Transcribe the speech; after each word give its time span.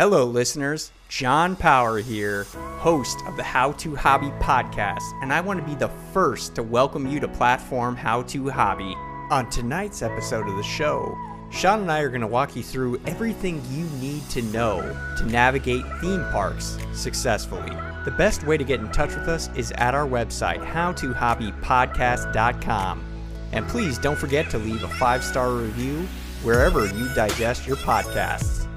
Hello, 0.00 0.24
listeners. 0.24 0.90
John 1.10 1.54
Power 1.54 1.98
here, 1.98 2.44
host 2.78 3.18
of 3.26 3.36
the 3.36 3.42
How 3.42 3.72
to 3.72 3.94
Hobby 3.94 4.30
podcast, 4.42 5.02
and 5.20 5.30
I 5.30 5.42
want 5.42 5.60
to 5.60 5.66
be 5.66 5.74
the 5.74 5.90
first 6.14 6.54
to 6.54 6.62
welcome 6.62 7.06
you 7.06 7.20
to 7.20 7.28
platform 7.28 7.96
How 7.96 8.22
to 8.22 8.48
Hobby. 8.48 8.94
On 9.30 9.50
tonight's 9.50 10.00
episode 10.00 10.48
of 10.48 10.56
the 10.56 10.62
show, 10.62 11.14
Sean 11.50 11.80
and 11.80 11.92
I 11.92 12.00
are 12.00 12.08
going 12.08 12.22
to 12.22 12.26
walk 12.26 12.56
you 12.56 12.62
through 12.62 12.98
everything 13.06 13.62
you 13.70 13.84
need 14.00 14.26
to 14.30 14.40
know 14.40 14.80
to 15.18 15.26
navigate 15.26 15.84
theme 16.00 16.24
parks 16.32 16.78
successfully. 16.94 17.68
The 18.06 18.14
best 18.16 18.46
way 18.46 18.56
to 18.56 18.64
get 18.64 18.80
in 18.80 18.90
touch 18.92 19.14
with 19.14 19.28
us 19.28 19.50
is 19.54 19.70
at 19.72 19.94
our 19.94 20.06
website, 20.06 20.64
howtohobbypodcast.com. 20.64 23.04
And 23.52 23.68
please 23.68 23.98
don't 23.98 24.18
forget 24.18 24.48
to 24.48 24.56
leave 24.56 24.82
a 24.82 24.88
five 24.88 25.22
star 25.22 25.52
review 25.52 26.08
wherever 26.42 26.86
you 26.86 27.14
digest 27.14 27.66
your 27.66 27.76
podcasts. 27.76 28.69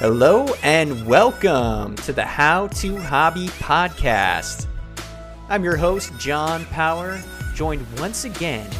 Hello 0.00 0.46
and 0.62 1.04
welcome 1.08 1.96
to 1.96 2.12
the 2.12 2.24
How 2.24 2.68
to 2.68 2.96
Hobby 2.98 3.48
podcast. 3.48 4.68
I'm 5.48 5.64
your 5.64 5.74
host, 5.74 6.12
John 6.20 6.64
Power, 6.66 7.20
joined 7.56 7.84
once 7.98 8.24
again 8.24 8.70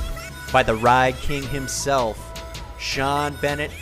by 0.52 0.62
the 0.62 0.76
Ride 0.76 1.16
King 1.16 1.42
himself, 1.42 2.16
Sean 2.78 3.34
Bennett. 3.42 3.72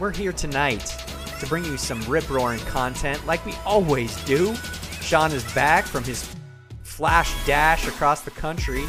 We're 0.00 0.10
here 0.10 0.32
tonight 0.32 0.92
to 1.38 1.46
bring 1.46 1.64
you 1.64 1.76
some 1.76 2.02
rip 2.08 2.28
roaring 2.28 2.58
content 2.62 3.24
like 3.28 3.46
we 3.46 3.54
always 3.64 4.16
do. 4.24 4.56
Sean 5.00 5.30
is 5.30 5.44
back 5.54 5.84
from 5.84 6.02
his 6.02 6.34
flash 6.82 7.32
dash 7.46 7.86
across 7.86 8.22
the 8.22 8.32
country 8.32 8.82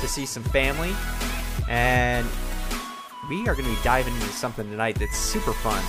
to 0.00 0.08
see 0.08 0.24
some 0.24 0.44
family, 0.44 0.94
and 1.68 2.26
we 3.28 3.46
are 3.46 3.54
going 3.54 3.68
to 3.68 3.76
be 3.76 3.82
diving 3.84 4.14
into 4.14 4.28
something 4.28 4.70
tonight 4.70 4.98
that's 4.98 5.18
super 5.18 5.52
fun 5.52 5.84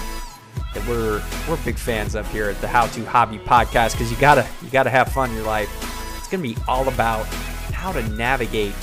that 0.74 0.88
we're 0.88 1.22
we're 1.48 1.64
big 1.64 1.78
fans 1.78 2.16
of 2.16 2.30
here 2.32 2.50
at 2.50 2.60
the 2.62 2.68
How 2.68 2.88
to 2.88 3.06
Hobby 3.06 3.38
podcast 3.38 3.94
because 3.94 4.12
you 4.12 4.18
gotta 4.18 4.48
you 4.62 4.70
gotta 4.70 4.90
have 4.90 5.12
fun 5.12 5.30
in 5.30 5.36
your 5.36 5.46
life. 5.46 5.70
It's 6.18 6.28
gonna 6.28 6.44
be 6.44 6.58
all 6.68 6.88
about 6.88 7.26
how 7.74 7.92
to 7.92 8.02
navigate 8.10 8.74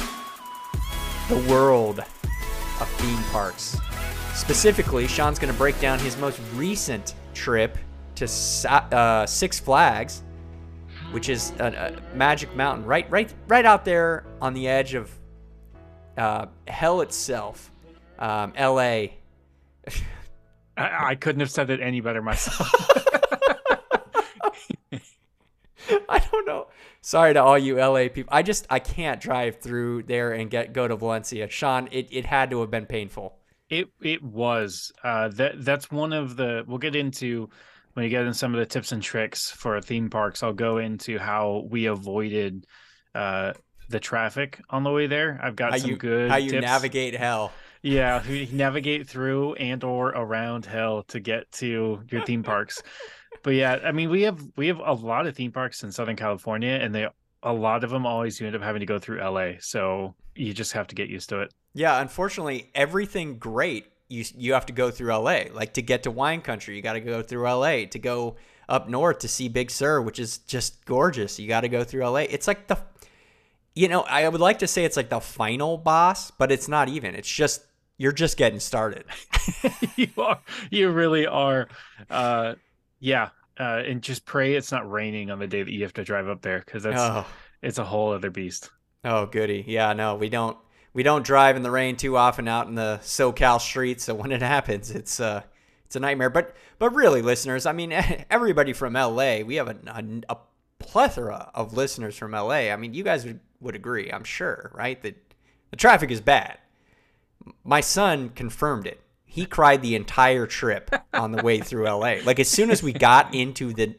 the 1.29 1.39
world 1.49 2.01
of 2.01 2.89
theme 2.99 3.23
parks. 3.31 3.77
Specifically, 4.35 5.07
Sean's 5.07 5.39
gonna 5.39 5.53
break 5.53 5.79
down 5.81 5.99
his 5.99 6.17
most 6.17 6.41
recent 6.55 7.15
trip 7.35 7.77
to 8.17 8.27
uh, 8.71 9.27
Six 9.27 9.59
Flags, 9.59 10.23
which 11.11 11.29
is 11.29 11.53
a, 11.59 11.97
a, 12.13 12.17
Magic 12.17 12.55
Mountain, 12.55 12.85
right 12.85 13.11
right 13.11 13.33
right 13.49 13.65
out 13.65 13.85
there 13.85 14.25
on 14.41 14.55
the 14.55 14.69
edge 14.69 14.95
of 14.95 15.11
uh, 16.17 16.47
hell 16.69 17.01
itself, 17.01 17.71
um, 18.19 18.53
L.A. 18.57 19.17
I, 20.81 21.11
I 21.11 21.15
couldn't 21.15 21.41
have 21.41 21.51
said 21.51 21.71
it 21.71 21.81
any 21.81 22.01
better 22.01 22.23
myself. 22.23 22.71
I 26.09 26.19
don't 26.19 26.47
know. 26.47 26.69
Sorry 27.01 27.35
to 27.35 27.43
all 27.43 27.59
you 27.59 27.77
LA 27.77 28.09
people. 28.09 28.29
I 28.33 28.43
just 28.43 28.67
I 28.71 28.79
can't 28.79 29.21
drive 29.21 29.61
through 29.61 30.05
there 30.05 30.33
and 30.33 30.51
get 30.51 30.73
go 30.73 30.87
to 30.87 30.97
Valencia. 30.97 31.49
Sean, 31.49 31.89
it, 31.91 32.09
it 32.11 32.27
had 32.27 32.51
to 32.51 32.61
have 32.61 32.71
been 32.71 32.87
painful. 32.87 33.37
It 33.69 33.89
it 34.01 34.23
was. 34.23 34.93
Uh 35.03 35.29
that 35.29 35.65
that's 35.65 35.91
one 35.91 36.13
of 36.13 36.37
the 36.37 36.65
we'll 36.67 36.79
get 36.79 36.95
into 36.97 37.49
when 37.95 38.05
you 38.05 38.11
get 38.11 38.27
in 38.27 38.35
some 38.35 38.55
of 38.55 38.61
the 38.61 38.67
tips 38.67 38.93
and 38.93 39.03
tricks 39.03 39.51
for 39.51 39.81
theme 39.81 40.11
parks. 40.11 40.43
I'll 40.43 40.53
go 40.53 40.79
into 40.79 41.19
how 41.19 41.67
we 41.71 41.87
avoided 41.87 42.67
uh 43.15 43.55
the 43.89 44.01
traffic 44.01 44.61
on 44.71 44.85
the 44.85 44.91
way 44.91 45.07
there. 45.07 45.41
I've 45.43 45.57
got 45.57 45.73
how 45.73 45.79
some 45.79 45.91
you, 45.91 45.97
good 45.97 46.31
how 46.31 46.37
you 46.37 46.51
tips. 46.51 46.63
navigate 46.63 47.17
hell. 47.17 47.53
Yeah, 47.83 48.21
who 48.21 48.45
navigate 48.55 49.09
through 49.09 49.55
and 49.55 49.83
or 49.83 50.09
around 50.09 50.67
hell 50.67 51.03
to 51.05 51.21
get 51.21 51.51
to 51.53 52.03
your 52.11 52.25
theme 52.25 52.43
parks. 52.43 52.83
but 53.43 53.55
yeah, 53.55 53.79
I 53.83 53.93
mean 53.93 54.11
we 54.11 54.23
have 54.23 54.41
we 54.57 54.67
have 54.69 54.81
a 54.85 54.93
lot 54.93 55.27
of 55.27 55.35
theme 55.35 55.53
parks 55.53 55.83
in 55.83 55.91
Southern 55.93 56.17
California 56.17 56.73
and 56.73 56.95
they 56.95 57.07
a 57.43 57.53
lot 57.53 57.85
of 57.85 57.91
them 57.91 58.05
always 58.05 58.39
you 58.39 58.47
end 58.47 58.55
up 58.55 58.63
having 58.63 58.81
to 58.81 58.87
go 58.87 58.99
through 58.99 59.21
LA. 59.21 59.53
So 59.61 60.15
you 60.35 60.53
just 60.53 60.73
have 60.73 60.89
to 60.89 60.95
get 60.95 61.09
used 61.09 61.29
to 61.31 61.41
it. 61.41 61.55
Yeah, 61.73 62.01
unfortunately, 62.01 62.71
everything 62.75 63.39
great 63.39 63.87
you 64.09 64.25
you 64.37 64.53
have 64.53 64.67
to 64.67 64.73
go 64.73 64.91
through 64.91 65.15
LA. 65.15 65.45
Like 65.53 65.75
to 65.75 65.83
get 65.83 66.03
to 66.03 66.11
wine 66.11 66.43
country, 66.43 66.77
you 66.77 66.83
got 66.83 66.95
to 66.95 67.01
go 67.01 67.23
through 67.23 67.45
LA. 67.49 67.87
To 67.87 67.99
go 67.99 68.37
up 68.69 68.89
north 68.89 69.21
to 69.21 69.29
see 69.29 69.49
Big 69.49 69.71
Sur, 69.71 70.01
which 70.03 70.19
is 70.19 70.39
just 70.39 70.85
gorgeous, 70.85 71.39
you 71.39 71.49
got 71.49 71.63
to 71.63 71.69
go 71.69 71.83
through 71.83 72.05
LA. 72.05 72.21
It's 72.21 72.47
like 72.47 72.67
the 72.67 72.79
you 73.75 73.89
know, 73.89 74.03
I 74.03 74.29
would 74.29 74.41
like 74.41 74.59
to 74.59 74.67
say 74.67 74.85
it's 74.85 74.97
like 74.97 75.11
the 75.11 75.21
final 75.21 75.79
boss, 75.79 76.33
but 76.33 76.51
it's 76.51 76.69
not 76.69 76.89
even. 76.89 77.15
It's 77.15 77.31
just 77.31 77.63
you're 78.01 78.13
just 78.13 78.39
getting 78.39 78.61
started. 78.61 79.05
you 79.97 80.09
are. 80.17 80.41
You 80.71 80.89
really 80.89 81.27
are. 81.27 81.69
Uh, 82.09 82.55
yeah. 82.99 83.29
Uh, 83.59 83.83
and 83.87 84.01
just 84.01 84.25
pray 84.25 84.55
it's 84.55 84.73
not 84.73 84.91
raining 84.91 85.31
on 85.31 85.39
the 85.39 85.47
day 85.47 85.63
that 85.63 85.71
you 85.71 85.83
have 85.83 85.93
to 85.93 86.03
drive 86.03 86.27
up 86.27 86.41
there 86.41 86.61
because 86.61 86.83
that's 86.83 86.99
oh. 86.99 87.27
it's 87.61 87.77
a 87.77 87.85
whole 87.85 88.13
other 88.13 88.31
beast. 88.31 88.71
Oh, 89.05 89.27
goody. 89.27 89.67
Yeah. 89.67 89.93
No, 89.93 90.15
we 90.15 90.31
don't. 90.31 90.57
We 90.95 91.03
don't 91.03 91.25
drive 91.25 91.57
in 91.57 91.63
the 91.63 91.71
rain 91.71 91.97
too 91.97 92.17
often 92.17 92.49
out 92.49 92.69
in 92.69 92.75
the 92.75 93.01
SoCal 93.03 93.61
streets. 93.61 94.05
So 94.05 94.15
when 94.15 94.33
it 94.33 94.41
happens, 94.41 94.91
it's 94.91 95.21
uh, 95.21 95.43
it's 95.85 95.95
a 95.95 96.01
nightmare. 96.01 96.31
But 96.31 96.57
but 96.79 96.95
really, 96.95 97.21
listeners, 97.21 97.67
I 97.67 97.73
mean, 97.73 97.93
everybody 98.31 98.73
from 98.73 98.95
LA, 98.95 99.41
we 99.41 99.57
have 99.57 99.69
a, 99.69 99.77
a, 99.87 100.05
a 100.31 100.39
plethora 100.79 101.51
of 101.55 101.75
listeners 101.75 102.17
from 102.17 102.33
LA. 102.33 102.71
I 102.71 102.77
mean, 102.77 102.95
you 102.95 103.05
guys 103.05 103.27
would, 103.27 103.41
would 103.61 103.77
agree, 103.77 104.11
I'm 104.11 104.25
sure, 104.25 104.73
right? 104.75 105.01
That 105.03 105.17
the 105.71 105.77
traffic 105.77 106.11
is 106.11 106.23
bad 106.23 106.57
my 107.65 107.81
son 107.81 108.31
confirmed 108.31 108.87
it. 108.87 109.01
He 109.25 109.47
cried 109.47 109.83
the 109.83 109.95
entire 109.95 110.47
trip 110.47 110.91
on 111.13 111.33
the 111.33 111.43
way 111.43 111.61
through 111.61 111.85
LA. 111.85 112.17
Like 112.25 112.41
as 112.41 112.49
soon 112.49 112.71
as 112.71 112.83
we 112.83 112.93
got 112.93 113.35
into 113.35 113.73
the 113.73 113.95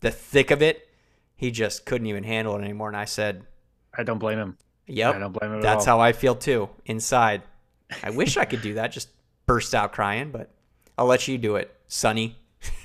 the 0.00 0.10
thick 0.10 0.50
of 0.50 0.62
it, 0.62 0.88
he 1.36 1.50
just 1.50 1.84
couldn't 1.84 2.06
even 2.06 2.24
handle 2.24 2.56
it 2.56 2.62
anymore. 2.62 2.88
And 2.88 2.96
I 2.96 3.04
said, 3.04 3.44
I 3.96 4.02
don't 4.02 4.18
blame 4.18 4.38
him. 4.38 4.56
Yep. 4.86 5.14
I 5.14 5.18
don't 5.18 5.32
blame 5.32 5.54
him. 5.54 5.60
That's 5.60 5.84
how 5.84 6.00
I 6.00 6.12
feel 6.12 6.34
too 6.34 6.68
inside. 6.86 7.42
I 8.02 8.10
wish 8.10 8.36
I 8.36 8.44
could 8.44 8.62
do 8.62 8.74
that, 8.74 8.92
just 8.92 9.10
burst 9.46 9.74
out 9.74 9.92
crying, 9.92 10.30
but 10.30 10.50
I'll 10.96 11.06
let 11.06 11.28
you 11.28 11.38
do 11.38 11.56
it, 11.56 11.74
Sonny. 11.88 12.36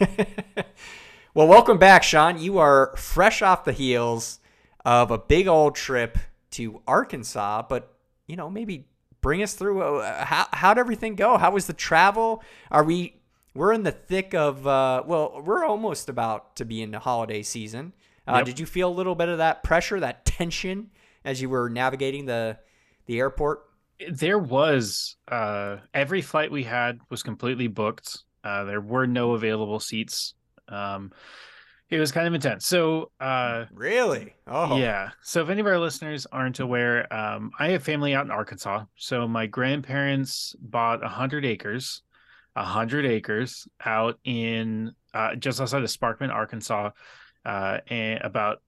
well, 1.34 1.48
welcome 1.48 1.78
back, 1.78 2.04
Sean. 2.04 2.40
You 2.40 2.58
are 2.58 2.96
fresh 2.98 3.42
off 3.42 3.66
the 3.66 3.74
heels 3.74 4.40
of 4.84 5.12
a 5.12 5.18
big 5.18 5.48
old 5.48 5.76
trip 5.76 6.18
to 6.52 6.82
Arkansas, 6.88 7.64
but 7.68 7.94
you 8.28 8.36
know, 8.36 8.50
maybe 8.50 8.88
bring 9.26 9.42
us 9.42 9.56
through 9.56 9.82
uh, 9.82 10.24
how 10.24 10.46
how'd 10.54 10.78
everything 10.78 11.16
go? 11.16 11.36
How 11.40 11.50
was 11.50 11.66
the 11.66 11.74
travel? 11.74 12.44
Are 12.70 12.84
we 12.84 13.16
we're 13.56 13.74
in 13.74 13.82
the 13.82 13.92
thick 13.92 14.36
of 14.36 14.68
uh, 14.68 15.02
well, 15.04 15.42
we're 15.44 15.66
almost 15.66 16.10
about 16.10 16.56
to 16.58 16.64
be 16.64 16.84
in 16.84 16.92
the 16.92 17.00
holiday 17.00 17.42
season. 17.42 17.94
Uh, 18.28 18.36
yep. 18.36 18.46
Did 18.46 18.60
you 18.60 18.68
feel 18.68 18.88
a 18.88 18.94
little 18.94 19.16
bit 19.16 19.28
of 19.30 19.40
that 19.40 19.64
pressure, 19.64 20.00
that 20.00 20.26
tension 20.26 20.92
as 21.24 21.42
you 21.42 21.50
were 21.50 21.72
navigating 21.72 22.28
the 22.28 22.60
the 23.08 23.18
airport? 23.18 23.64
There 24.08 24.38
was 24.38 25.16
uh, 25.28 25.78
every 25.92 26.22
flight 26.22 26.52
we 26.52 26.64
had 26.64 27.00
was 27.10 27.24
completely 27.24 27.66
booked. 27.66 28.20
Uh, 28.44 28.66
there 28.66 28.82
were 28.82 29.08
no 29.08 29.32
available 29.32 29.80
seats. 29.80 30.36
Um, 30.70 31.12
it 31.90 32.00
was 32.00 32.12
kind 32.12 32.28
of 32.28 32.34
intense. 32.34 32.66
So, 32.66 33.12
uh, 33.20 33.66
really? 33.72 34.34
Oh, 34.48 34.78
yeah. 34.78 35.12
So, 35.22 35.44
if 35.44 35.50
any 35.50 35.62
of 35.62 35.68
our 35.68 35.80
listeners 35.80 36.26
aren't 36.32 36.60
aware, 36.60 37.12
um, 37.14 37.52
I 37.60 37.70
have 37.70 37.84
family 37.84 38.16
out 38.16 38.26
in 38.26 38.32
Arkansas. 38.32 38.86
So, 38.96 39.28
my 39.28 39.46
grandparents 39.46 40.56
bought 40.60 41.04
a 41.04 41.08
hundred 41.08 41.46
acres, 41.46 42.02
a 42.56 42.64
hundred 42.64 43.06
acres 43.06 43.68
out 43.84 44.20
in 44.24 44.94
uh, 45.14 45.36
just 45.36 45.62
outside 45.62 45.84
of 45.84 45.90
Sparkman, 45.90 46.32
Arkansas, 46.34 46.90
uh, 47.46 47.78
and 47.88 48.22
about 48.22 48.62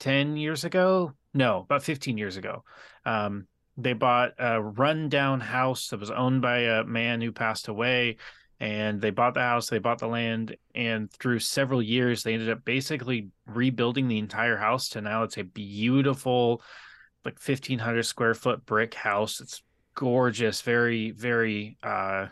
ten 0.00 0.36
years 0.36 0.64
ago. 0.64 1.12
No, 1.34 1.60
about 1.60 1.84
fifteen 1.84 2.18
years 2.18 2.36
ago. 2.36 2.64
Um, 3.06 3.46
they 3.76 3.92
bought 3.92 4.32
a 4.38 4.60
rundown 4.62 5.40
house 5.40 5.88
that 5.88 6.00
was 6.00 6.10
owned 6.10 6.42
by 6.42 6.58
a 6.58 6.84
man 6.84 7.20
who 7.20 7.32
passed 7.32 7.68
away 7.68 8.16
and 8.60 9.00
they 9.00 9.10
bought 9.10 9.34
the 9.34 9.40
house, 9.40 9.68
they 9.68 9.78
bought 9.78 9.98
the 9.98 10.06
land, 10.06 10.56
and 10.74 11.10
through 11.10 11.40
several 11.40 11.82
years, 11.82 12.22
they 12.22 12.34
ended 12.34 12.50
up 12.50 12.64
basically 12.64 13.28
rebuilding 13.46 14.08
the 14.08 14.18
entire 14.18 14.56
house 14.56 14.90
to 14.90 15.00
now 15.00 15.24
it's 15.24 15.38
a 15.38 15.44
beautiful, 15.44 16.62
like 17.24 17.34
1500 17.34 18.04
square 18.04 18.34
foot 18.34 18.64
brick 18.64 18.94
house. 18.94 19.40
It's 19.40 19.62
gorgeous, 19.94 20.62
very, 20.62 21.10
very 21.10 21.76
uh, 21.82 22.28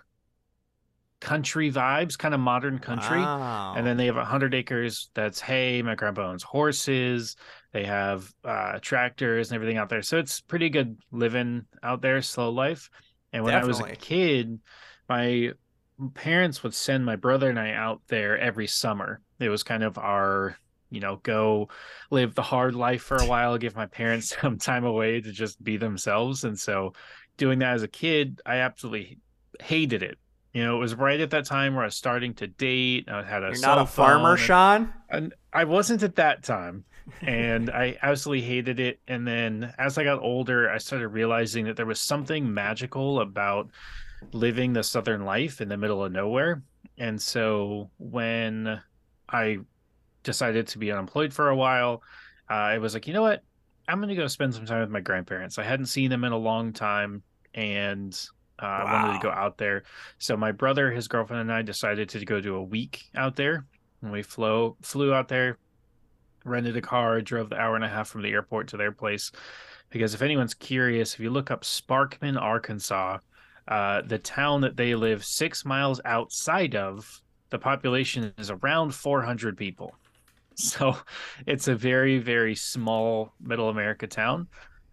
country 1.22 1.70
vibes, 1.70 2.18
kind 2.18 2.34
of 2.34 2.40
modern 2.40 2.78
country. 2.78 3.20
Wow. 3.20 3.74
And 3.76 3.86
then 3.86 3.96
they 3.96 4.06
have 4.06 4.16
100 4.16 4.54
acres 4.54 5.10
that's 5.14 5.40
hay. 5.40 5.80
My 5.82 5.94
grandpa 5.94 6.28
owns 6.28 6.42
horses. 6.42 7.36
They 7.72 7.84
have 7.84 8.30
uh, 8.44 8.78
tractors 8.80 9.50
and 9.50 9.54
everything 9.54 9.78
out 9.78 9.88
there. 9.88 10.02
So 10.02 10.18
it's 10.18 10.40
pretty 10.40 10.68
good 10.68 10.98
living 11.10 11.64
out 11.82 12.02
there, 12.02 12.20
slow 12.22 12.50
life. 12.50 12.90
And 13.32 13.44
when 13.44 13.54
Definitely. 13.54 13.82
I 13.82 13.84
was 13.84 13.92
a 13.92 13.96
kid, 13.96 14.60
my 15.08 15.52
parents 16.10 16.62
would 16.62 16.74
send 16.74 17.04
my 17.04 17.16
brother 17.16 17.50
and 17.50 17.58
I 17.58 17.72
out 17.72 18.00
there 18.08 18.38
every 18.38 18.66
summer. 18.66 19.20
It 19.38 19.48
was 19.48 19.62
kind 19.62 19.82
of 19.82 19.98
our, 19.98 20.56
you 20.90 21.00
know, 21.00 21.16
go 21.22 21.68
live 22.10 22.34
the 22.34 22.42
hard 22.42 22.74
life 22.74 23.02
for 23.02 23.16
a 23.16 23.26
while, 23.26 23.58
give 23.58 23.76
my 23.76 23.86
parents 23.86 24.36
some 24.40 24.58
time 24.58 24.84
away 24.84 25.20
to 25.20 25.32
just 25.32 25.62
be 25.62 25.76
themselves. 25.76 26.44
And 26.44 26.58
so 26.58 26.92
doing 27.36 27.58
that 27.60 27.74
as 27.74 27.82
a 27.82 27.88
kid, 27.88 28.40
I 28.46 28.56
absolutely 28.56 29.18
hated 29.60 30.02
it. 30.02 30.18
You 30.52 30.64
know, 30.64 30.76
it 30.76 30.80
was 30.80 30.94
right 30.94 31.18
at 31.18 31.30
that 31.30 31.46
time 31.46 31.74
where 31.74 31.84
I 31.84 31.86
was 31.86 31.96
starting 31.96 32.34
to 32.34 32.46
date. 32.46 33.08
I 33.08 33.22
had 33.22 33.42
a 33.42 33.52
You're 33.52 33.60
not 33.60 33.78
a 33.78 33.86
farmer, 33.86 34.32
and, 34.32 34.40
Sean. 34.40 34.92
And 35.08 35.34
I 35.50 35.64
wasn't 35.64 36.02
at 36.02 36.16
that 36.16 36.42
time, 36.42 36.84
and 37.22 37.70
I 37.70 37.96
absolutely 38.02 38.46
hated 38.46 38.78
it. 38.78 39.00
And 39.08 39.26
then 39.26 39.72
as 39.78 39.96
I 39.96 40.04
got 40.04 40.20
older, 40.20 40.68
I 40.68 40.76
started 40.76 41.08
realizing 41.08 41.64
that 41.64 41.76
there 41.76 41.86
was 41.86 42.00
something 42.00 42.52
magical 42.52 43.20
about 43.20 43.70
living 44.32 44.72
the 44.72 44.82
southern 44.82 45.24
life 45.24 45.60
in 45.60 45.68
the 45.68 45.76
middle 45.76 46.04
of 46.04 46.12
nowhere. 46.12 46.62
And 46.98 47.20
so 47.20 47.90
when 47.98 48.80
I 49.28 49.58
decided 50.22 50.66
to 50.68 50.78
be 50.78 50.92
unemployed 50.92 51.32
for 51.32 51.48
a 51.48 51.56
while, 51.56 52.02
uh, 52.50 52.54
I 52.54 52.78
was 52.78 52.94
like, 52.94 53.06
you 53.06 53.12
know 53.12 53.22
what? 53.22 53.42
I'm 53.88 53.98
going 53.98 54.08
to 54.08 54.14
go 54.14 54.26
spend 54.28 54.54
some 54.54 54.66
time 54.66 54.80
with 54.80 54.90
my 54.90 55.00
grandparents. 55.00 55.58
I 55.58 55.64
hadn't 55.64 55.86
seen 55.86 56.10
them 56.10 56.24
in 56.24 56.32
a 56.32 56.38
long 56.38 56.72
time, 56.72 57.22
and 57.54 58.12
uh, 58.58 58.64
wow. 58.64 58.84
I 58.86 58.92
wanted 58.92 59.20
to 59.20 59.22
go 59.22 59.32
out 59.32 59.58
there. 59.58 59.82
So 60.18 60.36
my 60.36 60.52
brother, 60.52 60.90
his 60.90 61.08
girlfriend, 61.08 61.42
and 61.42 61.52
I 61.52 61.62
decided 61.62 62.08
to 62.10 62.24
go 62.24 62.40
do 62.40 62.54
a 62.54 62.62
week 62.62 63.04
out 63.16 63.36
there. 63.36 63.66
And 64.02 64.12
we 64.12 64.22
flew 64.22 64.76
flew 64.82 65.12
out 65.12 65.28
there, 65.28 65.58
rented 66.44 66.76
a 66.76 66.80
car, 66.80 67.20
drove 67.20 67.50
the 67.50 67.58
hour 67.58 67.74
and 67.76 67.84
a 67.84 67.88
half 67.88 68.08
from 68.08 68.22
the 68.22 68.30
airport 68.30 68.68
to 68.68 68.76
their 68.76 68.92
place. 68.92 69.32
Because 69.90 70.14
if 70.14 70.22
anyone's 70.22 70.54
curious, 70.54 71.14
if 71.14 71.20
you 71.20 71.30
look 71.30 71.50
up 71.50 71.62
Sparkman, 71.62 72.40
Arkansas, 72.40 73.18
uh, 73.68 74.02
the 74.02 74.18
town 74.18 74.60
that 74.62 74.76
they 74.76 74.94
live 74.94 75.24
six 75.24 75.64
miles 75.64 76.00
outside 76.04 76.74
of, 76.74 77.20
the 77.50 77.58
population 77.58 78.32
is 78.38 78.50
around 78.50 78.94
400 78.94 79.56
people. 79.56 79.94
So 80.54 80.98
it's 81.46 81.66
a 81.68 81.74
very, 81.74 82.18
very 82.18 82.54
small 82.54 83.32
middle 83.40 83.70
America 83.70 84.06
town. 84.06 84.48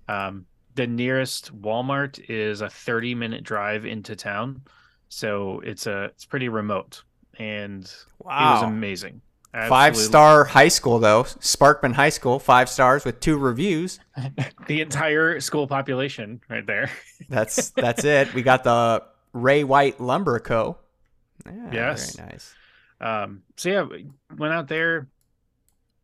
Um, 0.07 0.45
the 0.75 0.88
nearest 0.88 1.54
Walmart 1.62 2.18
is 2.30 2.62
a 2.62 2.69
30 2.69 3.13
minute 3.13 3.44
drive 3.44 3.86
into 3.86 4.16
town. 4.16 4.62
So 5.10 5.60
it's 5.66 5.86
a 5.86 6.06
it's 6.06 6.24
pretty 6.24 6.48
remote. 6.48 7.04
And 7.38 7.94
wow. 8.19 8.51
it 8.51 8.54
was 8.54 8.63
amazing. 8.63 9.21
Five 9.51 9.98
star 9.98 10.46
high 10.46 10.68
school 10.68 11.00
though, 11.00 11.24
Sparkman 11.24 11.94
High 11.94 12.10
School, 12.10 12.38
five 12.38 12.69
stars 12.69 13.04
with 13.04 13.19
two 13.19 13.38
reviews. 13.38 14.00
the 14.68 14.81
entire 14.81 15.40
school 15.40 15.66
population 15.66 16.40
right 16.50 16.66
there. 16.66 16.92
that's 17.30 17.72
that's 17.72 18.04
it. 18.04 18.31
We 18.36 18.44
got 18.44 18.63
the 18.63 19.04
Ray 19.34 19.63
White 19.63 20.00
Lumber 20.00 20.40
Co. 20.40 20.78
Yeah, 21.46 21.69
yes, 21.72 22.16
very 22.16 22.30
nice. 22.30 22.56
Um, 23.01 23.42
so 23.57 23.69
yeah, 23.69 23.86
went 24.38 24.54
out 24.54 24.68
there. 24.68 25.07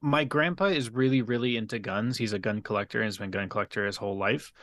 My 0.01 0.23
grandpa 0.23 0.65
is 0.65 0.89
really, 0.89 1.21
really 1.21 1.55
into 1.55 1.77
guns. 1.77 2.17
He's 2.17 2.33
a 2.33 2.39
gun 2.39 2.61
collector 2.61 2.99
and 2.99 3.05
has 3.05 3.17
been 3.17 3.29
a 3.29 3.31
gun 3.31 3.49
collector 3.49 3.85
his 3.85 3.97
whole 3.97 4.17
life. 4.17 4.53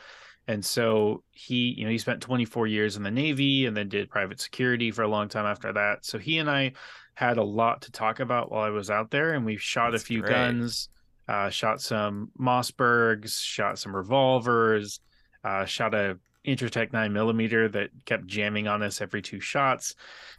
And 0.47 0.63
so 0.63 1.23
he, 1.31 1.73
you 1.77 1.85
know, 1.85 1.89
he 1.89 1.97
spent 1.97 2.21
24 2.21 2.67
years 2.67 2.97
in 2.97 3.03
the 3.03 3.11
Navy 3.11 3.65
and 3.65 3.75
then 3.75 3.87
did 3.87 4.09
private 4.09 4.41
security 4.41 4.91
for 4.91 5.03
a 5.03 5.07
long 5.07 5.29
time 5.29 5.45
after 5.45 5.71
that. 5.73 6.05
So 6.05 6.17
he 6.17 6.37
and 6.37 6.49
I 6.49 6.73
had 7.15 7.37
a 7.37 7.43
lot 7.43 7.83
to 7.83 7.91
talk 7.91 8.19
about 8.19 8.51
while 8.51 8.63
I 8.63 8.69
was 8.69 8.89
out 8.89 9.11
there, 9.11 9.33
and 9.33 9.45
we 9.45 9.57
shot 9.57 9.91
That's 9.91 10.03
a 10.03 10.05
few 10.05 10.21
great. 10.21 10.31
guns, 10.31 10.89
uh, 11.27 11.49
shot 11.49 11.81
some 11.81 12.31
Mossbergs, 12.39 13.39
shot 13.39 13.79
some 13.79 13.95
revolvers, 13.95 14.99
uh, 15.43 15.65
shot 15.65 15.93
a 15.93 16.19
Intratec 16.45 16.91
nine 16.91 17.13
millimeter 17.13 17.69
that 17.69 17.89
kept 18.05 18.27
jamming 18.27 18.67
on 18.67 18.83
us 18.83 19.01
every 19.01 19.21
two 19.21 19.39
shots. 19.39 19.95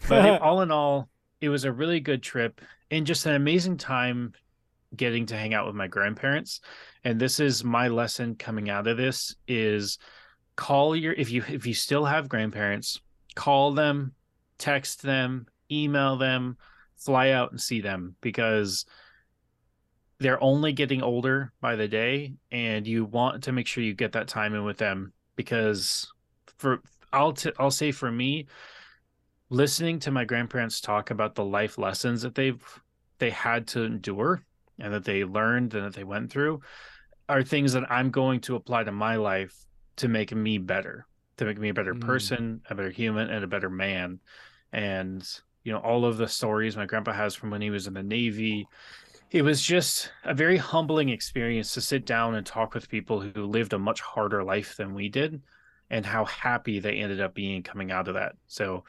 But 0.09 0.25
it, 0.25 0.41
all 0.43 0.61
in 0.61 0.71
all, 0.71 1.09
it 1.41 1.49
was 1.49 1.65
a 1.65 1.73
really 1.73 2.01
good 2.01 2.23
trip 2.23 2.61
and 2.91 3.07
just 3.07 3.27
an 3.27 3.35
amazing 3.35 3.79
time 3.79 4.33
getting 4.95 5.27
to 5.27 5.37
hang 5.37 5.55
out 5.55 5.67
with 5.67 5.75
my 5.75 5.89
grandparents. 5.89 6.61
And 7.05 7.21
this 7.21 7.41
is 7.41 7.65
my 7.65 7.89
lesson 7.89 8.37
coming 8.37 8.71
out 8.71 8.87
of 8.87 8.97
this 8.97 9.35
is 9.49 9.99
call 10.57 10.95
your 10.95 11.13
if 11.15 11.31
you 11.31 11.43
if 11.49 11.67
you 11.67 11.75
still 11.75 12.05
have 12.05 12.29
grandparents, 12.29 13.01
call 13.35 13.73
them, 13.73 14.13
text 14.59 15.03
them, 15.03 15.47
email 15.71 16.17
them, 16.17 16.57
fly 16.97 17.31
out 17.31 17.51
and 17.51 17.61
see 17.61 17.81
them 17.81 18.17
because 18.21 18.87
they're 20.19 20.43
only 20.43 20.73
getting 20.73 21.03
older 21.03 21.53
by 21.61 21.77
the 21.77 21.89
day 21.89 22.35
and 22.51 22.87
you 22.87 23.05
want 23.05 23.45
to 23.45 23.53
make 23.53 23.67
sure 23.67 23.83
you 23.83 23.95
get 23.95 24.13
that 24.13 24.29
time 24.29 24.55
in 24.55 24.65
with 24.65 24.79
them 24.79 25.13
because 25.37 26.11
for 26.59 26.81
I'll 27.13 27.33
t- 27.33 27.53
I'll 27.59 27.71
say 27.71 27.91
for 27.93 28.11
me 28.11 28.47
listening 29.51 29.99
to 30.01 30.11
my 30.11 30.25
grandparents 30.25 30.81
talk 30.81 31.11
about 31.11 31.35
the 31.35 31.45
life 31.45 31.79
lessons 31.79 32.23
that 32.23 32.35
they've 32.35 32.63
they 33.19 33.31
had 33.31 33.67
to 33.69 33.83
endure 33.83 34.45
and 34.79 34.93
that 34.95 35.05
they 35.05 35.25
learned 35.25 35.75
and 35.75 35.85
that 35.85 35.95
they 35.95 36.05
went 36.05 36.31
through 36.31 36.61
are 37.29 37.43
things 37.43 37.73
that 37.73 37.91
I'm 37.91 38.11
going 38.11 38.41
to 38.43 38.57
apply 38.57 38.85
to 38.85 38.93
my 38.93 39.17
life 39.17 39.55
to 39.97 40.09
make 40.09 40.35
me 40.35 40.59
better, 40.59 41.07
to 41.39 41.45
make 41.45 41.59
me 41.59 41.71
a 41.71 41.75
better 41.75 41.95
mm. 41.95 42.01
person, 42.01 42.61
a 42.69 42.75
better 42.75 42.91
human, 42.91 43.31
and 43.31 43.45
a 43.45 43.49
better 43.49 43.71
man. 43.71 44.21
And 44.73 45.27
you 45.65 45.73
know 45.73 45.79
all 45.79 46.05
of 46.05 46.19
the 46.19 46.29
stories 46.29 46.77
my 46.77 46.87
grandpa 46.87 47.13
has 47.13 47.35
from 47.35 47.51
when 47.51 47.63
he 47.63 47.71
was 47.71 47.87
in 47.87 47.95
the 47.95 48.03
navy. 48.03 48.69
It 49.31 49.43
was 49.43 49.61
just 49.61 50.11
a 50.23 50.35
very 50.35 50.59
humbling 50.59 51.09
experience 51.09 51.75
to 51.75 51.81
sit 51.81 52.07
down 52.07 52.37
and 52.37 52.47
talk 52.47 52.75
with 52.75 52.89
people 52.89 53.21
who 53.21 53.47
lived 53.47 53.73
a 53.73 53.79
much 53.79 54.01
harder 54.01 54.45
life 54.45 54.77
than 54.77 54.95
we 54.95 55.09
did 55.09 55.43
and 55.91 56.07
how 56.07 56.27
happy 56.27 56.79
they 56.79 56.97
ended 56.97 57.21
up 57.21 57.35
being 57.35 57.63
coming 57.63 57.91
out 57.91 58.07
of 58.07 58.15
that. 58.15 58.37
So 58.47 58.85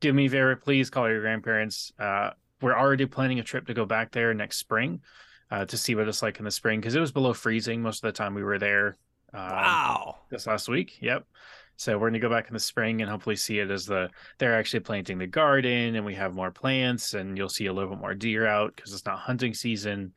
do 0.00 0.12
me 0.12 0.26
a 0.26 0.30
favor 0.30 0.56
please 0.56 0.88
call 0.88 1.08
your 1.08 1.20
grandparents. 1.20 1.92
Uh, 1.98 2.30
we're 2.62 2.78
already 2.78 3.04
planning 3.06 3.40
a 3.40 3.44
trip 3.44 3.66
to 3.66 3.74
go 3.74 3.84
back 3.84 4.12
there 4.12 4.32
next 4.32 4.58
spring 4.58 5.00
uh, 5.50 5.66
to 5.66 5.76
see 5.76 5.94
what 5.94 6.08
it's 6.08 6.22
like 6.22 6.38
in 6.38 6.44
the 6.44 6.50
spring 6.50 6.80
because 6.80 6.94
it 6.94 7.00
was 7.00 7.12
below 7.12 7.34
freezing 7.34 7.82
most 7.82 8.02
of 8.02 8.08
the 8.08 8.16
time 8.16 8.34
we 8.34 8.44
were 8.44 8.58
there 8.58 8.96
um, 9.34 9.50
wow. 9.50 10.16
this 10.30 10.46
last 10.46 10.68
week. 10.68 10.96
Yep 11.00 11.26
so 11.76 11.94
we're 11.94 12.10
going 12.10 12.14
to 12.14 12.18
go 12.20 12.30
back 12.30 12.48
in 12.48 12.54
the 12.54 12.60
spring 12.60 13.00
and 13.00 13.10
hopefully 13.10 13.36
see 13.36 13.58
it 13.58 13.70
as 13.70 13.86
the 13.86 14.08
they're 14.38 14.58
actually 14.58 14.80
planting 14.80 15.18
the 15.18 15.26
garden 15.26 15.96
and 15.96 16.04
we 16.04 16.14
have 16.14 16.34
more 16.34 16.50
plants 16.50 17.14
and 17.14 17.36
you'll 17.36 17.48
see 17.48 17.66
a 17.66 17.72
little 17.72 17.90
bit 17.90 18.00
more 18.00 18.14
deer 18.14 18.46
out 18.46 18.74
because 18.76 18.92
it's 18.92 19.06
not 19.06 19.18
hunting 19.18 19.54
season. 19.54 20.12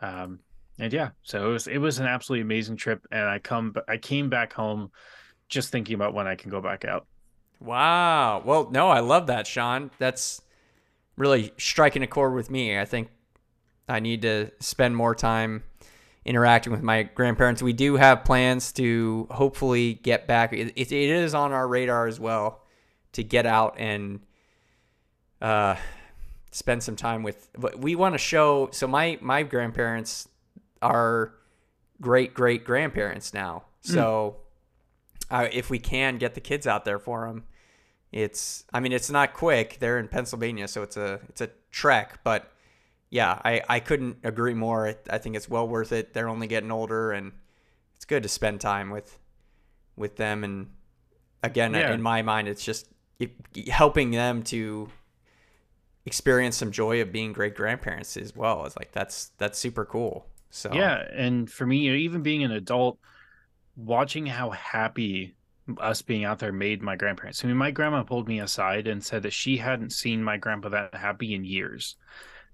Um, 0.00 0.40
and 0.78 0.92
yeah, 0.92 1.10
so 1.22 1.48
it 1.48 1.52
was 1.52 1.66
it 1.66 1.78
was 1.78 1.98
an 1.98 2.06
absolutely 2.06 2.42
amazing 2.42 2.76
trip 2.76 3.04
and 3.10 3.28
I 3.28 3.38
come 3.38 3.74
I 3.88 3.96
came 3.96 4.28
back 4.28 4.52
home 4.52 4.90
just 5.48 5.70
thinking 5.70 5.94
about 5.94 6.14
when 6.14 6.26
I 6.26 6.36
can 6.36 6.50
go 6.50 6.60
back 6.60 6.84
out. 6.84 7.06
Wow. 7.60 8.42
Well, 8.44 8.70
no, 8.70 8.88
I 8.88 9.00
love 9.00 9.26
that, 9.26 9.46
Sean. 9.46 9.90
That's 9.98 10.40
really 11.16 11.52
striking 11.58 12.02
a 12.02 12.06
chord 12.06 12.34
with 12.34 12.50
me. 12.50 12.78
I 12.78 12.84
think 12.84 13.08
I 13.88 14.00
need 14.00 14.22
to 14.22 14.50
spend 14.60 14.94
more 14.94 15.14
time 15.14 15.64
interacting 16.28 16.70
with 16.70 16.82
my 16.82 17.04
grandparents. 17.04 17.62
We 17.62 17.72
do 17.72 17.96
have 17.96 18.22
plans 18.22 18.70
to 18.74 19.26
hopefully 19.30 19.94
get 19.94 20.26
back. 20.26 20.52
It, 20.52 20.74
it 20.76 20.92
is 20.92 21.32
on 21.32 21.52
our 21.52 21.66
radar 21.66 22.06
as 22.06 22.20
well 22.20 22.60
to 23.12 23.24
get 23.24 23.46
out 23.46 23.76
and 23.78 24.20
uh, 25.40 25.76
spend 26.50 26.82
some 26.82 26.96
time 26.96 27.22
with. 27.22 27.48
We 27.78 27.96
want 27.96 28.14
to 28.14 28.18
show. 28.18 28.68
So 28.72 28.86
my 28.86 29.18
my 29.22 29.42
grandparents 29.42 30.28
are 30.82 31.32
great 31.98 32.34
great 32.34 32.62
grandparents 32.62 33.32
now. 33.32 33.64
Hmm. 33.86 33.92
So 33.94 34.36
mm. 35.30 35.46
uh, 35.46 35.48
if 35.50 35.70
we 35.70 35.78
can 35.78 36.18
get 36.18 36.34
the 36.34 36.42
kids 36.42 36.66
out 36.66 36.84
there 36.84 36.98
for 36.98 37.26
them, 37.26 37.44
it's. 38.12 38.64
I 38.70 38.80
mean, 38.80 38.92
it's 38.92 39.08
not 39.08 39.32
quick. 39.32 39.78
They're 39.80 39.98
in 39.98 40.08
Pennsylvania, 40.08 40.68
so 40.68 40.82
it's 40.82 40.98
a 40.98 41.20
it's 41.30 41.40
a 41.40 41.48
trek, 41.70 42.20
but 42.22 42.52
yeah, 43.10 43.40
I, 43.44 43.62
I 43.68 43.80
couldn't 43.80 44.18
agree 44.22 44.54
more. 44.54 44.94
I 45.08 45.18
think 45.18 45.36
it's 45.36 45.48
well 45.48 45.66
worth 45.66 45.92
it. 45.92 46.12
They're 46.12 46.28
only 46.28 46.46
getting 46.46 46.70
older, 46.70 47.12
and 47.12 47.32
it's 47.96 48.04
good 48.04 48.22
to 48.22 48.28
spend 48.28 48.60
time 48.60 48.90
with 48.90 49.18
with 49.96 50.16
them. 50.16 50.44
And 50.44 50.68
again, 51.42 51.74
yeah. 51.74 51.92
in 51.92 52.02
my 52.02 52.22
mind, 52.22 52.48
it's 52.48 52.64
just 52.64 52.86
helping 53.68 54.10
them 54.10 54.42
to 54.44 54.90
experience 56.04 56.56
some 56.56 56.70
joy 56.70 57.00
of 57.00 57.12
being 57.12 57.32
great 57.32 57.54
grandparents 57.54 58.16
as 58.16 58.36
well. 58.36 58.66
It's 58.66 58.76
like 58.76 58.92
that's 58.92 59.30
that's 59.38 59.58
super 59.58 59.84
cool. 59.84 60.26
So 60.50 60.70
yeah, 60.72 61.04
and 61.12 61.50
for 61.50 61.66
me, 61.66 61.88
even 61.90 62.22
being 62.22 62.44
an 62.44 62.52
adult, 62.52 62.98
watching 63.76 64.26
how 64.26 64.50
happy 64.50 65.34
us 65.78 66.00
being 66.00 66.24
out 66.24 66.38
there 66.38 66.52
made 66.52 66.82
my 66.82 66.96
grandparents. 66.96 67.44
I 67.44 67.48
mean, 67.48 67.56
my 67.56 67.70
grandma 67.70 68.02
pulled 68.02 68.28
me 68.28 68.40
aside 68.40 68.86
and 68.86 69.04
said 69.04 69.22
that 69.22 69.32
she 69.32 69.58
hadn't 69.58 69.92
seen 69.92 70.22
my 70.24 70.38
grandpa 70.38 70.70
that 70.70 70.94
happy 70.94 71.34
in 71.34 71.44
years 71.44 71.96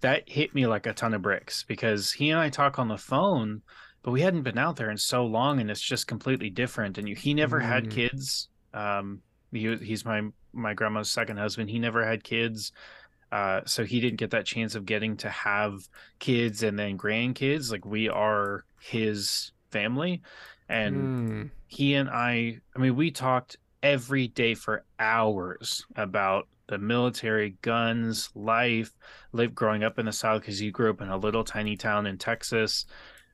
that 0.04 0.28
hit 0.28 0.54
me 0.54 0.66
like 0.66 0.84
a 0.84 0.92
ton 0.92 1.14
of 1.14 1.22
bricks 1.22 1.64
because 1.66 2.12
he 2.12 2.28
and 2.28 2.38
I 2.38 2.50
talk 2.50 2.78
on 2.78 2.88
the 2.88 2.98
phone, 2.98 3.62
but 4.02 4.10
we 4.10 4.20
hadn't 4.20 4.42
been 4.42 4.58
out 4.58 4.76
there 4.76 4.90
in 4.90 4.98
so 4.98 5.24
long, 5.24 5.60
and 5.60 5.70
it's 5.70 5.80
just 5.80 6.06
completely 6.06 6.50
different. 6.50 6.98
And 6.98 7.08
he 7.08 7.32
never 7.32 7.58
mm. 7.58 7.64
had 7.64 7.90
kids. 7.90 8.48
Um, 8.74 9.22
he, 9.50 9.74
he's 9.76 10.04
my 10.04 10.28
my 10.52 10.74
grandma's 10.74 11.10
second 11.10 11.38
husband. 11.38 11.70
He 11.70 11.78
never 11.78 12.04
had 12.04 12.22
kids. 12.22 12.72
Uh, 13.32 13.62
so 13.64 13.82
he 13.82 13.98
didn't 13.98 14.18
get 14.18 14.30
that 14.32 14.44
chance 14.44 14.74
of 14.74 14.84
getting 14.84 15.16
to 15.16 15.30
have 15.30 15.88
kids 16.18 16.62
and 16.62 16.78
then 16.78 16.98
grandkids. 16.98 17.72
Like 17.72 17.86
we 17.86 18.10
are 18.10 18.66
his 18.82 19.52
family, 19.70 20.20
and 20.68 20.96
mm. 20.96 21.50
he 21.66 21.94
and 21.94 22.10
I. 22.10 22.60
I 22.76 22.78
mean, 22.78 22.94
we 22.94 23.10
talked 23.10 23.56
every 23.82 24.28
day 24.28 24.52
for 24.52 24.84
hours 24.98 25.82
about 25.96 26.46
the 26.68 26.78
military, 26.78 27.56
guns, 27.62 28.30
life, 28.34 28.90
live 29.32 29.54
growing 29.54 29.84
up 29.84 29.98
in 29.98 30.06
the 30.06 30.12
South 30.12 30.40
because 30.40 30.58
he 30.58 30.70
grew 30.70 30.90
up 30.90 31.00
in 31.00 31.08
a 31.08 31.16
little 31.16 31.44
tiny 31.44 31.76
town 31.76 32.06
in 32.06 32.18
Texas. 32.18 32.86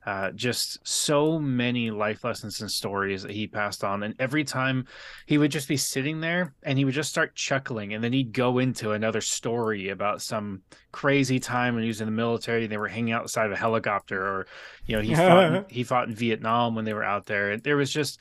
uh, 0.07 0.31
just 0.31 0.79
so 0.87 1.39
many 1.39 1.91
life 1.91 2.25
lessons 2.25 2.61
and 2.61 2.71
stories 2.71 3.23
that 3.23 3.33
he 3.33 3.47
passed 3.47 3.85
on. 3.85 4.03
And 4.03 4.15
every 4.19 4.45
time 4.45 4.87
he 5.27 5.37
would 5.37 5.51
just 5.51 5.69
be 5.69 5.77
sitting 5.77 6.21
there 6.21 6.55
and 6.63 6.79
he 6.79 6.85
would 6.87 6.95
just 6.95 7.11
start 7.11 7.35
chuckling. 7.35 7.93
And 7.93 8.03
then 8.03 8.13
he'd 8.13 8.33
go 8.33 8.59
into 8.59 8.93
another 8.93 9.21
story 9.21 9.91
about 9.91 10.23
some 10.23 10.63
crazy 10.93 11.39
time 11.39 11.75
when 11.75 11.83
he 11.83 11.89
was 11.89 12.01
in 12.01 12.07
the 12.07 12.13
military 12.13 12.63
and 12.63 12.73
they 12.73 12.79
were 12.79 12.89
hanging 12.89 13.13
outside 13.13 13.47
of 13.47 13.53
a 13.53 13.57
helicopter 13.57 14.21
or, 14.27 14.47
you 14.87 14.97
know, 14.97 15.03
he, 15.03 15.15
fought, 15.15 15.71
he 15.71 15.85
fought 15.85 16.09
in 16.09 16.15
Vietnam 16.15 16.75
when 16.75 16.87
they 16.87 16.95
were 16.95 17.05
out 17.05 17.27
there. 17.27 17.53
And 17.53 17.63
there 17.63 17.77
was 17.77 17.93
just, 17.93 18.19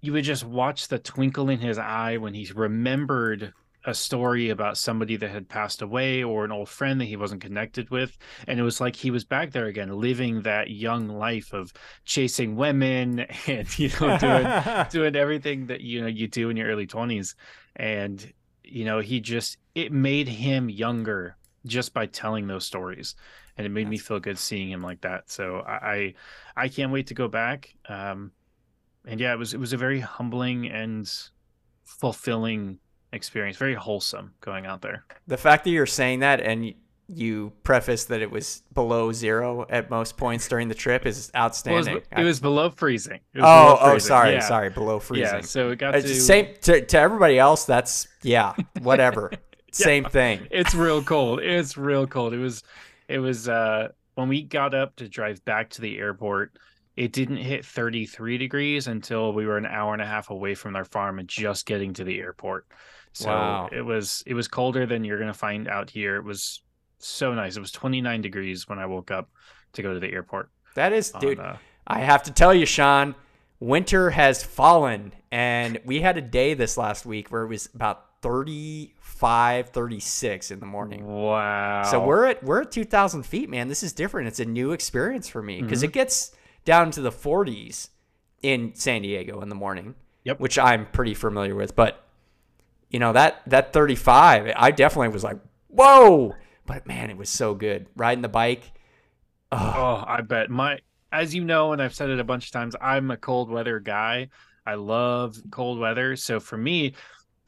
you 0.00 0.12
would 0.12 0.24
just 0.24 0.44
watch 0.44 0.86
the 0.86 0.98
twinkle 1.00 1.50
in 1.50 1.58
his 1.58 1.78
eye 1.78 2.18
when 2.18 2.34
he 2.34 2.48
remembered 2.54 3.52
a 3.86 3.94
story 3.94 4.50
about 4.50 4.76
somebody 4.76 5.16
that 5.16 5.30
had 5.30 5.48
passed 5.48 5.80
away 5.80 6.22
or 6.22 6.44
an 6.44 6.52
old 6.52 6.68
friend 6.68 7.00
that 7.00 7.06
he 7.06 7.16
wasn't 7.16 7.40
connected 7.40 7.88
with 7.88 8.18
and 8.46 8.60
it 8.60 8.62
was 8.62 8.80
like 8.80 8.94
he 8.94 9.10
was 9.10 9.24
back 9.24 9.52
there 9.52 9.66
again 9.66 9.88
living 9.88 10.42
that 10.42 10.70
young 10.70 11.08
life 11.08 11.52
of 11.52 11.72
chasing 12.04 12.56
women 12.56 13.20
and 13.46 13.78
you 13.78 13.88
know 14.00 14.18
doing 14.18 14.86
doing 14.90 15.16
everything 15.16 15.66
that 15.66 15.80
you 15.80 16.00
know 16.00 16.06
you 16.08 16.26
do 16.28 16.50
in 16.50 16.56
your 16.56 16.68
early 16.68 16.86
20s 16.86 17.34
and 17.76 18.32
you 18.64 18.84
know 18.84 19.00
he 19.00 19.20
just 19.20 19.56
it 19.74 19.92
made 19.92 20.28
him 20.28 20.68
younger 20.68 21.36
just 21.66 21.92
by 21.92 22.06
telling 22.06 22.46
those 22.46 22.64
stories. 22.64 23.14
And 23.56 23.66
it 23.66 23.70
made 23.70 23.88
me 23.88 23.98
feel 23.98 24.20
good 24.20 24.38
seeing 24.38 24.70
him 24.70 24.82
like 24.82 25.00
that. 25.02 25.30
So 25.30 25.60
i 25.66 26.14
i 26.56 26.68
can't 26.68 26.92
wait 26.92 27.08
to 27.08 27.14
go 27.14 27.28
back. 27.28 27.74
Um 27.88 28.32
and 29.06 29.20
yeah 29.20 29.32
it 29.32 29.38
was 29.38 29.54
it 29.54 29.60
was 29.60 29.72
a 29.72 29.76
very 29.76 30.00
humbling 30.00 30.68
and 30.68 31.10
fulfilling 31.84 32.78
experience. 33.12 33.56
Very 33.56 33.74
wholesome 33.74 34.34
going 34.40 34.66
out 34.66 34.82
there. 34.82 35.04
The 35.26 35.36
fact 35.36 35.64
that 35.64 35.70
you're 35.70 35.86
saying 35.86 36.20
that 36.20 36.40
and 36.40 36.74
you 37.08 37.52
preface 37.62 38.06
that 38.06 38.20
it 38.20 38.30
was 38.30 38.62
below 38.74 39.12
zero 39.12 39.64
at 39.70 39.90
most 39.90 40.16
points 40.16 40.48
during 40.48 40.68
the 40.68 40.74
trip 40.74 41.06
is 41.06 41.30
outstanding. 41.36 41.84
Well, 41.86 41.96
it, 41.96 42.06
was, 42.10 42.20
it 42.20 42.24
was, 42.24 42.40
below 42.40 42.70
freezing. 42.70 43.20
Was 43.34 43.44
oh, 43.44 43.64
below 43.64 43.74
oh, 43.74 43.76
freezing. 43.76 43.94
oh, 43.94 43.98
sorry, 43.98 44.32
yeah. 44.32 44.40
sorry, 44.40 44.70
below 44.70 44.98
freezing. 44.98 45.34
Yeah, 45.36 45.40
so 45.42 45.70
it 45.70 45.78
got 45.78 45.92
to 45.92 46.08
same 46.08 46.54
to, 46.62 46.84
to 46.84 46.98
everybody 46.98 47.38
else. 47.38 47.64
That's 47.64 48.08
yeah, 48.22 48.54
whatever, 48.82 49.28
yeah. 49.30 49.38
same 49.72 50.04
thing. 50.04 50.48
It's 50.50 50.74
real 50.74 51.02
cold. 51.02 51.40
It's 51.40 51.76
real 51.76 52.06
cold. 52.06 52.34
It 52.34 52.38
was, 52.38 52.62
it 53.08 53.18
was 53.18 53.48
uh 53.48 53.88
when 54.16 54.28
we 54.28 54.42
got 54.42 54.74
up 54.74 54.96
to 54.96 55.08
drive 55.08 55.44
back 55.44 55.70
to 55.70 55.80
the 55.80 55.98
airport 55.98 56.58
it 56.96 57.12
didn't 57.12 57.36
hit 57.36 57.64
33 57.64 58.38
degrees 58.38 58.86
until 58.86 59.32
we 59.32 59.46
were 59.46 59.58
an 59.58 59.66
hour 59.66 59.92
and 59.92 60.00
a 60.00 60.06
half 60.06 60.30
away 60.30 60.54
from 60.54 60.74
our 60.76 60.84
farm 60.84 61.18
and 61.18 61.28
just 61.28 61.66
getting 61.66 61.92
to 61.94 62.04
the 62.04 62.18
airport. 62.18 62.66
So 63.16 63.30
wow. 63.30 63.70
it 63.72 63.80
was 63.80 64.22
it 64.26 64.34
was 64.34 64.46
colder 64.46 64.84
than 64.84 65.02
you're 65.02 65.18
gonna 65.18 65.32
find 65.32 65.68
out 65.68 65.88
here. 65.88 66.16
It 66.16 66.24
was 66.24 66.60
so 66.98 67.32
nice. 67.32 67.56
It 67.56 67.60
was 67.60 67.72
29 67.72 68.20
degrees 68.20 68.68
when 68.68 68.78
I 68.78 68.84
woke 68.84 69.10
up 69.10 69.30
to 69.72 69.80
go 69.80 69.94
to 69.94 70.00
the 70.00 70.12
airport. 70.12 70.50
That 70.74 70.92
is, 70.92 71.12
on, 71.12 71.20
dude. 71.22 71.40
Uh, 71.40 71.56
I 71.86 72.00
have 72.00 72.24
to 72.24 72.30
tell 72.30 72.52
you, 72.52 72.66
Sean, 72.66 73.14
winter 73.58 74.10
has 74.10 74.44
fallen, 74.44 75.14
and 75.32 75.80
we 75.86 76.02
had 76.02 76.18
a 76.18 76.20
day 76.20 76.52
this 76.52 76.76
last 76.76 77.06
week 77.06 77.28
where 77.28 77.40
it 77.40 77.48
was 77.48 77.70
about 77.74 78.20
35, 78.20 79.70
36 79.70 80.50
in 80.50 80.60
the 80.60 80.66
morning. 80.66 81.06
Wow. 81.06 81.84
So 81.84 82.04
we're 82.04 82.26
at 82.26 82.44
we're 82.44 82.60
at 82.60 82.70
2,000 82.70 83.22
feet, 83.22 83.48
man. 83.48 83.68
This 83.68 83.82
is 83.82 83.94
different. 83.94 84.28
It's 84.28 84.40
a 84.40 84.44
new 84.44 84.72
experience 84.72 85.26
for 85.26 85.42
me 85.42 85.62
because 85.62 85.78
mm-hmm. 85.78 85.86
it 85.86 85.92
gets 85.92 86.32
down 86.66 86.90
to 86.90 87.00
the 87.00 87.12
40s 87.12 87.88
in 88.42 88.74
San 88.74 89.00
Diego 89.00 89.40
in 89.40 89.48
the 89.48 89.54
morning. 89.54 89.94
Yep. 90.24 90.38
Which 90.38 90.58
I'm 90.58 90.84
pretty 90.86 91.14
familiar 91.14 91.54
with, 91.54 91.74
but 91.74 92.05
you 92.90 92.98
know 92.98 93.12
that 93.12 93.42
that 93.46 93.72
35, 93.72 94.52
I 94.56 94.70
definitely 94.70 95.08
was 95.08 95.24
like, 95.24 95.38
whoa! 95.68 96.34
But 96.66 96.86
man, 96.86 97.10
it 97.10 97.16
was 97.16 97.28
so 97.28 97.54
good 97.54 97.86
riding 97.96 98.22
the 98.22 98.28
bike. 98.28 98.62
Oh. 99.52 99.74
oh, 99.76 100.04
I 100.06 100.22
bet 100.22 100.50
my 100.50 100.80
as 101.12 101.34
you 101.34 101.44
know, 101.44 101.72
and 101.72 101.80
I've 101.80 101.94
said 101.94 102.10
it 102.10 102.20
a 102.20 102.24
bunch 102.24 102.46
of 102.46 102.52
times, 102.52 102.76
I'm 102.80 103.10
a 103.10 103.16
cold 103.16 103.50
weather 103.50 103.80
guy. 103.80 104.28
I 104.66 104.74
love 104.74 105.36
cold 105.50 105.78
weather. 105.78 106.16
So 106.16 106.40
for 106.40 106.58
me, 106.58 106.94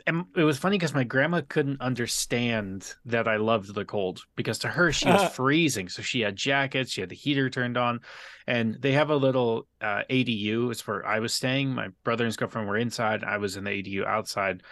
and 0.06 0.24
it 0.36 0.44
was 0.44 0.56
funny 0.56 0.78
because 0.78 0.94
my 0.94 1.04
grandma 1.04 1.42
couldn't 1.46 1.82
understand 1.82 2.94
that 3.04 3.28
I 3.28 3.36
loved 3.36 3.74
the 3.74 3.84
cold 3.84 4.22
because 4.36 4.58
to 4.60 4.68
her 4.68 4.90
she 4.90 5.06
was 5.06 5.28
freezing. 5.34 5.88
So 5.88 6.00
she 6.00 6.20
had 6.20 6.34
jackets, 6.34 6.92
she 6.92 7.02
had 7.02 7.10
the 7.10 7.16
heater 7.16 7.50
turned 7.50 7.76
on, 7.76 8.00
and 8.46 8.76
they 8.80 8.92
have 8.92 9.10
a 9.10 9.16
little 9.16 9.66
uh, 9.82 10.02
ADU. 10.08 10.70
It's 10.70 10.86
where 10.86 11.04
I 11.04 11.18
was 11.18 11.34
staying. 11.34 11.74
My 11.74 11.88
brother 12.04 12.24
and 12.24 12.28
his 12.28 12.38
girlfriend 12.38 12.68
were 12.68 12.78
inside. 12.78 13.22
I 13.22 13.36
was 13.36 13.56
in 13.56 13.64
the 13.64 13.70
ADU 13.70 14.06
outside. 14.06 14.62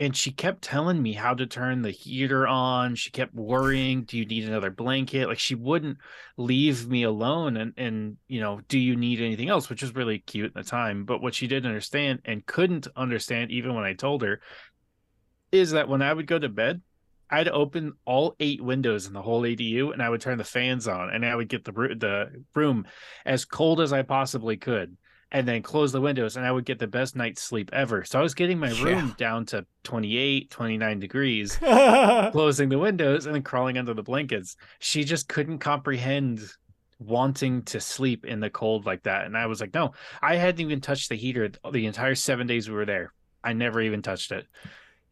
And 0.00 0.16
she 0.16 0.32
kept 0.32 0.62
telling 0.62 1.02
me 1.02 1.12
how 1.12 1.34
to 1.34 1.46
turn 1.46 1.82
the 1.82 1.90
heater 1.90 2.48
on. 2.48 2.94
She 2.94 3.10
kept 3.10 3.34
worrying, 3.34 4.04
do 4.04 4.16
you 4.16 4.24
need 4.24 4.48
another 4.48 4.70
blanket? 4.70 5.28
Like 5.28 5.38
she 5.38 5.54
wouldn't 5.54 5.98
leave 6.38 6.88
me 6.88 7.02
alone 7.02 7.58
and 7.58 7.74
and 7.76 8.16
you 8.26 8.40
know, 8.40 8.62
do 8.66 8.78
you 8.78 8.96
need 8.96 9.20
anything 9.20 9.50
else? 9.50 9.68
Which 9.68 9.82
was 9.82 9.94
really 9.94 10.18
cute 10.18 10.46
at 10.46 10.54
the 10.54 10.62
time. 10.62 11.04
But 11.04 11.20
what 11.20 11.34
she 11.34 11.46
didn't 11.46 11.68
understand 11.68 12.20
and 12.24 12.46
couldn't 12.46 12.88
understand 12.96 13.50
even 13.50 13.74
when 13.74 13.84
I 13.84 13.92
told 13.92 14.22
her 14.22 14.40
is 15.52 15.72
that 15.72 15.88
when 15.88 16.00
I 16.00 16.14
would 16.14 16.26
go 16.26 16.38
to 16.38 16.48
bed, 16.48 16.80
I'd 17.28 17.48
open 17.48 17.92
all 18.06 18.36
eight 18.40 18.62
windows 18.62 19.06
in 19.06 19.12
the 19.12 19.22
whole 19.22 19.42
ADU 19.42 19.92
and 19.92 20.02
I 20.02 20.08
would 20.08 20.22
turn 20.22 20.38
the 20.38 20.44
fans 20.44 20.88
on 20.88 21.10
and 21.10 21.26
I 21.26 21.36
would 21.36 21.50
get 21.50 21.64
the 21.64 21.72
the 21.72 22.42
room 22.54 22.86
as 23.26 23.44
cold 23.44 23.82
as 23.82 23.92
I 23.92 24.00
possibly 24.00 24.56
could 24.56 24.96
and 25.32 25.46
then 25.46 25.62
close 25.62 25.92
the 25.92 26.00
windows 26.00 26.36
and 26.36 26.44
I 26.44 26.50
would 26.50 26.64
get 26.64 26.78
the 26.78 26.86
best 26.86 27.14
night's 27.14 27.42
sleep 27.42 27.70
ever. 27.72 28.04
So 28.04 28.18
I 28.18 28.22
was 28.22 28.34
getting 28.34 28.58
my 28.58 28.70
room 28.80 29.08
yeah. 29.08 29.14
down 29.16 29.46
to 29.46 29.64
28, 29.84 30.50
29 30.50 31.00
degrees, 31.00 31.56
closing 32.32 32.68
the 32.68 32.78
windows 32.78 33.26
and 33.26 33.34
then 33.34 33.42
crawling 33.42 33.78
under 33.78 33.94
the 33.94 34.02
blankets. 34.02 34.56
She 34.80 35.04
just 35.04 35.28
couldn't 35.28 35.58
comprehend 35.58 36.40
wanting 36.98 37.62
to 37.62 37.80
sleep 37.80 38.26
in 38.26 38.40
the 38.40 38.50
cold 38.50 38.86
like 38.86 39.04
that. 39.04 39.24
And 39.24 39.36
I 39.36 39.46
was 39.46 39.60
like, 39.60 39.72
no, 39.72 39.92
I 40.20 40.36
hadn't 40.36 40.60
even 40.60 40.80
touched 40.80 41.08
the 41.08 41.14
heater 41.14 41.50
the 41.70 41.86
entire 41.86 42.14
seven 42.14 42.46
days 42.46 42.68
we 42.68 42.74
were 42.74 42.84
there. 42.84 43.12
I 43.42 43.52
never 43.52 43.80
even 43.80 44.02
touched 44.02 44.32
it. 44.32 44.46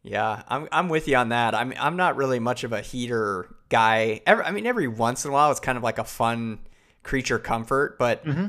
Yeah, 0.03 0.43
I'm 0.49 0.69
I'm 0.71 0.89
with 0.89 1.09
you 1.09 1.17
on 1.17 1.31
that. 1.31 1.55
I'm 1.55 1.75
I'm 1.79 1.97
not 1.97 2.17
really 2.17 2.39
much 2.39 2.63
of 2.63 2.73
a 2.73 2.81
heater 2.81 3.55
guy. 3.69 4.21
Every, 4.27 4.45
I 4.45 4.53
mean, 4.53 4.67
every 4.67 4.87
once 4.87 5.25
in 5.25 5.31
a 5.31 5.35
while, 5.35 5.51
it's 5.51 5.61
kind 5.61 5.77
of 5.77 5.85
like 5.85 5.99
a 5.99 6.05
fun 6.05 6.61
creature 7.03 7.39
comfort, 7.39 7.99
but 7.99 8.25
mm-hmm. 8.25 8.47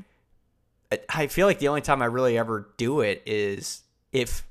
I 1.08 1.28
feel 1.28 1.46
like 1.46 1.60
the 1.60 1.68
only 1.68 1.82
time 1.82 2.02
I 2.02 2.06
really 2.06 2.38
ever 2.38 2.70
do 2.78 3.02
it 3.02 3.22
is 3.26 3.84
if 4.12 4.44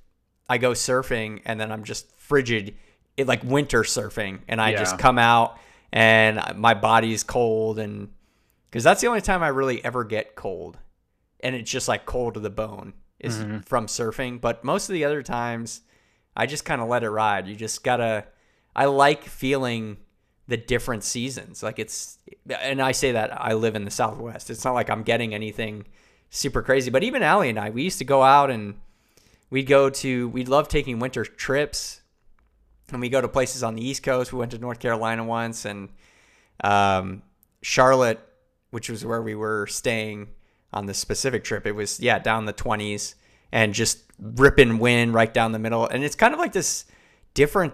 I 0.48 0.58
go 0.58 0.70
surfing 0.70 1.42
and 1.44 1.60
then 1.60 1.72
I'm 1.72 1.84
just 1.84 2.16
frigid, 2.16 2.76
it 3.16 3.26
like 3.26 3.42
winter 3.42 3.82
surfing, 3.82 4.40
and 4.46 4.60
I 4.60 4.70
yeah. 4.70 4.78
just 4.78 4.98
come 4.98 5.18
out 5.18 5.58
and 5.92 6.40
my 6.56 6.74
body's 6.74 7.24
cold, 7.24 7.78
and 7.78 8.10
because 8.70 8.84
that's 8.84 9.00
the 9.00 9.08
only 9.08 9.20
time 9.20 9.42
I 9.42 9.48
really 9.48 9.84
ever 9.84 10.04
get 10.04 10.36
cold, 10.36 10.78
and 11.40 11.56
it's 11.56 11.70
just 11.70 11.88
like 11.88 12.06
cold 12.06 12.34
to 12.34 12.40
the 12.40 12.50
bone 12.50 12.92
is 13.18 13.36
mm-hmm. 13.36 13.58
from 13.60 13.86
surfing. 13.86 14.40
But 14.40 14.62
most 14.62 14.88
of 14.88 14.92
the 14.92 15.04
other 15.04 15.22
times 15.22 15.80
I 16.36 16.46
just 16.46 16.64
kind 16.64 16.80
of 16.80 16.88
let 16.88 17.02
it 17.02 17.10
ride. 17.10 17.48
You 17.48 17.56
just 17.56 17.82
gotta. 17.82 18.26
I 18.76 18.84
like 18.84 19.24
feeling 19.24 19.96
the 20.46 20.56
different 20.56 21.02
seasons. 21.02 21.64
Like 21.64 21.80
it's, 21.80 22.18
and 22.48 22.80
I 22.80 22.92
say 22.92 23.12
that 23.12 23.30
I 23.42 23.54
live 23.54 23.74
in 23.74 23.84
the 23.84 23.90
Southwest. 23.90 24.50
It's 24.50 24.64
not 24.64 24.74
like 24.74 24.88
I'm 24.88 25.02
getting 25.02 25.34
anything 25.34 25.86
super 26.30 26.62
crazy. 26.62 26.90
But 26.90 27.02
even 27.02 27.22
Allie 27.22 27.50
and 27.50 27.58
I, 27.58 27.70
we 27.70 27.82
used 27.82 27.98
to 27.98 28.04
go 28.04 28.22
out 28.22 28.50
and 28.50 28.74
we'd 29.50 29.66
go 29.66 29.90
to. 29.90 30.28
We'd 30.28 30.48
love 30.48 30.68
taking 30.68 30.98
winter 30.98 31.24
trips, 31.24 32.00
and 32.90 33.00
we 33.00 33.08
go 33.08 33.20
to 33.20 33.28
places 33.28 33.62
on 33.62 33.74
the 33.74 33.86
East 33.86 34.02
Coast. 34.02 34.32
We 34.32 34.38
went 34.38 34.52
to 34.52 34.58
North 34.58 34.80
Carolina 34.80 35.24
once, 35.24 35.64
and 35.64 35.88
um, 36.62 37.22
Charlotte, 37.62 38.20
which 38.70 38.88
was 38.88 39.04
where 39.04 39.22
we 39.22 39.34
were 39.34 39.66
staying 39.66 40.28
on 40.72 40.86
this 40.86 40.98
specific 40.98 41.44
trip. 41.44 41.66
It 41.66 41.72
was 41.72 42.00
yeah 42.00 42.18
down 42.18 42.44
the 42.44 42.52
twenties 42.52 43.14
and 43.50 43.72
just 43.72 44.00
ripping 44.20 44.78
wind 44.78 45.14
right 45.14 45.32
down 45.32 45.52
the 45.52 45.58
middle. 45.58 45.86
And 45.86 46.04
it's 46.04 46.14
kind 46.14 46.34
of 46.34 46.40
like 46.40 46.52
this 46.52 46.84
different 47.34 47.72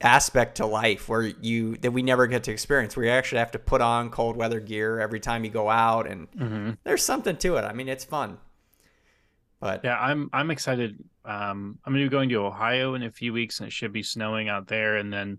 aspect 0.00 0.56
to 0.56 0.66
life 0.66 1.08
where 1.08 1.22
you 1.22 1.76
that 1.78 1.90
we 1.90 2.02
never 2.02 2.26
get 2.26 2.44
to 2.44 2.52
experience 2.52 2.96
where 2.96 3.06
you 3.06 3.10
actually 3.10 3.38
have 3.38 3.50
to 3.50 3.58
put 3.58 3.80
on 3.80 4.10
cold 4.10 4.36
weather 4.36 4.60
gear 4.60 5.00
every 5.00 5.18
time 5.18 5.44
you 5.44 5.50
go 5.50 5.68
out 5.68 6.06
and 6.06 6.30
mm-hmm. 6.32 6.70
there's 6.84 7.02
something 7.02 7.36
to 7.36 7.56
it 7.56 7.62
i 7.62 7.72
mean 7.72 7.88
it's 7.88 8.04
fun 8.04 8.38
but 9.58 9.80
yeah 9.82 9.98
i'm 9.98 10.30
i'm 10.32 10.52
excited 10.52 11.02
um 11.24 11.78
i'm 11.84 11.92
gonna 11.92 12.04
be 12.04 12.08
going 12.08 12.28
to 12.28 12.36
ohio 12.36 12.94
in 12.94 13.02
a 13.02 13.10
few 13.10 13.32
weeks 13.32 13.58
and 13.58 13.66
it 13.66 13.72
should 13.72 13.92
be 13.92 14.02
snowing 14.02 14.48
out 14.48 14.68
there 14.68 14.98
and 14.98 15.12
then 15.12 15.36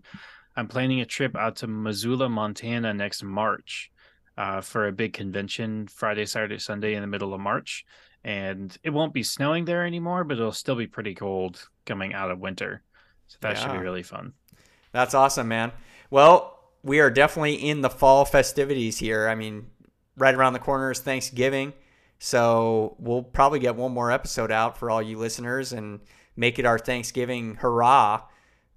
i'm 0.56 0.68
planning 0.68 1.00
a 1.00 1.06
trip 1.06 1.34
out 1.36 1.56
to 1.56 1.66
missoula 1.66 2.28
montana 2.28 2.92
next 2.92 3.22
march 3.22 3.90
uh, 4.36 4.60
for 4.60 4.88
a 4.88 4.92
big 4.92 5.14
convention 5.14 5.86
friday 5.86 6.26
saturday 6.26 6.58
sunday 6.58 6.94
in 6.94 7.00
the 7.00 7.06
middle 7.06 7.32
of 7.32 7.40
march 7.40 7.86
and 8.24 8.76
it 8.82 8.90
won't 8.90 9.14
be 9.14 9.22
snowing 9.22 9.64
there 9.64 9.86
anymore, 9.86 10.24
but 10.24 10.36
it'll 10.36 10.52
still 10.52 10.76
be 10.76 10.86
pretty 10.86 11.14
cold 11.14 11.68
coming 11.86 12.12
out 12.12 12.30
of 12.30 12.38
winter. 12.38 12.82
So 13.28 13.38
that 13.40 13.56
yeah. 13.56 13.62
should 13.62 13.72
be 13.72 13.78
really 13.78 14.02
fun. 14.02 14.34
That's 14.92 15.14
awesome, 15.14 15.48
man. 15.48 15.72
Well, 16.10 16.58
we 16.82 17.00
are 17.00 17.10
definitely 17.10 17.54
in 17.54 17.80
the 17.80 17.90
fall 17.90 18.24
festivities 18.24 18.98
here. 18.98 19.28
I 19.28 19.34
mean, 19.34 19.66
right 20.16 20.34
around 20.34 20.52
the 20.52 20.58
corner 20.58 20.90
is 20.90 21.00
Thanksgiving. 21.00 21.72
So 22.18 22.96
we'll 22.98 23.22
probably 23.22 23.60
get 23.60 23.76
one 23.76 23.92
more 23.92 24.10
episode 24.10 24.52
out 24.52 24.76
for 24.76 24.90
all 24.90 25.00
you 25.00 25.18
listeners 25.18 25.72
and 25.72 26.00
make 26.36 26.58
it 26.58 26.66
our 26.66 26.78
Thanksgiving 26.78 27.56
hurrah. 27.56 28.22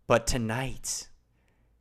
But 0.07 0.27
tonight, 0.27 1.07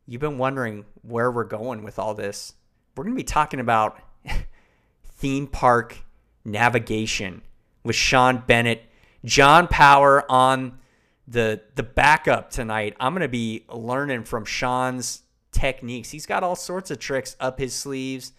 you've 0.06 0.20
been 0.20 0.38
wondering 0.38 0.84
where 1.02 1.30
we're 1.30 1.44
going 1.44 1.82
with 1.82 1.98
all 1.98 2.14
this. 2.14 2.54
We're 2.96 3.04
going 3.04 3.16
to 3.16 3.20
be 3.20 3.24
talking 3.24 3.60
about 3.60 3.98
theme 5.04 5.46
park 5.46 5.98
navigation 6.44 7.42
with 7.84 7.96
Sean 7.96 8.42
Bennett, 8.46 8.82
John 9.24 9.68
Power 9.68 10.30
on 10.30 10.78
the 11.32 11.62
the 11.74 11.82
backup 11.82 12.50
tonight. 12.50 12.94
I'm 13.00 13.12
going 13.12 13.22
to 13.22 13.28
be 13.28 13.64
learning 13.68 14.24
from 14.24 14.44
Sean's 14.44 15.22
techniques. 15.50 16.10
He's 16.10 16.26
got 16.26 16.42
all 16.44 16.56
sorts 16.56 16.90
of 16.90 16.98
tricks 16.98 17.36
up 17.40 17.58
his 17.58 17.74
sleeves 17.74 18.32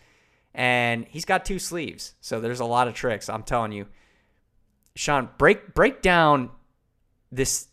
and 0.53 1.05
he's 1.09 1.25
got 1.25 1.45
two 1.45 1.59
sleeves. 1.59 2.13
So 2.21 2.39
there's 2.39 2.59
a 2.59 2.65
lot 2.65 2.87
of 2.87 2.93
tricks, 2.93 3.29
I'm 3.29 3.43
telling 3.43 3.71
you. 3.71 3.87
Sean, 4.95 5.29
break 5.37 5.73
break 5.73 6.01
down 6.01 6.51
this 7.31 7.67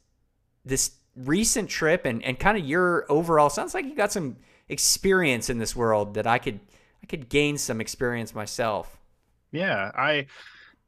this 0.64 0.92
recent 1.14 1.68
trip 1.68 2.06
and, 2.06 2.24
and 2.24 2.38
kind 2.38 2.56
of 2.56 2.64
your 2.64 3.04
overall 3.10 3.50
sounds 3.50 3.74
like 3.74 3.84
you 3.84 3.94
got 3.94 4.12
some 4.12 4.36
experience 4.68 5.50
in 5.50 5.58
this 5.58 5.76
world 5.76 6.14
that 6.14 6.26
I 6.26 6.38
could 6.38 6.60
I 7.02 7.06
could 7.06 7.28
gain 7.28 7.58
some 7.58 7.80
experience 7.80 8.34
myself. 8.34 8.98
Yeah, 9.52 9.90
I 9.94 10.26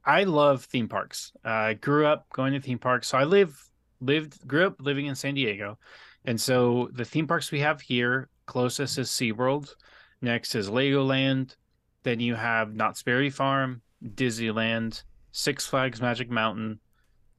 I 0.07 0.25
love 0.25 0.65
theme 0.65 0.89
parks. 0.89 1.33
I 1.45 1.75
grew 1.75 2.07
up 2.07 2.31
going 2.31 2.55
to 2.55 2.61
theme 2.61 2.79
parks. 2.79 3.09
So 3.09 3.19
I 3.19 3.25
live 3.25 3.69
lived 4.03 4.47
grew 4.47 4.67
up 4.67 4.77
living 4.81 5.07
in 5.07 5.15
San 5.15 5.35
Diego. 5.35 5.79
And 6.25 6.41
so 6.41 6.89
the 6.93 7.05
theme 7.05 7.27
parks 7.27 7.51
we 7.51 7.61
have 7.61 7.81
here, 7.81 8.29
closest 8.47 8.99
is 8.99 9.09
SeaWorld, 9.09 9.75
next 10.21 10.55
is 10.55 10.69
Legoland, 10.69 11.57
then 12.03 12.21
you 12.21 12.35
have 12.35 12.75
Knott's 12.75 13.03
Berry 13.03 13.31
Farm, 13.31 13.83
Disneyland, 14.15 15.03
Six 15.33 15.67
Flags 15.67 16.01
Magic 16.01 16.31
Mountain, 16.31 16.81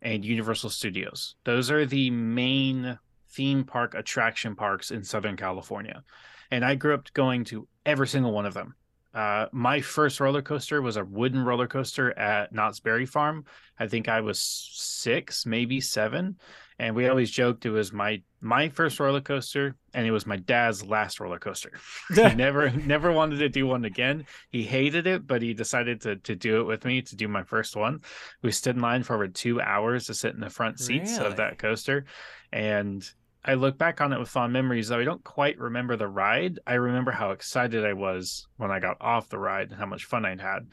and 0.01 0.25
Universal 0.25 0.69
Studios. 0.69 1.35
Those 1.43 1.71
are 1.71 1.85
the 1.85 2.09
main 2.09 2.97
theme 3.29 3.63
park 3.63 3.95
attraction 3.95 4.55
parks 4.55 4.91
in 4.91 5.03
Southern 5.03 5.37
California. 5.37 6.03
And 6.51 6.63
I 6.63 6.75
grew 6.75 6.93
up 6.93 7.11
going 7.13 7.45
to 7.45 7.67
every 7.85 8.07
single 8.07 8.31
one 8.31 8.45
of 8.45 8.53
them. 8.53 8.75
Uh, 9.13 9.45
my 9.51 9.79
first 9.79 10.19
roller 10.19 10.41
coaster 10.41 10.81
was 10.81 10.97
a 10.97 11.05
wooden 11.05 11.43
roller 11.43 11.67
coaster 11.67 12.17
at 12.17 12.51
Knott's 12.51 12.79
Berry 12.79 13.05
Farm. 13.05 13.45
I 13.79 13.87
think 13.87 14.09
I 14.09 14.21
was 14.21 14.39
six, 14.41 15.45
maybe 15.45 15.81
seven, 15.81 16.37
and 16.79 16.95
we 16.95 17.07
always 17.07 17.29
joked 17.29 17.65
it 17.65 17.69
was 17.69 17.93
my 17.93 18.23
my 18.41 18.69
first 18.69 18.99
roller 18.99 19.21
coaster, 19.21 19.75
and 19.93 20.07
it 20.07 20.11
was 20.11 20.25
my 20.25 20.37
dad's 20.37 20.83
last 20.83 21.19
roller 21.19 21.37
coaster. 21.37 21.71
he 22.15 22.33
never 22.33 22.71
never 22.85 23.11
wanted 23.11 23.37
to 23.37 23.49
do 23.49 23.67
one 23.67 23.85
again. 23.85 24.25
He 24.49 24.63
hated 24.63 25.05
it, 25.05 25.27
but 25.27 25.43
he 25.43 25.53
decided 25.53 26.01
to 26.01 26.15
to 26.15 26.35
do 26.35 26.61
it 26.61 26.63
with 26.63 26.83
me 26.83 27.03
to 27.03 27.15
do 27.15 27.27
my 27.27 27.43
first 27.43 27.75
one. 27.75 28.01
We 28.41 28.51
stood 28.51 28.75
in 28.75 28.81
line 28.81 29.03
for 29.03 29.13
over 29.13 29.27
two 29.27 29.61
hours 29.61 30.07
to 30.07 30.15
sit 30.15 30.33
in 30.33 30.41
the 30.41 30.49
front 30.49 30.79
seats 30.79 31.17
really? 31.17 31.27
of 31.27 31.35
that 31.37 31.59
coaster, 31.59 32.05
and 32.51 33.07
I 33.45 33.55
look 33.55 33.77
back 33.77 33.99
on 33.99 34.13
it 34.13 34.19
with 34.19 34.29
fond 34.29 34.53
memories, 34.53 34.87
though 34.87 34.99
I 34.99 35.03
don't 35.03 35.23
quite 35.23 35.59
remember 35.59 35.97
the 35.97 36.07
ride. 36.07 36.59
I 36.65 36.75
remember 36.75 37.11
how 37.11 37.31
excited 37.31 37.85
I 37.85 37.93
was 37.93 38.47
when 38.57 38.71
I 38.71 38.79
got 38.79 38.97
off 39.01 39.29
the 39.29 39.37
ride 39.37 39.69
and 39.69 39.79
how 39.79 39.85
much 39.85 40.05
fun 40.05 40.25
I'd 40.25 40.39
had. 40.39 40.67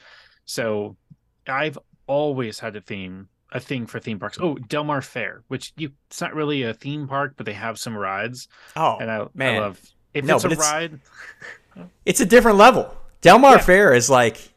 So 0.45 0.97
I've 1.49 1.79
always 2.07 2.61
had 2.61 2.77
a 2.77 2.81
theme, 2.81 3.29
a 3.51 3.59
thing 3.59 3.87
for 3.87 3.99
theme 3.99 4.21
parks. 4.21 4.39
Oh, 4.41 4.55
Del 4.55 4.85
Mar 4.85 5.03
Fair, 5.03 5.43
which 5.49 5.73
you 5.77 5.91
it's 6.09 6.21
not 6.21 6.35
really 6.35 6.63
a 6.63 6.75
theme 6.75 7.09
park, 7.09 7.35
but 7.37 7.45
they 7.45 7.53
have 7.55 7.79
some 7.79 7.97
rides. 7.97 8.47
Oh, 8.77 8.99
and 9.01 9.11
I, 9.11 9.27
man. 9.35 9.57
I 9.57 9.59
love 9.61 9.81
if 10.15 10.25
no, 10.25 10.37
it's 10.37 10.45
a 10.45 10.51
it's, 10.51 10.61
ride. 10.61 11.01
It's 12.05 12.21
a 12.21 12.27
different 12.27 12.59
level. 12.59 12.95
Del 13.21 13.39
Mar 13.39 13.53
yeah. 13.53 13.63
Fair 13.63 13.95
is 13.95 14.11
like 14.11 14.53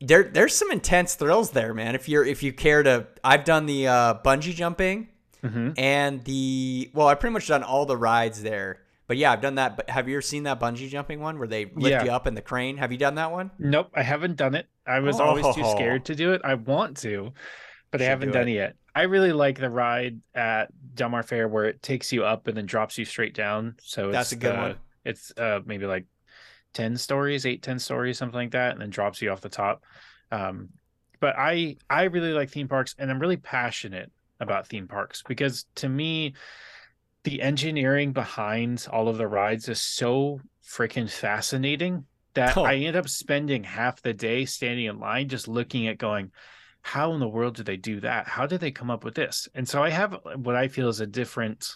there. 0.00 0.24
There's 0.24 0.54
some 0.54 0.70
intense 0.72 1.14
thrills 1.14 1.50
there, 1.50 1.74
man. 1.74 1.94
If 1.94 2.08
you're 2.08 2.24
if 2.24 2.42
you 2.42 2.52
care 2.52 2.82
to, 2.82 3.06
I've 3.22 3.44
done 3.44 3.66
the 3.66 3.86
uh, 3.86 4.14
bungee 4.24 4.54
jumping 4.54 5.08
Mm-hmm. 5.42 5.70
And 5.78 6.24
the 6.24 6.90
well, 6.92 7.08
I've 7.08 7.20
pretty 7.20 7.32
much 7.32 7.48
done 7.48 7.62
all 7.62 7.86
the 7.86 7.96
rides 7.96 8.42
there. 8.42 8.82
But 9.06 9.16
yeah, 9.16 9.32
I've 9.32 9.40
done 9.40 9.56
that. 9.56 9.76
But 9.76 9.90
have 9.90 10.08
you 10.08 10.14
ever 10.16 10.22
seen 10.22 10.44
that 10.44 10.60
bungee 10.60 10.88
jumping 10.88 11.20
one 11.20 11.38
where 11.38 11.48
they 11.48 11.64
lift 11.64 11.90
yeah. 11.90 12.04
you 12.04 12.10
up 12.12 12.26
in 12.26 12.34
the 12.34 12.42
crane? 12.42 12.76
Have 12.76 12.92
you 12.92 12.98
done 12.98 13.16
that 13.16 13.32
one? 13.32 13.50
Nope, 13.58 13.90
I 13.94 14.02
haven't 14.02 14.36
done 14.36 14.54
it. 14.54 14.66
I 14.86 15.00
was 15.00 15.18
oh. 15.20 15.24
always 15.24 15.44
too 15.54 15.62
oh. 15.64 15.74
scared 15.74 16.04
to 16.06 16.14
do 16.14 16.32
it. 16.32 16.42
I 16.44 16.54
want 16.54 16.96
to, 16.98 17.32
but 17.90 18.00
I 18.00 18.04
haven't 18.04 18.28
do 18.28 18.34
done 18.34 18.48
it. 18.48 18.52
it 18.52 18.54
yet. 18.54 18.76
I 18.94 19.02
really 19.02 19.32
like 19.32 19.58
the 19.58 19.70
ride 19.70 20.20
at 20.34 20.68
Del 20.94 21.08
Mar 21.08 21.22
Fair 21.22 21.48
where 21.48 21.64
it 21.64 21.82
takes 21.82 22.12
you 22.12 22.24
up 22.24 22.46
and 22.46 22.56
then 22.56 22.66
drops 22.66 22.98
you 22.98 23.04
straight 23.04 23.34
down. 23.34 23.76
So 23.82 24.10
that's 24.10 24.32
a 24.32 24.36
good 24.36 24.54
uh, 24.54 24.62
one. 24.62 24.76
It's 25.04 25.32
uh, 25.36 25.60
maybe 25.64 25.86
like 25.86 26.06
10 26.74 26.96
stories, 26.96 27.46
eight, 27.46 27.62
10 27.62 27.78
stories, 27.78 28.18
something 28.18 28.38
like 28.38 28.52
that, 28.52 28.72
and 28.72 28.80
then 28.80 28.90
drops 28.90 29.22
you 29.22 29.30
off 29.30 29.40
the 29.40 29.48
top. 29.48 29.82
Um, 30.30 30.70
but 31.20 31.36
I 31.38 31.76
I 31.88 32.04
really 32.04 32.32
like 32.32 32.50
theme 32.50 32.68
parks 32.68 32.94
and 32.98 33.10
I'm 33.10 33.18
really 33.18 33.36
passionate 33.36 34.10
about 34.40 34.66
theme 34.66 34.88
parks 34.88 35.22
because 35.28 35.66
to 35.74 35.88
me 35.88 36.34
the 37.24 37.42
engineering 37.42 38.12
behind 38.12 38.86
all 38.90 39.08
of 39.08 39.18
the 39.18 39.26
rides 39.26 39.68
is 39.68 39.80
so 39.80 40.40
freaking 40.66 41.08
fascinating 41.08 42.04
that 42.34 42.56
oh. 42.56 42.64
I 42.64 42.76
end 42.76 42.96
up 42.96 43.08
spending 43.08 43.64
half 43.64 44.00
the 44.02 44.14
day 44.14 44.44
standing 44.44 44.86
in 44.86 44.98
line 44.98 45.28
just 45.28 45.48
looking 45.48 45.88
at 45.88 45.98
going 45.98 46.30
how 46.82 47.12
in 47.12 47.20
the 47.20 47.28
world 47.28 47.56
do 47.56 47.62
they 47.62 47.76
do 47.76 48.00
that? 48.00 48.26
How 48.26 48.46
did 48.46 48.60
they 48.60 48.70
come 48.70 48.90
up 48.90 49.04
with 49.04 49.14
this? 49.14 49.48
And 49.54 49.68
so 49.68 49.82
I 49.82 49.90
have 49.90 50.16
what 50.36 50.56
I 50.56 50.68
feel 50.68 50.88
is 50.88 51.00
a 51.00 51.06
different 51.06 51.74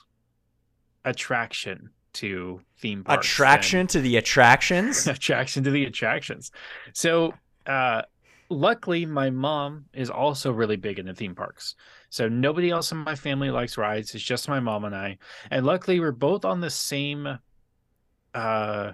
attraction 1.05 1.91
to 2.15 2.61
theme 2.79 3.05
parks 3.05 3.27
attraction 3.27 3.87
to 3.89 4.01
the 4.01 4.17
attractions? 4.17 5.07
Attraction 5.07 5.65
to 5.65 5.71
the 5.71 5.85
attractions. 5.85 6.53
So 6.95 7.35
uh 7.67 8.03
luckily 8.49 9.07
my 9.07 9.31
mom 9.31 9.87
is 9.93 10.11
also 10.11 10.53
really 10.53 10.77
big 10.77 10.99
into 10.99 11.15
theme 11.15 11.35
parks. 11.35 11.75
So 12.11 12.29
nobody 12.29 12.71
else 12.71 12.93
in 12.93 12.99
my 12.99 13.15
family 13.15 13.51
likes 13.51 13.79
rides. 13.79 14.15
It's 14.15 14.25
just 14.25 14.49
my 14.49 14.61
mom 14.61 14.85
and 14.85 14.95
i. 14.95 15.19
And 15.51 15.67
luckily 15.67 16.01
we're 16.01 16.13
both 16.13 16.45
on 16.45 16.61
the 16.61 16.71
same 16.71 17.39
uh 18.35 18.93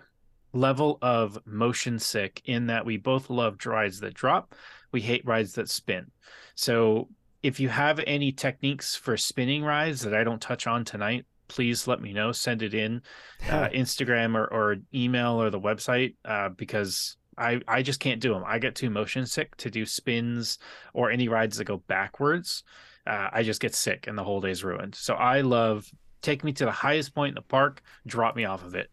level 0.53 0.99
of 1.01 1.39
motion 1.47 1.99
sick 1.99 2.43
in 2.45 2.67
that 2.67 2.85
we 2.85 2.97
both 2.97 3.31
love 3.31 3.57
rides 3.65 4.01
that 4.01 4.15
drop. 4.15 4.55
We 4.93 5.01
hate 5.01 5.25
rides 5.25 5.55
that 5.55 5.69
spin. 5.69 6.11
So 6.55 7.09
if 7.43 7.61
you 7.61 7.69
have 7.69 8.01
any 8.07 8.33
techniques 8.33 8.95
for 8.97 9.17
spinning 9.17 9.65
rides 9.65 10.03
that 10.03 10.13
i 10.13 10.23
don't 10.23 10.43
touch 10.43 10.67
on 10.67 10.85
tonight 10.85 11.25
please 11.51 11.89
let 11.89 12.01
me 12.01 12.13
know. 12.13 12.33
Send 12.33 12.63
it 12.63 12.73
in 12.73 13.03
uh, 13.51 13.69
instagram 13.75 14.35
or, 14.35 14.47
or 14.47 14.77
email 14.95 15.43
or 15.43 15.51
the 15.51 15.61
website 15.61 16.15
uh, 16.25 16.49
because 16.51 17.17
I 17.39 17.61
I 17.67 17.83
just 17.83 18.01
can't 18.01 18.21
do 18.21 18.33
them. 18.35 18.45
I 18.47 18.59
get 18.59 18.75
too 18.75 18.91
motion 18.91 19.27
sick 19.27 19.57
to 19.59 19.71
do 19.71 19.87
spins 19.87 20.59
or 20.93 21.11
any 21.11 21.29
rides 21.29 21.59
that 21.59 21.65
go 21.65 21.79
backwards. 21.79 22.65
Uh, 23.07 23.29
I 23.33 23.43
just 23.43 23.61
get 23.61 23.75
sick 23.75 24.07
and 24.07 24.17
the 24.17 24.25
whole 24.25 24.41
day's 24.41 24.63
ruined. 24.63 24.95
So 24.95 25.15
I 25.15 25.41
love 25.41 25.91
take 26.23 26.45
me 26.45 26.53
to 26.53 26.65
the 26.65 26.71
highest 26.71 27.15
point 27.15 27.31
in 27.31 27.35
the 27.35 27.43
park, 27.43 27.83
drop 28.07 28.37
me 28.37 28.45
off 28.45 28.65
of 28.65 28.75
it. 28.75 28.91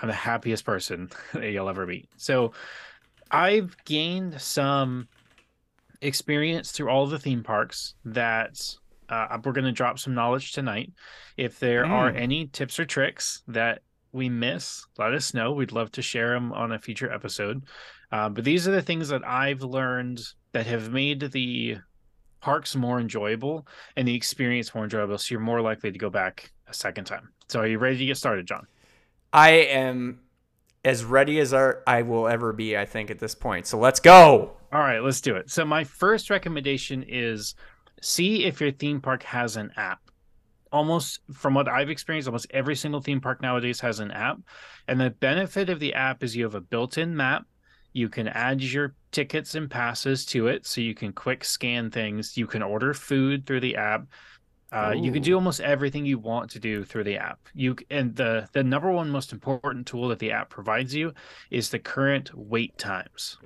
I'm 0.00 0.08
the 0.08 0.14
happiest 0.14 0.64
person 0.64 1.10
that 1.32 1.50
you'll 1.50 1.68
ever 1.68 1.86
meet. 1.86 2.08
So 2.16 2.52
I've 3.30 3.76
gained 3.84 4.40
some 4.40 5.08
experience 6.00 6.72
through 6.72 6.90
all 6.90 7.06
the 7.06 7.18
theme 7.18 7.42
parks 7.42 7.94
that 8.04 8.60
uh, 9.08 9.38
we're 9.44 9.52
going 9.52 9.64
to 9.64 9.72
drop 9.72 9.98
some 9.98 10.14
knowledge 10.14 10.52
tonight. 10.52 10.92
If 11.36 11.58
there 11.58 11.84
mm. 11.84 11.90
are 11.90 12.10
any 12.10 12.46
tips 12.46 12.78
or 12.78 12.84
tricks 12.84 13.42
that 13.48 13.82
we 14.16 14.28
miss, 14.28 14.84
let 14.98 15.12
us 15.12 15.34
know. 15.34 15.52
We'd 15.52 15.72
love 15.72 15.92
to 15.92 16.02
share 16.02 16.32
them 16.32 16.52
on 16.52 16.72
a 16.72 16.78
future 16.78 17.12
episode. 17.12 17.64
Uh, 18.10 18.28
but 18.28 18.44
these 18.44 18.66
are 18.66 18.72
the 18.72 18.82
things 18.82 19.08
that 19.10 19.26
I've 19.26 19.62
learned 19.62 20.22
that 20.52 20.66
have 20.66 20.90
made 20.90 21.30
the 21.32 21.76
parks 22.40 22.74
more 22.74 22.98
enjoyable 22.98 23.66
and 23.96 24.08
the 24.08 24.14
experience 24.14 24.74
more 24.74 24.84
enjoyable. 24.84 25.18
So 25.18 25.34
you're 25.34 25.40
more 25.40 25.60
likely 25.60 25.92
to 25.92 25.98
go 25.98 26.10
back 26.10 26.50
a 26.68 26.74
second 26.74 27.04
time. 27.04 27.28
So 27.48 27.60
are 27.60 27.66
you 27.66 27.78
ready 27.78 27.98
to 27.98 28.06
get 28.06 28.16
started, 28.16 28.46
John? 28.46 28.66
I 29.32 29.50
am 29.50 30.20
as 30.84 31.04
ready 31.04 31.40
as 31.40 31.52
our, 31.52 31.82
I 31.86 32.02
will 32.02 32.28
ever 32.28 32.52
be, 32.52 32.76
I 32.76 32.86
think, 32.86 33.10
at 33.10 33.18
this 33.18 33.34
point. 33.34 33.66
So 33.66 33.78
let's 33.78 34.00
go. 34.00 34.56
All 34.72 34.80
right, 34.80 35.00
let's 35.00 35.20
do 35.20 35.36
it. 35.36 35.50
So 35.50 35.64
my 35.64 35.84
first 35.84 36.30
recommendation 36.30 37.04
is 37.06 37.54
see 38.00 38.44
if 38.44 38.60
your 38.60 38.70
theme 38.70 39.00
park 39.00 39.22
has 39.24 39.56
an 39.56 39.72
app 39.76 40.05
almost 40.72 41.20
from 41.32 41.54
what 41.54 41.68
I've 41.68 41.90
experienced, 41.90 42.28
almost 42.28 42.46
every 42.50 42.76
single 42.76 43.00
theme 43.00 43.20
park 43.20 43.40
nowadays 43.40 43.80
has 43.80 44.00
an 44.00 44.10
app. 44.10 44.38
And 44.88 45.00
the 45.00 45.10
benefit 45.10 45.70
of 45.70 45.80
the 45.80 45.94
app 45.94 46.22
is 46.22 46.36
you 46.36 46.44
have 46.44 46.54
a 46.54 46.60
built-in 46.60 47.16
map. 47.16 47.44
You 47.92 48.08
can 48.08 48.28
add 48.28 48.62
your 48.62 48.94
tickets 49.10 49.54
and 49.54 49.70
passes 49.70 50.26
to 50.26 50.48
it, 50.48 50.66
so 50.66 50.80
you 50.80 50.94
can 50.94 51.12
quick 51.12 51.44
scan 51.44 51.90
things. 51.90 52.36
You 52.36 52.46
can 52.46 52.62
order 52.62 52.92
food 52.92 53.46
through 53.46 53.60
the 53.60 53.76
app. 53.76 54.06
Uh, 54.72 54.92
you 54.94 55.12
can 55.12 55.22
do 55.22 55.34
almost 55.34 55.60
everything 55.60 56.04
you 56.04 56.18
want 56.18 56.50
to 56.50 56.58
do 56.58 56.84
through 56.84 57.04
the 57.04 57.16
app. 57.16 57.38
You 57.54 57.76
and 57.88 58.14
the 58.14 58.48
the 58.52 58.62
number 58.62 58.90
one 58.90 59.08
most 59.08 59.32
important 59.32 59.86
tool 59.86 60.08
that 60.08 60.18
the 60.18 60.32
app 60.32 60.50
provides 60.50 60.94
you 60.94 61.14
is 61.50 61.70
the 61.70 61.78
current 61.78 62.30
wait 62.34 62.76
times. 62.76 63.38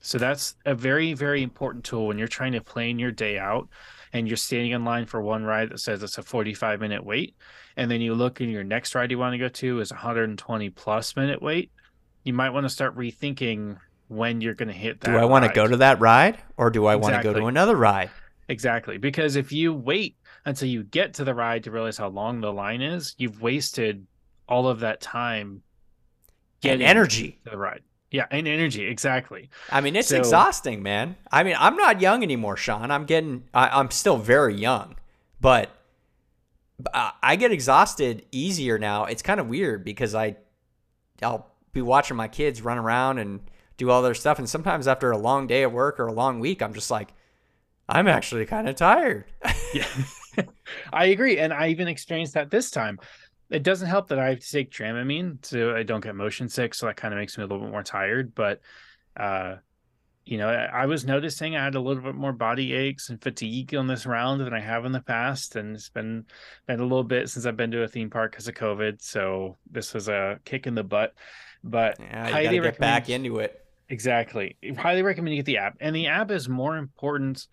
So 0.00 0.18
that's 0.18 0.54
a 0.66 0.74
very 0.74 1.14
very 1.14 1.42
important 1.42 1.84
tool 1.84 2.06
when 2.06 2.18
you're 2.18 2.28
trying 2.28 2.52
to 2.52 2.60
plan 2.60 2.98
your 2.98 3.10
day 3.10 3.38
out 3.38 3.68
and 4.12 4.28
you're 4.28 4.36
standing 4.36 4.72
in 4.72 4.84
line 4.84 5.06
for 5.06 5.20
one 5.20 5.44
ride 5.44 5.70
that 5.70 5.80
says 5.80 6.02
it's 6.02 6.18
a 6.18 6.22
45 6.22 6.80
minute 6.80 7.04
wait 7.04 7.34
and 7.76 7.90
then 7.90 8.00
you 8.00 8.14
look 8.14 8.40
and 8.40 8.50
your 8.50 8.64
next 8.64 8.94
ride 8.94 9.10
you 9.10 9.18
want 9.18 9.34
to 9.34 9.38
go 9.38 9.48
to 9.48 9.80
is 9.80 9.90
120 9.90 10.70
plus 10.70 11.16
minute 11.16 11.42
wait 11.42 11.70
you 12.24 12.32
might 12.32 12.50
want 12.50 12.64
to 12.64 12.70
start 12.70 12.96
rethinking 12.96 13.78
when 14.08 14.40
you're 14.40 14.54
going 14.54 14.68
to 14.68 14.74
hit 14.74 15.00
that 15.00 15.10
do 15.12 15.16
i 15.16 15.24
want 15.24 15.44
to 15.44 15.52
go 15.52 15.66
to 15.66 15.76
that 15.76 16.00
ride 16.00 16.38
or 16.56 16.70
do 16.70 16.86
i 16.86 16.94
exactly. 16.94 17.12
want 17.12 17.22
to 17.22 17.32
go 17.32 17.40
to 17.40 17.46
another 17.46 17.76
ride? 17.76 18.10
Exactly 18.48 18.96
because 18.96 19.34
if 19.34 19.50
you 19.50 19.74
wait 19.74 20.16
until 20.44 20.68
you 20.68 20.84
get 20.84 21.14
to 21.14 21.24
the 21.24 21.34
ride 21.34 21.64
to 21.64 21.72
realize 21.72 21.98
how 21.98 22.06
long 22.06 22.40
the 22.40 22.52
line 22.52 22.80
is 22.80 23.14
you've 23.18 23.42
wasted 23.42 24.06
all 24.48 24.68
of 24.68 24.80
that 24.80 25.00
time 25.00 25.62
getting 26.60 26.82
and 26.82 26.88
energy. 26.88 27.40
to 27.44 27.50
the 27.50 27.58
ride 27.58 27.82
Yeah, 28.10 28.26
and 28.30 28.46
energy, 28.46 28.86
exactly. 28.86 29.50
I 29.70 29.80
mean, 29.80 29.96
it's 29.96 30.08
So- 30.08 30.16
exhausting, 30.18 30.82
man. 30.82 31.16
I 31.32 31.42
mean, 31.42 31.56
I'm 31.58 31.76
not 31.76 32.00
young 32.00 32.22
anymore, 32.22 32.56
Sean. 32.56 32.90
I'm 32.90 33.04
getting, 33.04 33.44
I, 33.52 33.68
I'm 33.68 33.90
still 33.90 34.16
very 34.16 34.54
young, 34.54 34.96
but 35.40 35.70
I 36.94 37.12
I 37.22 37.36
get 37.36 37.50
exhausted 37.52 38.24
easier 38.30 38.78
now. 38.78 39.04
It's 39.06 39.22
kind 39.22 39.40
of 39.40 39.48
weird 39.48 39.84
because 39.84 40.14
I, 40.14 40.36
I'll 41.22 41.50
be 41.72 41.82
watching 41.82 42.16
my 42.16 42.28
kids 42.28 42.62
run 42.62 42.78
around 42.78 43.18
and 43.18 43.40
do 43.76 43.90
all 43.90 44.02
their 44.02 44.14
stuff, 44.14 44.38
and 44.38 44.48
sometimes 44.48 44.86
after 44.86 45.10
a 45.10 45.18
long 45.18 45.46
day 45.46 45.62
of 45.64 45.72
work 45.72 45.98
or 46.00 46.06
a 46.06 46.12
long 46.12 46.38
week, 46.40 46.62
I'm 46.62 46.74
just 46.74 46.90
like, 46.90 47.08
I'm 47.88 48.08
actually 48.08 48.46
kind 48.46 48.68
of 48.68 48.76
tired. 48.76 49.24
Yeah. 49.74 49.86
I 50.92 51.06
agree. 51.06 51.38
And 51.38 51.52
I 51.52 51.68
even 51.68 51.88
experienced 51.88 52.34
that 52.34 52.50
this 52.50 52.70
time. 52.70 52.98
It 53.50 53.62
doesn't 53.62 53.88
help 53.88 54.08
that 54.08 54.18
I 54.18 54.30
have 54.30 54.40
to 54.40 54.50
take 54.50 54.70
Dramamine 54.72 55.44
so 55.44 55.74
I 55.76 55.82
don't 55.82 56.02
get 56.02 56.14
motion 56.14 56.48
sick. 56.48 56.74
So 56.74 56.86
that 56.86 56.96
kind 56.96 57.14
of 57.14 57.18
makes 57.18 57.38
me 57.38 57.44
a 57.44 57.46
little 57.46 57.62
bit 57.62 57.70
more 57.70 57.82
tired. 57.82 58.34
But, 58.34 58.60
uh, 59.16 59.56
you 60.24 60.38
know, 60.38 60.48
I 60.48 60.82
I 60.82 60.86
was 60.86 61.04
noticing 61.04 61.54
I 61.56 61.62
had 61.62 61.76
a 61.76 61.80
little 61.80 62.02
bit 62.02 62.16
more 62.16 62.32
body 62.32 62.72
aches 62.72 63.08
and 63.10 63.22
fatigue 63.22 63.74
on 63.76 63.86
this 63.86 64.04
round 64.06 64.40
than 64.40 64.52
I 64.52 64.58
have 64.60 64.84
in 64.84 64.90
the 64.92 65.00
past. 65.00 65.54
And 65.54 65.76
it's 65.76 65.88
been, 65.90 66.24
been 66.66 66.80
a 66.80 66.82
little 66.82 67.04
bit 67.04 67.28
since 67.28 67.46
I've 67.46 67.56
been 67.56 67.70
to 67.70 67.82
a 67.84 67.88
theme 67.88 68.10
park 68.10 68.32
because 68.32 68.48
of 68.48 68.54
COVID. 68.54 69.00
So 69.00 69.56
this 69.70 69.94
was 69.94 70.08
a 70.08 70.40
kick 70.44 70.66
in 70.66 70.74
the 70.74 70.82
butt. 70.82 71.14
But 71.62 71.98
Yeah, 72.00 72.28
highly 72.28 72.58
recommend- 72.58 72.78
back 72.80 73.08
into 73.08 73.38
it. 73.38 73.62
Exactly. 73.88 74.56
Highly 74.76 75.02
recommend 75.02 75.36
you 75.36 75.38
get 75.42 75.46
the 75.46 75.58
app. 75.58 75.76
And 75.80 75.94
the 75.94 76.08
app 76.08 76.32
is 76.32 76.48
more 76.48 76.76
important. 76.76 77.46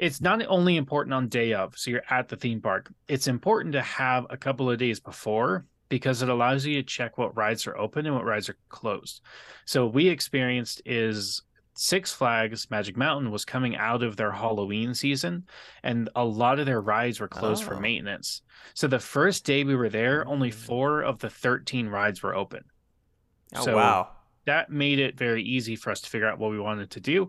It's 0.00 0.22
not 0.22 0.40
only 0.48 0.76
important 0.78 1.12
on 1.12 1.28
day 1.28 1.52
of, 1.52 1.76
so 1.76 1.90
you're 1.90 2.02
at 2.08 2.28
the 2.28 2.36
theme 2.36 2.62
park. 2.62 2.90
It's 3.06 3.26
important 3.28 3.74
to 3.74 3.82
have 3.82 4.26
a 4.30 4.36
couple 4.38 4.70
of 4.70 4.78
days 4.78 4.98
before 4.98 5.66
because 5.90 6.22
it 6.22 6.30
allows 6.30 6.64
you 6.64 6.76
to 6.76 6.82
check 6.82 7.18
what 7.18 7.36
rides 7.36 7.66
are 7.66 7.76
open 7.76 8.06
and 8.06 8.14
what 8.14 8.24
rides 8.24 8.48
are 8.48 8.56
closed. 8.70 9.20
So 9.66 9.84
what 9.84 9.94
we 9.94 10.08
experienced 10.08 10.80
is 10.86 11.42
Six 11.74 12.14
Flags 12.14 12.70
Magic 12.70 12.96
Mountain 12.96 13.30
was 13.30 13.44
coming 13.44 13.76
out 13.76 14.02
of 14.02 14.16
their 14.16 14.32
Halloween 14.32 14.94
season 14.94 15.44
and 15.82 16.08
a 16.16 16.24
lot 16.24 16.58
of 16.58 16.64
their 16.64 16.80
rides 16.80 17.20
were 17.20 17.28
closed 17.28 17.62
for 17.62 17.74
Oh. 17.74 17.80
maintenance. 17.80 18.40
So 18.72 18.86
the 18.86 18.98
first 18.98 19.44
day 19.44 19.64
we 19.64 19.76
were 19.76 19.90
there, 19.90 20.26
only 20.26 20.50
Mm. 20.50 20.54
4 20.54 21.02
of 21.02 21.18
the 21.18 21.28
13 21.30 21.88
rides 21.88 22.22
were 22.22 22.34
open 22.34 22.64
Oh 23.54 23.64
So- 23.66 23.76
wow. 23.76 24.12
that 24.46 24.70
made 24.70 24.98
it 24.98 25.18
very 25.18 25.42
easy 25.42 25.76
for 25.76 25.90
us 25.90 26.00
to 26.00 26.08
figure 26.08 26.26
out 26.26 26.38
what 26.38 26.50
we 26.52 26.58
wanted 26.58 26.90
to 26.92 27.00
do 27.00 27.28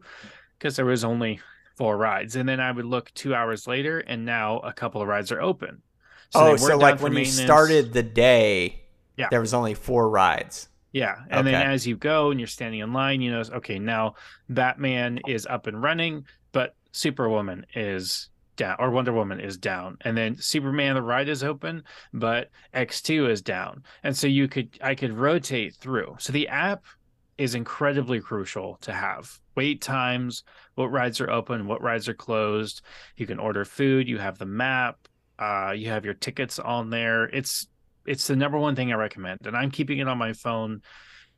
because 0.57 0.77
there 0.77 0.85
was 0.85 1.03
only 1.03 1.41
four 1.81 1.97
rides 1.97 2.35
and 2.35 2.47
then 2.47 2.59
i 2.59 2.71
would 2.71 2.85
look 2.85 3.11
two 3.15 3.33
hours 3.33 3.65
later 3.65 3.97
and 4.01 4.23
now 4.23 4.59
a 4.59 4.71
couple 4.71 5.01
of 5.01 5.07
rides 5.07 5.31
are 5.31 5.41
open. 5.41 5.81
They 6.31 6.39
oh, 6.39 6.55
so 6.55 6.77
like 6.77 7.01
when 7.01 7.13
you 7.13 7.25
started 7.25 7.91
the 7.91 8.03
day, 8.03 8.83
Yeah. 9.17 9.29
there 9.31 9.41
was 9.41 9.53
only 9.55 9.73
four 9.73 10.07
rides. 10.07 10.69
yeah 10.91 11.15
and 11.31 11.47
then 11.47 11.55
as 11.55 11.87
you 11.87 11.97
go 11.97 12.29
and 12.29 12.39
you're 12.39 12.45
standing 12.47 12.81
in 12.81 12.93
line 12.93 13.19
you 13.21 13.31
know 13.31 13.41
okay 13.59 13.79
now 13.79 14.13
batman 14.49 15.19
is 15.27 15.47
up 15.47 15.65
and 15.65 15.81
running 15.81 16.23
but 16.51 16.75
superwoman 16.91 17.65
is 17.73 18.29
down 18.57 18.75
or 18.77 18.91
wonder 18.91 19.11
woman 19.13 19.39
is 19.39 19.57
down 19.57 19.97
and 20.01 20.15
then 20.15 20.35
superman 20.37 20.93
the 20.95 21.01
ride 21.01 21.29
is 21.29 21.43
open 21.43 21.83
but 22.13 22.49
x2 22.75 23.27
is 23.29 23.41
down. 23.41 23.81
And 24.03 24.15
so 24.15 24.27
you 24.27 24.47
could 24.47 24.77
i 24.83 24.93
could 24.93 25.13
rotate 25.13 25.73
through. 25.75 26.15
So 26.19 26.31
the 26.31 26.47
app 26.47 26.83
is 27.41 27.55
incredibly 27.55 28.19
crucial 28.21 28.77
to 28.81 28.91
have. 28.93 29.39
Wait 29.55 29.81
times 29.81 30.43
what 30.75 30.91
rides 30.91 31.19
are 31.21 31.29
open 31.31 31.67
what 31.67 31.81
rides 31.81 32.07
are 32.07 32.13
closed. 32.27 32.81
You 33.15 33.25
can 33.27 33.39
order 33.39 33.65
food 33.65 34.07
you 34.07 34.17
have 34.19 34.37
the 34.37 34.45
map 34.45 34.95
uh, 35.39 35.73
you 35.75 35.89
have 35.89 36.05
your 36.05 36.13
tickets 36.13 36.59
on 36.59 36.89
there. 36.89 37.25
It's 37.25 37.67
it's 38.05 38.27
the 38.27 38.35
number 38.35 38.57
one 38.57 38.75
thing 38.75 38.91
i 38.91 38.95
recommend 38.95 39.37
and 39.45 39.55
i'm 39.55 39.69
keeping 39.69 39.99
it 39.99 40.07
on 40.07 40.17
my 40.17 40.33
phone 40.33 40.81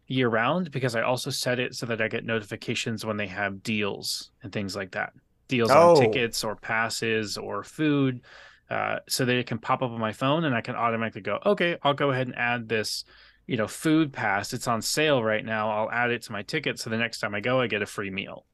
year 0.08 0.30
round 0.30 0.72
because 0.72 0.96
i 0.96 1.02
also 1.02 1.30
set 1.30 1.60
it 1.60 1.76
so 1.76 1.86
that 1.86 2.02
i 2.02 2.08
get 2.08 2.24
notifications 2.26 3.06
when 3.06 3.18
they 3.18 3.28
have 3.28 3.62
deals 3.64 4.32
and 4.44 4.52
things 4.54 4.74
like 4.76 4.92
that. 4.92 5.12
Deals 5.50 5.72
Oh. 5.72 5.90
on 5.90 5.96
tickets 6.02 6.42
or 6.44 6.56
passes 6.56 7.38
or 7.38 7.64
food 7.64 8.22
uh, 8.70 9.00
so 9.10 9.26
that 9.26 9.36
it 9.36 9.46
can 9.46 9.60
pop 9.60 9.82
up 9.82 9.92
on 9.92 10.00
my 10.00 10.14
phone 10.14 10.46
and 10.46 10.56
i 10.56 10.62
can 10.62 10.76
automatically 10.76 11.22
go 11.22 11.38
okay 11.46 11.78
i'll 11.84 11.94
go 11.94 12.12
ahead 12.12 12.28
and 12.28 12.38
add 12.38 12.70
this 12.70 13.04
you 13.48 13.58
know 13.58 13.68
food 13.68 14.14
pass 14.14 14.54
it's 14.54 14.68
on 14.68 14.82
sale 14.82 15.24
right 15.24 15.46
now 15.46 15.70
i'll 15.70 15.92
add 15.92 16.12
it 16.12 16.22
to 16.22 16.32
my 16.32 16.42
ticket 16.42 16.80
so 16.80 16.90
the 16.90 16.98
next 16.98 17.20
time 17.20 17.36
i 17.36 17.40
go 17.40 17.60
i 17.60 17.68
get 17.68 17.82
a 17.82 17.86
free 17.86 18.10
meal 18.10 18.46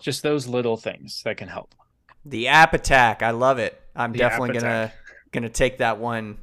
just 0.00 0.22
those 0.22 0.46
little 0.46 0.76
things 0.76 1.22
that 1.24 1.36
can 1.36 1.48
help 1.48 1.74
The 2.24 2.48
app 2.48 2.74
attack, 2.74 3.22
I 3.22 3.30
love 3.30 3.58
it. 3.58 3.80
I'm 3.96 4.12
The 4.12 4.18
definitely 4.18 4.58
gonna 4.58 4.92
gonna 5.32 5.48
take 5.48 5.78
that 5.78 5.98
one. 5.98 6.38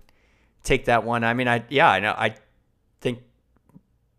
Take 0.63 0.85
that 0.85 1.03
one. 1.03 1.23
I 1.23 1.33
mean, 1.33 1.47
I 1.47 1.63
yeah, 1.69 1.89
I 1.89 1.99
know. 1.99 2.13
I 2.17 2.35
think 3.01 3.19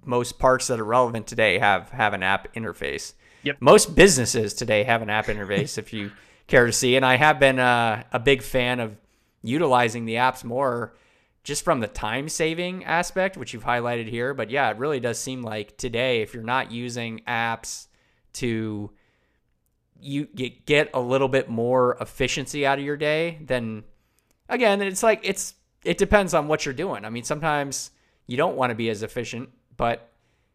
most 0.04 0.38
parks 0.38 0.68
that 0.68 0.78
are 0.78 0.84
relevant 0.84 1.26
today 1.26 1.58
have 1.58 1.90
have 1.90 2.14
an 2.14 2.22
app 2.22 2.54
interface. 2.54 3.14
Yep. 3.42 3.56
Most 3.60 3.94
businesses 3.94 4.54
today 4.54 4.84
have 4.84 5.02
an 5.02 5.10
app 5.10 5.26
interface. 5.26 5.76
if 5.78 5.92
you 5.92 6.12
care 6.46 6.66
to 6.66 6.72
see, 6.72 6.94
and 6.96 7.04
I 7.04 7.16
have 7.16 7.38
been 7.40 7.58
uh, 7.58 8.04
a 8.12 8.18
big 8.18 8.42
fan 8.42 8.80
of 8.80 8.96
utilizing 9.42 10.04
the 10.04 10.14
apps 10.14 10.44
more. 10.44 10.94
Just 11.46 11.62
from 11.62 11.78
the 11.78 11.86
time 11.86 12.28
saving 12.28 12.84
aspect, 12.84 13.36
which 13.36 13.52
you've 13.54 13.64
highlighted 13.64 14.08
here. 14.08 14.34
But 14.34 14.50
yeah, 14.50 14.68
it 14.68 14.78
really 14.78 14.98
does 14.98 15.16
seem 15.16 15.42
like 15.42 15.76
today, 15.76 16.20
if 16.20 16.34
you're 16.34 16.42
not 16.42 16.72
using 16.72 17.20
apps 17.28 17.86
to 18.34 18.90
you 20.00 20.26
get 20.34 20.66
get 20.66 20.90
a 20.92 21.00
little 21.00 21.28
bit 21.28 21.48
more 21.48 21.96
efficiency 22.00 22.66
out 22.66 22.78
of 22.78 22.84
your 22.84 22.98
day 22.98 23.38
then 23.40 23.82
again 24.48 24.82
it's 24.82 25.02
like 25.02 25.20
it's 25.22 25.54
it 25.84 25.96
depends 25.96 26.34
on 26.34 26.48
what 26.48 26.66
you're 26.66 26.74
doing 26.74 27.02
i 27.06 27.08
mean 27.08 27.24
sometimes 27.24 27.92
you 28.26 28.36
don't 28.36 28.56
want 28.56 28.68
to 28.70 28.74
be 28.74 28.90
as 28.90 29.02
efficient 29.02 29.48
but 29.74 30.12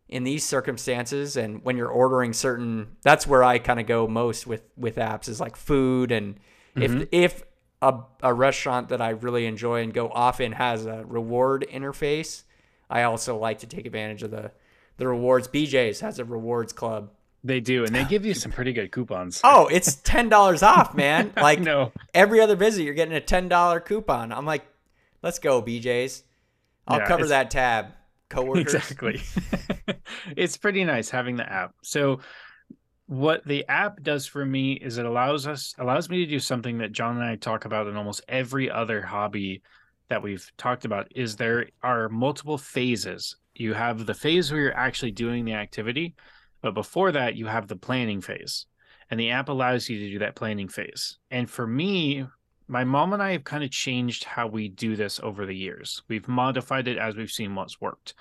in 0.10 0.24
these 0.24 0.44
circumstances 0.46 1.38
and 1.38 1.64
when 1.66 1.76
you're 1.76 1.90
ordering 1.90 2.34
certain 2.34 2.96
that's 3.02 3.26
where 3.26 3.44
i 3.44 3.58
kind 3.58 3.80
of 3.80 3.88
go 3.88 4.08
most 4.08 4.46
with 4.46 4.62
with 4.78 4.98
apps 4.98 5.28
is 5.28 5.40
like 5.40 5.56
food 5.56 6.12
and 6.12 6.36
Mhm. 6.76 7.02
if 7.02 7.08
if 7.12 7.44
a, 7.82 8.00
a 8.24 8.34
restaurant 8.34 8.90
that 8.90 9.02
i 9.02 9.10
really 9.10 9.46
enjoy 9.46 9.82
and 9.82 9.94
go 9.94 10.10
often 10.10 10.52
has 10.54 10.86
a 10.86 11.04
reward 11.06 11.66
interface 11.72 12.44
i 12.90 13.04
also 13.04 13.38
like 13.38 13.60
to 13.60 13.68
take 13.68 13.86
advantage 13.86 14.24
of 14.24 14.32
the 14.32 14.52
the 14.98 15.08
rewards 15.08 15.48
bj's 15.48 16.00
has 16.02 16.20
a 16.20 16.26
rewards 16.26 16.74
club 16.74 17.10
they 17.44 17.60
do 17.60 17.84
and 17.86 17.96
they 17.96 18.06
give 18.10 18.26
you 18.26 18.34
some 18.36 18.52
pretty 18.52 18.72
good 18.74 18.92
coupons 18.92 19.42
Oh, 19.44 19.68
it's 19.68 19.96
ten 19.96 20.30
dollars 20.30 20.62
off, 20.62 20.94
man! 20.94 21.34
Like 21.38 21.60
no 21.60 21.92
every 22.14 22.40
other 22.40 22.56
visit, 22.56 22.84
you're 22.84 22.94
getting 22.94 23.16
a 23.16 23.22
ten 23.22 23.48
dollar 23.50 23.80
coupon. 23.80 24.32
I'm 24.32 24.46
like, 24.46 24.64
let's 25.24 25.40
go, 25.40 25.60
BJ's. 25.62 26.24
I'll 26.88 27.00
Yeah, 27.00 27.08
cover 27.08 27.28
that 27.30 27.50
tab, 27.50 27.94
coworkers. 28.30 28.76
exactly 28.76 29.22
it's 30.38 30.56
pretty 30.58 30.84
nice 30.84 31.10
having 31.10 31.36
the 31.36 31.52
app 31.52 31.74
so 31.82 32.20
what 33.12 33.46
the 33.46 33.68
app 33.68 34.02
does 34.02 34.26
for 34.26 34.46
me 34.46 34.72
is 34.72 34.98
it 34.98 35.06
allows 35.06 35.46
us 35.46 35.76
allows 35.80 36.10
me 36.10 36.24
to 36.24 36.32
do 36.32 36.40
something 36.40 36.78
that 36.78 36.94
john 36.94 37.18
and 37.18 37.26
i 37.26 37.36
talk 37.36 37.66
about 37.66 37.86
in 37.88 37.98
almost 37.98 38.24
every 38.30 38.72
other 38.72 39.02
hobby 39.02 39.62
that 40.12 40.22
we've 40.22 40.52
talked 40.58 40.84
about 40.84 41.10
is 41.16 41.38
there 41.38 41.68
are 41.82 42.10
multiple 42.10 42.58
phases. 42.58 43.38
You 43.56 43.74
have 43.74 44.06
the 44.06 44.14
phase 44.14 44.52
where 44.52 44.60
you're 44.60 44.78
actually 44.78 45.12
doing 45.12 45.46
the 45.46 45.54
activity 45.54 46.16
but 46.62 46.74
before 46.74 47.14
that 47.14 47.36
you 47.36 47.48
have 47.48 47.68
the 47.68 47.78
planning 47.78 48.20
phase. 48.20 48.66
And 49.10 49.20
the 49.20 49.32
app 49.32 49.48
allows 49.48 49.90
you 49.90 49.98
to 50.00 50.10
do 50.12 50.20
that 50.20 50.36
planning 50.36 50.68
phase. 50.68 51.18
And 51.32 51.50
for 51.50 51.66
me 51.66 52.26
my 52.68 52.84
mom 52.84 53.14
and 53.14 53.24
i 53.24 53.32
have 53.32 53.46
kind 53.46 53.64
of 53.64 53.72
changed 53.72 54.26
how 54.26 54.48
we 54.48 54.68
do 54.68 54.98
this 54.98 55.22
over 55.22 55.46
the 55.46 55.56
years. 55.56 56.04
We've 56.10 56.28
modified 56.28 56.90
it 56.90 56.98
as 56.98 57.16
we've 57.16 57.32
seen 57.32 57.56
what's 57.56 57.80
worked. 57.80 58.14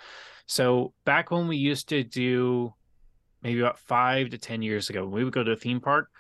So 0.47 0.95
back 1.05 1.33
when 1.33 1.49
we 1.49 1.57
used 1.57 1.89
to 1.89 2.05
do 2.05 2.73
maybe 3.43 3.61
about 3.61 3.79
five 3.79 4.31
to 4.31 4.39
10 4.39 4.63
years 4.63 4.91
ago, 4.91 5.05
when 5.05 5.13
we 5.13 5.25
would 5.25 5.33
go 5.33 5.45
to 5.45 5.53
a 5.53 5.57
theme 5.57 5.81
park, 5.81 6.11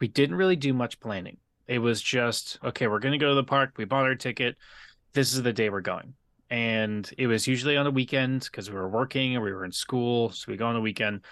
we 0.00 0.08
didn't 0.08 0.36
really 0.36 0.56
do 0.56 0.72
much 0.72 1.00
planning. 1.00 1.38
It 1.66 1.78
was 1.78 2.00
just, 2.00 2.58
okay, 2.64 2.86
we're 2.86 3.00
going 3.00 3.12
to 3.12 3.18
go 3.18 3.30
to 3.30 3.34
the 3.34 3.44
park. 3.44 3.74
We 3.76 3.84
bought 3.84 4.04
our 4.04 4.14
ticket. 4.14 4.56
This 5.12 5.32
is 5.32 5.42
the 5.42 5.52
day 5.52 5.68
we're 5.70 5.80
going. 5.80 6.14
And 6.48 7.10
it 7.18 7.26
was 7.26 7.46
usually 7.46 7.76
on 7.76 7.86
a 7.86 7.90
weekend 7.90 8.42
because 8.42 8.70
we 8.70 8.76
were 8.76 8.88
working 8.88 9.36
or 9.36 9.40
we 9.40 9.52
were 9.52 9.64
in 9.64 9.72
school. 9.72 10.30
So 10.30 10.46
we 10.48 10.56
go 10.56 10.66
on 10.66 10.76
a 10.76 10.80
weekend. 10.80 11.22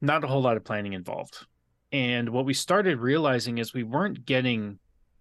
Not 0.00 0.24
a 0.24 0.26
whole 0.26 0.40
lot 0.40 0.56
of 0.56 0.64
planning 0.64 0.94
involved. 0.94 1.46
And 1.92 2.30
what 2.30 2.46
we 2.46 2.54
started 2.54 2.98
realizing 2.98 3.58
is 3.58 3.74
we 3.74 3.82
weren't 3.82 4.24
getting 4.24 4.78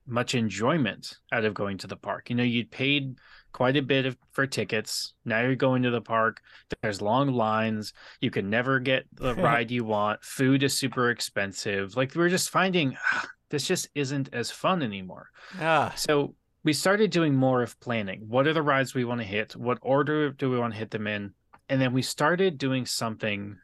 much 0.08 0.36
enjoyment 0.36 1.18
out 1.32 1.46
of 1.46 1.54
going 1.54 1.78
to 1.80 1.88
the 1.88 1.98
park. 1.98 2.30
You 2.30 2.36
know, 2.36 2.44
you'd 2.44 2.72
paid 2.72 3.18
quite 3.56 3.78
a 3.78 3.82
bit 3.82 4.06
of, 4.06 4.18
for 4.34 4.46
tickets. 4.46 5.14
Now 5.24 5.40
you're 5.40 5.56
going 5.56 5.84
to 5.84 5.90
the 5.90 6.02
park. 6.02 6.42
There's 6.82 7.02
long 7.02 7.32
lines. 7.32 7.94
You 8.20 8.30
can 8.30 8.50
never 8.50 8.82
get 8.82 9.06
the 9.14 9.34
ride 9.48 9.72
you 9.72 9.86
want. 9.86 10.22
Food 10.26 10.62
is 10.62 10.78
super 10.78 11.10
expensive. 11.10 11.96
Like 11.96 12.14
we're 12.16 12.28
just 12.28 12.50
finding 12.50 12.98
ah, 13.14 13.26
this 13.50 13.66
just 13.66 13.88
isn't 13.96 14.28
as 14.34 14.52
fun 14.52 14.84
anymore. 14.84 15.30
Ah, 15.62 15.94
So 15.96 16.36
we 16.66 16.74
started 16.74 17.12
doing 17.12 17.34
more 17.34 17.62
of 17.64 17.80
planning. 17.80 18.26
What 18.28 18.46
are 18.46 18.54
the 18.54 18.62
rides 18.62 18.94
we 18.94 19.06
want 19.06 19.22
to 19.22 19.28
hit? 19.28 19.56
What 19.56 19.78
order 19.82 20.32
do 20.32 20.50
we 20.50 20.60
want 20.60 20.74
to 20.74 20.80
hit 20.80 20.92
them 20.92 21.08
in? 21.08 21.34
And 21.70 21.80
then 21.80 21.94
we 21.94 22.02
started 22.02 22.58
doing 22.58 22.86
something 22.86 23.58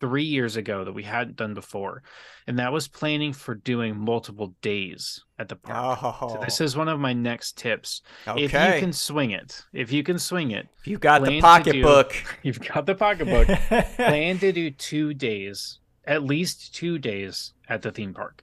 three 0.00 0.24
years 0.24 0.56
ago 0.56 0.84
that 0.84 0.92
we 0.92 1.02
hadn't 1.02 1.36
done 1.36 1.54
before, 1.54 2.02
and 2.46 2.58
that 2.58 2.72
was 2.72 2.88
planning 2.88 3.32
for 3.32 3.54
doing 3.54 3.96
multiple 3.96 4.54
days 4.62 5.22
at 5.38 5.48
the 5.48 5.56
park. 5.56 5.76
Oh, 6.00 6.32
So 6.32 6.38
this 6.44 6.60
is 6.60 6.76
one 6.76 6.88
of 6.88 6.98
my 7.00 7.12
next 7.12 7.58
tips. 7.58 8.02
okay. 8.26 8.42
If 8.44 8.52
you 8.52 8.80
can 8.80 8.92
swing 8.92 9.30
it, 9.30 9.62
if 9.72 9.92
you 9.92 10.02
can 10.02 10.18
swing 10.18 10.50
it, 10.52 10.68
If 10.80 10.86
you've 10.88 11.00
got 11.00 11.24
the 11.24 11.40
pocketbook. 11.40 12.14
you've 12.42 12.60
got 12.60 12.86
the 12.86 12.94
pocketbook. 12.94 13.48
plan 13.96 14.38
to 14.38 14.52
do 14.52 14.70
two 14.70 15.14
days, 15.14 15.78
at 16.06 16.22
least 16.22 16.74
two 16.74 16.98
days 16.98 17.52
at 17.68 17.82
the 17.82 17.90
theme 17.92 18.14
park. 18.14 18.42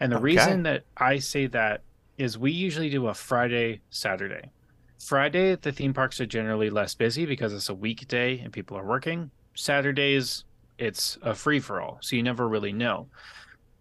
And 0.00 0.10
the 0.10 0.16
Okay. 0.16 0.22
reason 0.22 0.62
that 0.64 0.84
I 0.96 1.18
say 1.18 1.46
that 1.48 1.82
is 2.16 2.38
we 2.38 2.52
usually 2.52 2.90
do 2.90 3.06
a 3.08 3.14
Friday, 3.14 3.82
Saturday. 3.90 4.50
Friday, 4.98 5.56
the 5.56 5.72
theme 5.72 5.92
parks 5.92 6.20
are 6.20 6.26
generally 6.26 6.70
less 6.70 6.94
busy 6.94 7.26
because 7.26 7.52
it's 7.52 7.68
a 7.68 7.74
weekday 7.74 8.38
and 8.38 8.52
people 8.52 8.76
are 8.78 8.86
working. 8.86 9.30
Saturdays, 9.54 10.44
it's 10.78 11.18
a 11.22 11.34
free 11.34 11.60
for 11.60 11.80
all. 11.80 11.98
So 12.00 12.16
you 12.16 12.22
never 12.22 12.48
really 12.48 12.72
know. 12.72 13.08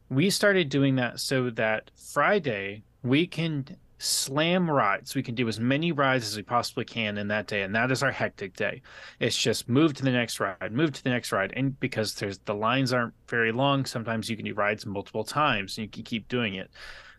We 0.09 0.29
started 0.29 0.69
doing 0.69 0.95
that 0.95 1.19
so 1.19 1.49
that 1.51 1.91
Friday 1.95 2.83
we 3.03 3.25
can 3.27 3.77
slam 4.03 4.69
rides. 4.69 5.15
We 5.15 5.23
can 5.23 5.33
do 5.33 5.47
as 5.47 5.59
many 5.59 5.91
rides 5.91 6.27
as 6.27 6.35
we 6.35 6.43
possibly 6.43 6.85
can 6.85 7.17
in 7.17 7.29
that 7.29 7.47
day. 7.47 7.61
And 7.61 7.73
that 7.73 7.91
is 7.91 8.03
our 8.03 8.11
hectic 8.11 8.55
day. 8.55 8.81
It's 9.19 9.37
just 9.37 9.69
move 9.69 9.93
to 9.95 10.03
the 10.03 10.11
next 10.11 10.39
ride, 10.39 10.71
move 10.71 10.91
to 10.91 11.03
the 11.03 11.09
next 11.09 11.31
ride. 11.31 11.53
And 11.55 11.79
because 11.79 12.15
there's 12.15 12.39
the 12.39 12.53
lines 12.53 12.91
aren't 12.91 13.13
very 13.27 13.51
long, 13.51 13.85
sometimes 13.85 14.29
you 14.29 14.35
can 14.35 14.45
do 14.45 14.53
rides 14.53 14.85
multiple 14.85 15.23
times 15.23 15.77
and 15.77 15.85
you 15.85 15.89
can 15.89 16.03
keep 16.03 16.27
doing 16.27 16.55
it. 16.55 16.69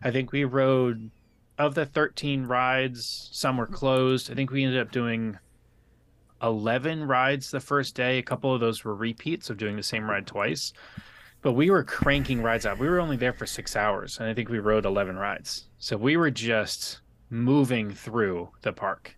I 0.03 0.11
think 0.11 0.31
we 0.31 0.43
rode 0.43 1.09
of 1.57 1.73
the 1.73 1.85
13 1.85 2.45
rides, 2.45 3.29
some 3.31 3.57
were 3.57 3.65
closed. 3.65 4.31
I 4.31 4.35
think 4.35 4.51
we 4.51 4.63
ended 4.63 4.79
up 4.79 4.91
doing 4.91 5.39
11 6.41 7.05
rides 7.05 7.51
the 7.51 7.59
first 7.59 7.95
day. 7.95 8.17
A 8.17 8.23
couple 8.23 8.53
of 8.53 8.59
those 8.59 8.83
were 8.83 8.95
repeats 8.95 9.49
of 9.49 9.57
doing 9.57 9.75
the 9.75 9.83
same 9.83 10.09
ride 10.09 10.27
twice. 10.27 10.73
But 11.41 11.53
we 11.53 11.69
were 11.69 11.83
cranking 11.83 12.41
rides 12.41 12.65
out. 12.65 12.79
We 12.79 12.89
were 12.89 12.99
only 12.99 13.17
there 13.17 13.33
for 13.33 13.45
six 13.45 13.75
hours, 13.75 14.19
and 14.19 14.27
I 14.27 14.33
think 14.33 14.49
we 14.49 14.59
rode 14.59 14.85
11 14.85 15.15
rides. 15.15 15.65
So 15.77 15.95
we 15.95 16.17
were 16.17 16.31
just 16.31 17.01
moving 17.29 17.91
through 17.91 18.49
the 18.61 18.73
park. 18.73 19.15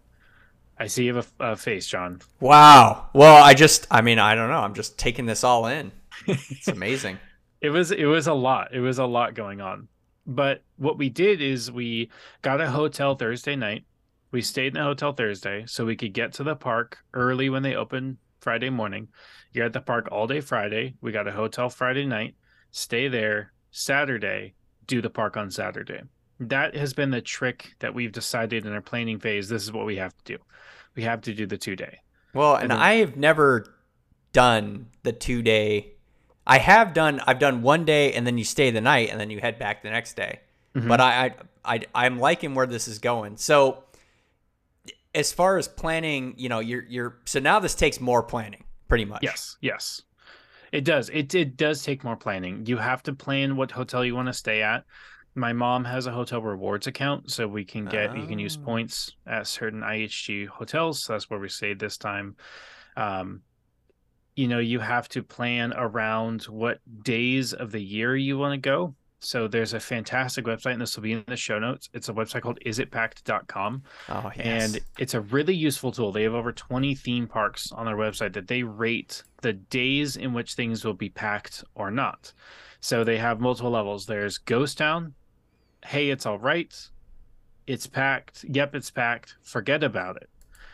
I 0.80 0.88
see 0.88 1.06
you 1.06 1.16
have 1.16 1.32
a, 1.40 1.52
a 1.52 1.56
face, 1.56 1.88
John. 1.88 2.22
Wow. 2.40 3.10
Well, 3.14 3.42
I 3.42 3.54
just, 3.54 3.88
I 3.90 4.02
mean, 4.02 4.20
I 4.20 4.36
don't 4.36 4.50
know. 4.50 4.60
I'm 4.60 4.74
just 4.74 4.98
taking 4.98 5.26
this 5.26 5.44
all 5.44 5.66
in. 5.68 5.92
It's 6.28 6.68
amazing. 6.68 7.20
It 7.62 7.70
was 7.70 7.92
it 7.92 8.06
was 8.06 8.28
a 8.28 8.34
lot. 8.34 8.74
It 8.74 8.80
was 8.80 9.00
a 9.00 9.06
lot 9.06 9.34
going 9.34 9.62
on. 9.62 9.88
But 10.26 10.62
what 10.78 10.98
we 10.98 11.10
did 11.10 11.42
is 11.42 11.72
we 11.72 12.10
got 12.42 12.60
a 12.60 12.70
hotel 12.70 13.16
Thursday 13.16 13.56
night. 13.56 13.86
We 14.32 14.42
stayed 14.42 14.68
in 14.68 14.74
the 14.76 14.84
hotel 14.84 15.14
Thursday 15.14 15.64
so 15.68 15.86
we 15.86 15.96
could 15.96 16.14
get 16.14 16.34
to 16.34 16.44
the 16.44 16.56
park 16.56 16.98
early 17.14 17.50
when 17.50 17.64
they 17.64 17.76
open 17.76 18.18
Friday 18.42 18.70
morning. 18.70 19.08
You're 19.54 19.66
at 19.66 19.74
the 19.74 19.82
park 19.82 20.10
all 20.12 20.28
day 20.28 20.42
Friday. 20.42 20.96
We 21.02 21.12
got 21.12 21.28
a 21.28 21.32
hotel 21.32 21.70
Friday 21.70 22.06
night. 22.06 22.36
Stay 22.72 23.08
there 23.08 23.54
Saturday. 23.72 24.54
Do 24.86 25.02
the 25.02 25.10
park 25.10 25.38
on 25.38 25.50
Saturday. 25.50 26.02
That 26.40 26.76
has 26.76 26.94
been 26.94 27.10
the 27.10 27.22
trick 27.22 27.72
that 27.80 27.94
we've 27.94 28.12
decided 28.12 28.66
in 28.66 28.74
our 28.74 28.82
planning 28.82 29.20
phase. 29.20 29.50
This 29.50 29.64
is 29.64 29.72
what 29.72 29.86
we 29.86 29.96
have 29.98 30.16
to 30.24 30.38
do. 30.38 30.44
We 30.96 31.04
have 31.04 31.22
to 31.22 31.34
do 31.34 31.46
the 31.46 31.58
two 31.58 31.76
day. 31.76 32.00
Well, 32.34 32.56
and 32.56 32.70
then- 32.72 32.78
I've 32.78 33.18
never 33.18 33.74
done 34.34 34.88
the 35.04 35.14
two 35.14 35.42
day. 35.42 35.94
I 36.46 36.60
have 36.60 36.94
done. 36.94 37.22
I've 37.26 37.40
done 37.40 37.62
one 37.62 37.86
day, 37.86 38.14
and 38.14 38.26
then 38.26 38.38
you 38.38 38.44
stay 38.44 38.72
the 38.72 38.82
night, 38.82 39.10
and 39.10 39.20
then 39.20 39.30
you 39.30 39.40
head 39.40 39.58
back 39.60 39.84
the 39.84 39.90
next 39.90 40.16
day. 40.16 40.40
Mhm. 40.76 40.88
But 40.88 41.02
I, 41.02 41.26
I, 41.26 41.36
I, 41.76 41.82
I'm 41.96 42.20
liking 42.20 42.54
where 42.56 42.68
this 42.68 42.88
is 42.88 43.00
going. 43.00 43.36
So, 43.38 43.84
as 45.18 45.34
far 45.34 45.58
as 45.58 45.68
planning, 45.68 46.34
you 46.38 46.48
know, 46.50 46.60
you're, 46.60 46.84
you're. 46.84 47.18
So 47.26 47.40
now 47.40 47.60
this 47.60 47.76
takes 47.76 48.00
more 48.00 48.24
planning, 48.24 48.64
pretty 48.88 49.06
much. 49.06 49.24
Yes, 49.24 49.58
yes. 49.62 50.04
It 50.72 50.84
does. 50.84 51.10
It 51.10 51.34
it 51.34 51.58
does 51.58 51.82
take 51.84 52.04
more 52.04 52.16
planning. 52.18 52.66
You 52.66 52.78
have 52.78 53.02
to 53.04 53.14
plan 53.14 53.56
what 53.56 53.72
hotel 53.72 54.06
you 54.06 54.16
want 54.16 54.28
to 54.28 54.34
stay 54.34 54.62
at. 54.62 54.84
My 55.34 55.54
mom 55.54 55.86
has 55.86 56.08
a 56.08 56.12
hotel 56.12 56.42
rewards 56.42 56.88
account, 56.88 57.32
so 57.32 57.48
we 57.48 57.64
can 57.64 57.86
get 57.86 58.18
you 58.18 58.28
can 58.28 58.38
use 58.40 58.58
Oh. 58.62 58.66
points 58.66 59.14
at 59.26 59.48
certain 59.48 59.82
IHG 59.82 60.48
hotels. 60.48 61.04
So 61.04 61.14
that's 61.14 61.30
where 61.30 61.40
we 61.40 61.50
stayed 61.50 61.80
this 61.80 61.98
time. 61.98 62.36
Um, 62.96 63.42
you 64.36 64.48
know, 64.48 64.60
you 64.60 64.80
have 64.80 65.08
to 65.10 65.24
plan 65.24 65.74
around 65.76 66.44
what 66.44 66.80
days 67.04 67.54
of 67.54 67.72
the 67.72 67.82
year 67.82 68.16
you 68.16 68.38
want 68.38 68.54
to 68.54 68.70
go. 68.70 68.94
So 69.20 69.48
there's 69.48 69.74
a 69.74 69.80
fantastic 69.80 70.46
website, 70.46 70.74
and 70.74 70.82
this 70.82 70.96
will 70.96 71.02
be 71.04 71.14
in 71.14 71.24
the 71.28 71.36
show 71.36 71.58
notes. 71.58 71.90
It's 71.94 72.08
a 72.08 72.14
website 72.14 72.42
called 72.42 72.60
isitpacked.com 72.66 73.84
Oh 74.10 74.32
yes. 74.36 74.74
and 74.76 74.84
it's 75.00 75.16
a 75.16 75.22
really 75.22 75.56
useful 75.56 75.92
tool. 75.92 76.12
They 76.12 76.24
have 76.24 76.36
over 76.36 76.52
20 76.52 76.94
theme 76.94 77.28
parks 77.28 77.72
on 77.72 77.88
their 77.88 77.96
website 77.96 78.34
that 78.34 78.48
they 78.48 78.62
rate 78.62 79.24
the 79.42 79.54
days 79.54 80.18
in 80.18 80.34
which 80.34 80.54
things 80.54 80.86
will 80.86 80.94
be 80.94 81.10
packed 81.10 81.64
or 81.74 81.90
not. 81.90 82.32
So 82.80 83.04
they 83.04 83.18
have 83.18 83.40
multiple 83.40 83.72
levels. 83.72 84.06
There's 84.06 84.38
Ghost 84.38 84.78
Town. 84.78 85.16
Hey, 85.84 86.10
it's 86.12 86.28
all 86.28 86.38
right. 86.40 86.74
It's 87.66 87.88
packed. 87.88 88.46
Yep, 88.48 88.76
it's 88.76 88.92
packed. 88.92 89.36
Forget 89.42 89.84
about 89.84 90.18
it. 90.18 90.30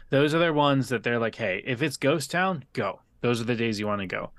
Those 0.09 0.33
are 0.35 0.39
their 0.39 0.53
ones 0.53 0.89
that 0.89 1.01
they're 1.01 1.17
like, 1.17 1.35
hey, 1.35 1.63
if 1.65 1.81
it's 1.81 1.97
Ghost 1.97 2.29
Town, 2.29 2.65
go. 2.73 2.99
Those 3.21 3.39
are 3.39 3.45
the 3.45 3.55
days 3.55 3.79
you 3.79 3.87
want 3.87 4.01
to 4.01 4.07
go. 4.07 4.31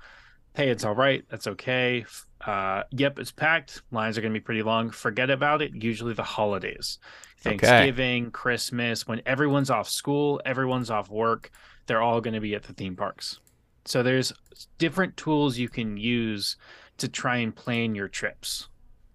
Hey, 0.53 0.69
it's 0.69 0.85
all 0.85 0.95
right. 0.95 1.25
That's 1.29 1.47
okay. 1.47 2.05
Uh, 2.41 2.83
yep, 2.91 3.17
it's 3.19 3.31
packed. 3.31 3.81
Lines 3.91 4.17
are 4.17 4.21
going 4.21 4.33
to 4.33 4.39
be 4.39 4.43
pretty 4.43 4.63
long. 4.63 4.91
Forget 4.91 5.29
about 5.29 5.61
it. 5.61 5.71
Usually 5.73 6.13
the 6.13 6.23
holidays. 6.23 6.99
Okay. 7.45 7.57
Thanksgiving, 7.57 8.31
Christmas, 8.31 9.07
when 9.07 9.21
everyone's 9.25 9.69
off 9.69 9.89
school, 9.89 10.41
everyone's 10.45 10.89
off 10.89 11.09
work, 11.09 11.51
they're 11.85 12.01
all 12.01 12.21
going 12.21 12.33
to 12.33 12.39
be 12.39 12.55
at 12.55 12.63
the 12.63 12.73
theme 12.73 12.95
parks. 12.95 13.39
So 13.85 14.01
there's 14.03 14.33
different 14.77 15.15
tools 15.15 15.57
you 15.57 15.69
can 15.69 15.97
use 15.97 16.57
to 16.97 17.07
try 17.07 17.37
and 17.37 17.55
plan 17.55 17.93
your 17.93 18.07
trips. 18.07 18.67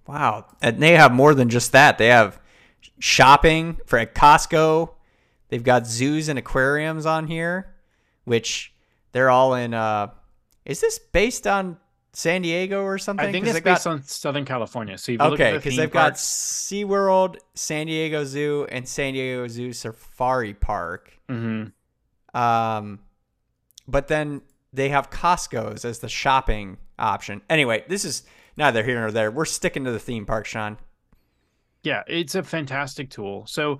Wow. 0.06 0.46
And 0.62 0.82
they 0.82 0.92
have 0.92 1.12
more 1.12 1.34
than 1.34 1.48
just 1.48 1.72
that. 1.72 1.98
They 1.98 2.08
have 2.08 2.40
shopping 2.98 3.78
for 3.86 3.98
at 3.98 4.14
Costco. 4.14 4.90
They've 5.48 5.62
got 5.62 5.86
zoos 5.86 6.28
and 6.28 6.38
aquariums 6.38 7.06
on 7.06 7.26
here, 7.26 7.74
which 8.24 8.72
they're 9.12 9.30
all 9.30 9.54
in 9.54 9.74
uh 9.74 10.08
is 10.64 10.80
this 10.80 10.98
based 10.98 11.46
on 11.46 11.78
San 12.12 12.42
Diego 12.42 12.82
or 12.82 12.98
something? 12.98 13.26
I 13.26 13.32
think 13.32 13.46
it's 13.46 13.60
based 13.60 13.84
got, 13.84 13.90
on 13.90 14.02
Southern 14.02 14.44
California. 14.44 14.98
So 14.98 15.12
you 15.12 15.18
Okay, 15.18 15.52
the 15.52 15.58
because 15.58 15.72
theme 15.72 15.80
they've 15.80 15.90
got 15.90 16.12
parks, 16.12 16.20
SeaWorld, 16.22 17.36
San 17.54 17.86
Diego 17.86 18.24
Zoo, 18.24 18.66
and 18.70 18.86
San 18.88 19.14
Diego 19.14 19.46
Zoo 19.48 19.72
Safari 19.72 20.54
Park. 20.54 21.12
Mhm. 21.28 21.72
Um, 22.34 23.00
but 23.86 24.08
then 24.08 24.42
they 24.72 24.88
have 24.90 25.10
Costco's 25.10 25.84
as 25.84 25.98
the 26.00 26.08
shopping 26.08 26.78
option. 26.98 27.42
Anyway, 27.50 27.84
this 27.88 28.04
is 28.04 28.24
neither 28.56 28.82
here 28.84 29.00
nor 29.00 29.10
there. 29.10 29.30
We're 29.30 29.44
sticking 29.44 29.84
to 29.84 29.92
the 29.92 29.98
theme 29.98 30.26
park, 30.26 30.46
Sean. 30.46 30.78
yeah, 31.82 32.02
it's 32.06 32.34
a 32.34 32.42
fantastic 32.42 33.08
tool. 33.10 33.46
So 33.46 33.78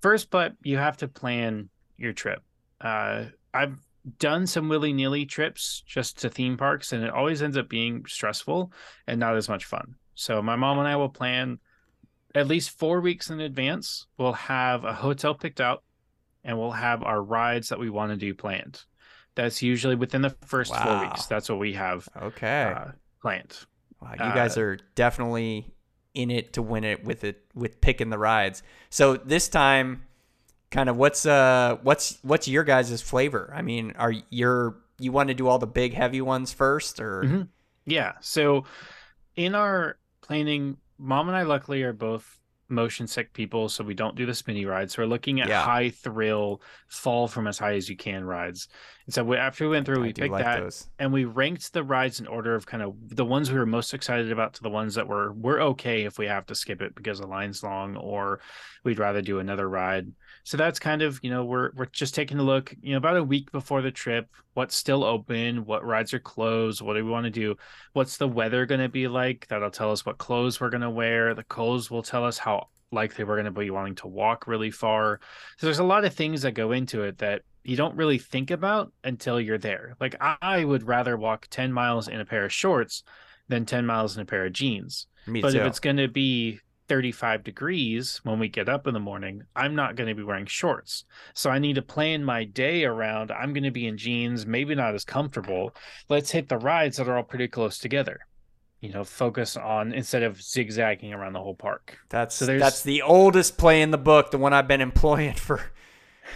first, 0.00 0.30
but 0.30 0.54
you 0.62 0.76
have 0.78 0.96
to 0.98 1.08
plan 1.08 1.68
your 1.96 2.12
trip. 2.12 2.42
Uh, 2.80 3.26
I've 3.54 3.78
done 4.18 4.46
some 4.46 4.68
willy 4.68 4.92
nilly 4.92 5.24
trips 5.26 5.82
just 5.86 6.18
to 6.20 6.28
theme 6.28 6.56
parks, 6.56 6.92
and 6.92 7.04
it 7.04 7.10
always 7.10 7.42
ends 7.42 7.56
up 7.56 7.68
being 7.68 8.04
stressful 8.06 8.72
and 9.06 9.20
not 9.20 9.36
as 9.36 9.48
much 9.48 9.64
fun. 9.64 9.94
So 10.14 10.42
my 10.42 10.56
mom 10.56 10.78
and 10.78 10.88
I 10.88 10.96
will 10.96 11.08
plan 11.08 11.58
at 12.34 12.46
least 12.48 12.70
four 12.78 13.00
weeks 13.00 13.30
in 13.30 13.40
advance. 13.40 14.06
We'll 14.18 14.32
have 14.32 14.84
a 14.84 14.92
hotel 14.92 15.34
picked 15.34 15.60
out, 15.60 15.82
and 16.44 16.58
we'll 16.58 16.72
have 16.72 17.02
our 17.02 17.22
rides 17.22 17.68
that 17.68 17.78
we 17.78 17.90
want 17.90 18.10
to 18.10 18.16
do 18.16 18.34
planned. 18.34 18.82
That's 19.34 19.62
usually 19.62 19.94
within 19.94 20.22
the 20.22 20.30
first 20.46 20.74
four 20.74 21.00
weeks. 21.00 21.26
That's 21.26 21.48
what 21.48 21.58
we 21.58 21.72
have 21.74 22.08
Okay. 22.20 22.74
uh, 22.76 22.92
planned. 23.22 23.56
Wow, 24.00 24.12
you 24.12 24.18
guys 24.18 24.58
Uh, 24.58 24.62
are 24.62 24.76
definitely 24.94 25.72
in 26.12 26.30
it 26.30 26.52
to 26.54 26.60
win 26.62 26.84
it 26.84 27.04
with 27.04 27.24
it 27.24 27.44
with 27.54 27.80
picking 27.80 28.10
the 28.10 28.18
rides. 28.18 28.62
So 28.90 29.16
this 29.16 29.48
time, 29.48 30.02
kind 30.72 30.88
of 30.88 30.96
what's 30.96 31.24
uh 31.24 31.76
what's 31.82 32.18
what's 32.22 32.48
your 32.48 32.64
guys' 32.64 33.00
flavor? 33.00 33.52
I 33.54 33.62
mean, 33.62 33.92
are 33.96 34.12
you're 34.30 34.74
you 34.98 35.12
want 35.12 35.28
to 35.28 35.34
do 35.34 35.46
all 35.46 35.58
the 35.58 35.66
big 35.66 35.94
heavy 35.94 36.20
ones 36.20 36.52
first, 36.52 36.98
or 36.98 37.22
Mhm. 37.22 37.48
Yeah. 37.86 38.12
So 38.20 38.64
in 39.36 39.54
our 39.54 39.98
planning, 40.22 40.76
mom 40.98 41.28
and 41.28 41.36
I 41.36 41.42
luckily 41.42 41.82
are 41.82 41.92
both 41.92 42.38
motion 42.68 43.06
sick 43.06 43.34
people, 43.34 43.68
so 43.68 43.84
we 43.84 43.92
don't 43.92 44.16
do 44.16 44.24
the 44.24 44.32
spinny 44.34 44.64
rides. 44.64 44.94
So 44.94 45.02
we're 45.02 45.08
looking 45.08 45.40
at 45.42 45.48
Yeah. 45.48 45.60
high 45.62 45.90
thrill, 45.90 46.62
fall 46.88 47.28
from 47.28 47.46
as 47.46 47.58
high 47.58 47.74
as 47.74 47.86
you 47.88 47.96
can 47.96 48.24
rides. 48.24 48.66
And 49.04 49.12
so 49.12 49.24
we, 49.24 49.36
after 49.36 49.64
we 49.64 49.70
went 49.72 49.84
through, 49.84 50.00
we 50.00 50.12
picked 50.14 50.32
like 50.32 50.42
that 50.44 50.60
those. 50.60 50.88
and 50.98 51.12
we 51.12 51.24
ranked 51.26 51.72
the 51.74 51.82
rides 51.84 52.18
in 52.20 52.26
order 52.26 52.54
of 52.54 52.64
kind 52.64 52.82
of 52.82 52.94
the 53.10 53.26
ones 53.26 53.52
we 53.52 53.58
were 53.58 53.66
most 53.66 53.92
excited 53.92 54.32
about 54.32 54.54
to 54.54 54.62
the 54.62 54.70
ones 54.70 54.94
that 54.94 55.06
were 55.06 55.32
we're 55.32 55.60
okay 55.60 56.04
if 56.04 56.18
we 56.18 56.26
have 56.26 56.46
to 56.46 56.54
skip 56.54 56.80
it 56.80 56.94
because 56.94 57.18
the 57.18 57.26
line's 57.26 57.62
long 57.62 57.96
or 57.96 58.40
we'd 58.84 58.98
rather 58.98 59.20
do 59.20 59.38
another 59.38 59.68
ride. 59.68 60.06
So 60.44 60.56
that's 60.56 60.78
kind 60.78 61.02
of, 61.02 61.20
you 61.22 61.30
know, 61.30 61.44
we're 61.44 61.70
we're 61.74 61.86
just 61.86 62.14
taking 62.14 62.38
a 62.38 62.42
look, 62.42 62.74
you 62.82 62.92
know, 62.92 62.98
about 62.98 63.16
a 63.16 63.24
week 63.24 63.52
before 63.52 63.82
the 63.82 63.90
trip, 63.90 64.28
what's 64.54 64.76
still 64.76 65.04
open, 65.04 65.64
what 65.64 65.84
rides 65.84 66.12
are 66.12 66.18
closed, 66.18 66.80
what 66.80 66.94
do 66.94 67.04
we 67.04 67.10
want 67.10 67.24
to 67.24 67.30
do? 67.30 67.56
What's 67.92 68.16
the 68.16 68.28
weather 68.28 68.66
going 68.66 68.80
to 68.80 68.88
be 68.88 69.08
like? 69.08 69.46
That'll 69.48 69.70
tell 69.70 69.92
us 69.92 70.04
what 70.04 70.18
clothes 70.18 70.60
we're 70.60 70.70
going 70.70 70.82
to 70.82 70.90
wear. 70.90 71.34
The 71.34 71.44
clothes 71.44 71.90
will 71.90 72.02
tell 72.02 72.24
us 72.24 72.38
how 72.38 72.68
likely 72.90 73.24
we're 73.24 73.36
going 73.36 73.52
to 73.52 73.60
be 73.60 73.70
wanting 73.70 73.94
to 73.96 74.06
walk 74.06 74.46
really 74.46 74.70
far. 74.70 75.20
So 75.58 75.66
there's 75.66 75.78
a 75.78 75.84
lot 75.84 76.04
of 76.04 76.14
things 76.14 76.42
that 76.42 76.52
go 76.52 76.72
into 76.72 77.02
it 77.02 77.18
that 77.18 77.42
you 77.64 77.76
don't 77.76 77.96
really 77.96 78.18
think 78.18 78.50
about 78.50 78.92
until 79.04 79.40
you're 79.40 79.58
there. 79.58 79.96
Like 80.00 80.16
I 80.20 80.64
would 80.64 80.86
rather 80.86 81.16
walk 81.16 81.46
10 81.50 81.72
miles 81.72 82.08
in 82.08 82.20
a 82.20 82.24
pair 82.24 82.44
of 82.44 82.52
shorts 82.52 83.04
than 83.48 83.64
10 83.64 83.86
miles 83.86 84.16
in 84.16 84.22
a 84.22 84.26
pair 84.26 84.44
of 84.44 84.52
jeans. 84.52 85.06
Me 85.26 85.40
but 85.40 85.52
too. 85.52 85.60
if 85.60 85.66
it's 85.66 85.80
going 85.80 85.98
to 85.98 86.08
be 86.08 86.58
35 86.92 87.42
degrees 87.42 88.20
when 88.22 88.38
we 88.38 88.48
get 88.48 88.68
up 88.68 88.86
in 88.86 88.92
the 88.92 89.00
morning, 89.00 89.42
I'm 89.56 89.74
not 89.74 89.96
going 89.96 90.10
to 90.10 90.14
be 90.14 90.22
wearing 90.22 90.44
shorts. 90.44 91.04
So 91.32 91.48
I 91.48 91.58
need 91.58 91.76
to 91.76 91.82
plan 91.82 92.22
my 92.22 92.44
day 92.44 92.84
around 92.84 93.30
I'm 93.30 93.54
going 93.54 93.62
to 93.64 93.70
be 93.70 93.86
in 93.86 93.96
jeans, 93.96 94.44
maybe 94.44 94.74
not 94.74 94.94
as 94.94 95.02
comfortable. 95.02 95.74
Let's 96.10 96.30
hit 96.32 96.50
the 96.50 96.58
rides 96.58 96.98
that 96.98 97.08
are 97.08 97.16
all 97.16 97.22
pretty 97.22 97.48
close 97.48 97.78
together. 97.78 98.20
You 98.82 98.92
know, 98.92 99.04
focus 99.04 99.56
on 99.56 99.94
instead 99.94 100.22
of 100.22 100.42
zigzagging 100.42 101.14
around 101.14 101.32
the 101.32 101.40
whole 101.40 101.54
park. 101.54 101.96
That's 102.10 102.34
So 102.34 102.58
that's 102.58 102.82
the 102.82 103.00
oldest 103.00 103.56
play 103.56 103.80
in 103.80 103.90
the 103.90 103.96
book, 103.96 104.30
the 104.30 104.36
one 104.38 104.52
I've 104.52 104.68
been 104.68 104.82
employing 104.82 105.32
for 105.34 105.62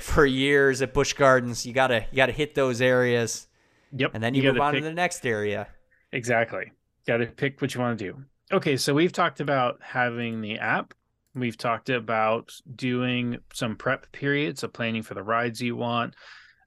for 0.01 0.25
years 0.25 0.81
at 0.81 0.95
Busch 0.95 1.13
Gardens. 1.13 1.67
You 1.67 1.75
gotta 1.75 2.07
you 2.11 2.17
gotta 2.17 2.33
hit 2.33 2.55
those 2.55 2.81
areas, 2.81 3.47
Yep. 3.93 4.13
and 4.15 4.23
then 4.23 4.35
you, 4.35 4.45
move 4.45 4.61
on 4.63 4.73
pick- 4.73 4.83
to 4.83 4.89
the 4.89 4.95
next 4.95 5.27
area. 5.27 5.67
Exactly. 6.13 6.73
Got 7.07 7.19
to 7.19 7.27
pick 7.27 7.61
what 7.61 7.75
you 7.75 7.81
want 7.81 7.99
to 7.99 8.05
do. 8.13 8.25
Okay, 8.53 8.77
so 8.77 8.95
we've 8.95 9.13
talked 9.13 9.41
about 9.41 9.83
having 9.83 10.41
the 10.41 10.59
app. 10.59 10.95
We've 11.35 11.57
talked 11.57 11.91
about 11.91 12.53
doing 12.75 13.39
some 13.53 13.77
prep 13.77 14.11
periods, 14.13 14.61
so 14.61 14.69
planning 14.69 15.03
for 15.03 15.15
the 15.15 15.23
rides 15.23 15.61
you 15.61 15.77
want. 15.77 16.15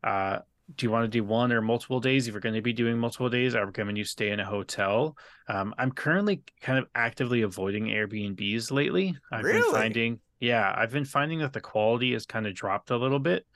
Uh, 0.03 0.39
do 0.75 0.85
you 0.85 0.91
want 0.91 1.05
to 1.05 1.07
do 1.09 1.23
one 1.23 1.51
or 1.51 1.61
multiple 1.61 1.99
days? 1.99 2.27
If 2.27 2.33
you're 2.33 2.41
going 2.41 2.53
to 2.55 2.61
be 2.61 2.73
doing 2.73 2.99
multiple 2.99 3.29
days, 3.29 3.55
I 3.55 3.61
recommend 3.61 3.97
you 3.97 4.03
stay 4.03 4.29
in 4.29 4.39
a 4.39 4.45
hotel. 4.45 5.17
Um, 5.47 5.73
I'm 5.77 5.91
currently 5.91 6.43
kind 6.61 6.77
of 6.77 6.85
actively 6.93 7.41
avoiding 7.41 7.85
Airbnbs 7.85 8.71
lately. 8.71 9.17
I've 9.31 9.43
Really? 9.43 9.61
been 9.61 9.71
finding, 9.71 10.19
yeah, 10.39 10.71
I've 10.75 10.91
been 10.91 11.05
finding 11.05 11.39
that 11.39 11.53
the 11.53 11.61
quality 11.61 12.13
has 12.13 12.25
kind 12.25 12.45
of 12.45 12.53
dropped 12.53 12.91
a 12.91 12.97
little 12.97 13.19
bit. 13.19 13.47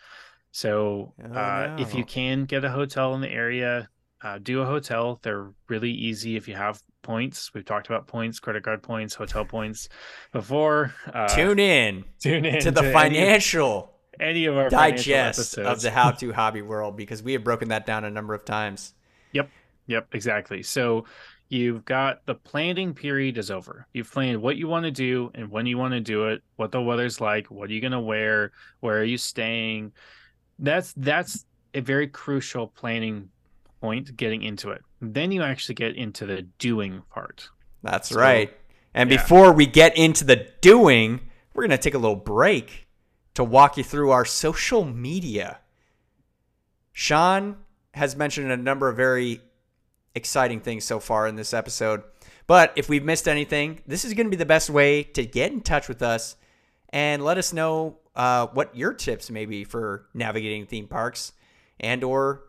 So 0.51 1.13
Oh, 1.23 1.33
uh, 1.33 1.75
if 1.77 1.93
you 1.93 2.05
can 2.05 2.45
get 2.45 2.63
a 2.63 2.71
hotel 2.71 3.13
in 3.15 3.21
the 3.21 3.29
area, 3.29 3.89
uh, 4.23 4.39
do 4.41 4.61
a 4.61 4.65
hotel. 4.65 5.19
They're 5.21 5.51
really 5.67 5.91
easy 5.91 6.35
if 6.35 6.47
you 6.47 6.55
have 6.55 6.81
points. 7.01 7.53
We've 7.53 7.65
talked 7.65 7.87
about 7.87 8.07
points, 8.07 8.39
credit 8.39 8.63
card 8.63 8.81
points, 8.81 9.13
hotel 9.13 9.45
points 9.45 9.89
before. 10.31 10.93
Uh, 11.13 11.27
Tune 11.27 11.59
in 11.59 12.05
tune 12.19 12.45
in 12.45 12.61
to 12.61 12.71
the 12.71 12.83
any- 12.83 12.93
financial 12.93 13.93
any, 14.19 14.45
of 14.45 14.55
our 14.57 14.69
digest 14.69 15.57
of 15.57 15.81
the 15.81 15.91
How 15.91 16.11
to 16.11 16.31
Hobby 16.31 16.61
world 16.61 16.95
because 16.95 17.21
we 17.21 17.33
have 17.33 17.43
broken 17.43 17.69
that 17.69 17.85
down 17.85 18.05
a 18.05 18.09
number 18.09 18.33
of 18.33 18.45
times. 18.45 18.93
Yep, 19.33 19.49
yep, 19.87 20.07
exactly. 20.13 20.63
So 20.63 21.05
you've 21.49 21.83
got 21.83 22.25
the 22.25 22.35
planning 22.35 22.93
period 22.93 23.37
is 23.37 23.51
over. 23.51 23.87
You've 23.91 24.11
planned 24.11 24.41
what 24.41 24.55
you 24.55 24.67
want 24.67 24.85
to 24.85 24.91
do 24.91 25.31
and 25.35 25.49
when 25.51 25.65
you 25.65 25.77
want 25.77 25.93
to 25.93 25.99
do 25.99 26.27
it, 26.27 26.41
what 26.55 26.71
the 26.71 26.81
weather's 26.81 27.19
like, 27.19 27.47
what 27.47 27.69
are 27.69 27.73
you 27.73 27.81
going 27.81 27.91
to 27.91 27.99
wear, 27.99 28.51
where 28.79 28.99
are 28.99 29.03
you 29.03 29.17
staying. 29.17 29.91
That's 30.59 30.93
that's 30.95 31.45
a 31.73 31.81
very 31.81 32.07
crucial 32.07 32.67
planning 32.67 33.29
point 33.83 34.15
getting 34.15 34.41
into 34.41 34.69
it. 34.69 34.81
Then 35.01 35.33
you 35.33 35.43
actually 35.43 35.75
get 35.75 35.97
into 35.97 36.25
the 36.25 36.43
doing 36.57 37.03
part. 37.09 37.49
That's 37.83 38.09
So, 38.09 38.19
right. 38.19 38.55
And 38.93 39.11
yeah. 39.11 39.17
before 39.17 39.51
we 39.51 39.65
get 39.65 39.97
into 39.97 40.23
the 40.23 40.47
doing, 40.61 41.19
we're 41.53 41.63
going 41.63 41.71
to 41.71 41.77
take 41.77 41.93
a 41.93 41.97
little 41.97 42.15
break 42.15 42.87
to 43.33 43.43
walk 43.43 43.75
you 43.75 43.83
through 43.83 44.11
our 44.11 44.23
social 44.23 44.85
media. 44.85 45.59
Sean 46.93 47.57
has 47.93 48.15
mentioned 48.15 48.53
a 48.53 48.57
number 48.57 48.87
of 48.87 48.95
very 48.95 49.41
exciting 50.15 50.61
things 50.61 50.85
so 50.85 51.01
far 51.01 51.27
in 51.27 51.35
this 51.35 51.53
episode. 51.53 52.03
But 52.47 52.71
if 52.77 52.87
we've 52.87 53.03
missed 53.03 53.27
anything, 53.27 53.81
this 53.85 54.05
is 54.05 54.13
going 54.13 54.27
to 54.27 54.31
be 54.31 54.37
the 54.37 54.45
best 54.45 54.69
way 54.69 55.03
to 55.03 55.25
get 55.25 55.51
in 55.51 55.59
touch 55.59 55.89
with 55.89 56.01
us 56.01 56.37
and 56.89 57.21
let 57.21 57.37
us 57.37 57.51
know 57.51 57.97
uh, 58.15 58.47
what 58.47 58.77
your 58.77 58.93
tips 58.93 59.29
may 59.29 59.45
be 59.45 59.65
for 59.65 60.05
navigating 60.13 60.67
theme 60.67 60.87
parks 60.87 61.33
and 61.81 62.01
or 62.03 62.43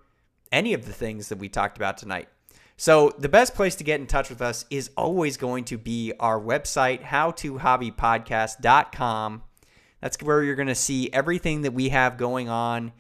any 0.55 0.73
of 0.73 0.87
the 0.87 0.93
things 0.93 1.29
that 1.29 1.37
we 1.39 1.51
talked 1.51 1.77
about 1.77 1.99
tonight. 1.99 2.29
So 2.77 3.15
the 3.19 3.29
best 3.29 3.55
place 3.55 3.75
to 3.77 3.85
get 3.85 4.01
in 4.01 4.07
touch 4.07 4.31
with 4.31 4.41
us 4.41 4.65
is 4.71 4.91
always 4.97 5.37
going 5.37 5.65
to 5.65 5.77
be 5.77 6.15
our 6.19 6.41
website, 6.41 7.03
howtohobbypodcast.com. 7.03 9.43
That's 10.01 10.17
where 10.23 10.43
you're 10.43 10.55
going 10.55 10.69
to 10.69 10.75
see 10.75 11.11
everything 11.13 11.61
that 11.63 11.73
we 11.73 11.91
have 11.91 12.17
going 12.17 12.49
on 12.49 12.93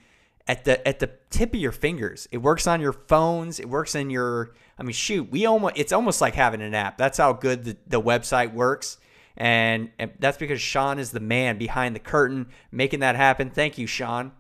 at 0.47 0.65
the 0.65 0.87
at 0.87 0.99
the 0.99 1.11
tip 1.31 1.55
of 1.55 1.61
your 1.61 1.73
fingers. 1.73 2.29
It 2.31 2.37
works 2.39 2.67
on 2.67 2.81
your 2.81 2.93
phones. 2.93 3.61
It 3.61 3.69
works 3.69 3.95
in 3.95 4.11
your. 4.11 4.55
I 4.79 4.83
mean, 4.83 4.93
shoot, 4.93 5.31
we 5.31 5.47
almost. 5.47 5.75
It's 5.77 5.93
almost 5.93 6.21
like 6.21 6.35
having 6.35 6.61
an 6.63 6.75
app. 6.75 6.99
That's 6.99 7.19
how 7.19 7.33
good 7.33 7.65
the, 7.65 7.77
the 7.87 8.01
website 8.01 8.55
works, 8.55 8.99
and, 9.37 9.91
and 9.99 10.13
that's 10.19 10.39
because 10.39 10.61
Sean 10.61 10.99
is 10.99 11.13
the 11.13 11.21
man 11.21 11.59
behind 11.59 11.95
the 11.95 12.01
curtain 12.01 12.49
making 12.73 13.01
that 13.01 13.17
happen. 13.17 13.51
Thank 13.51 13.77
you, 13.79 13.87
Sean. 13.87 14.33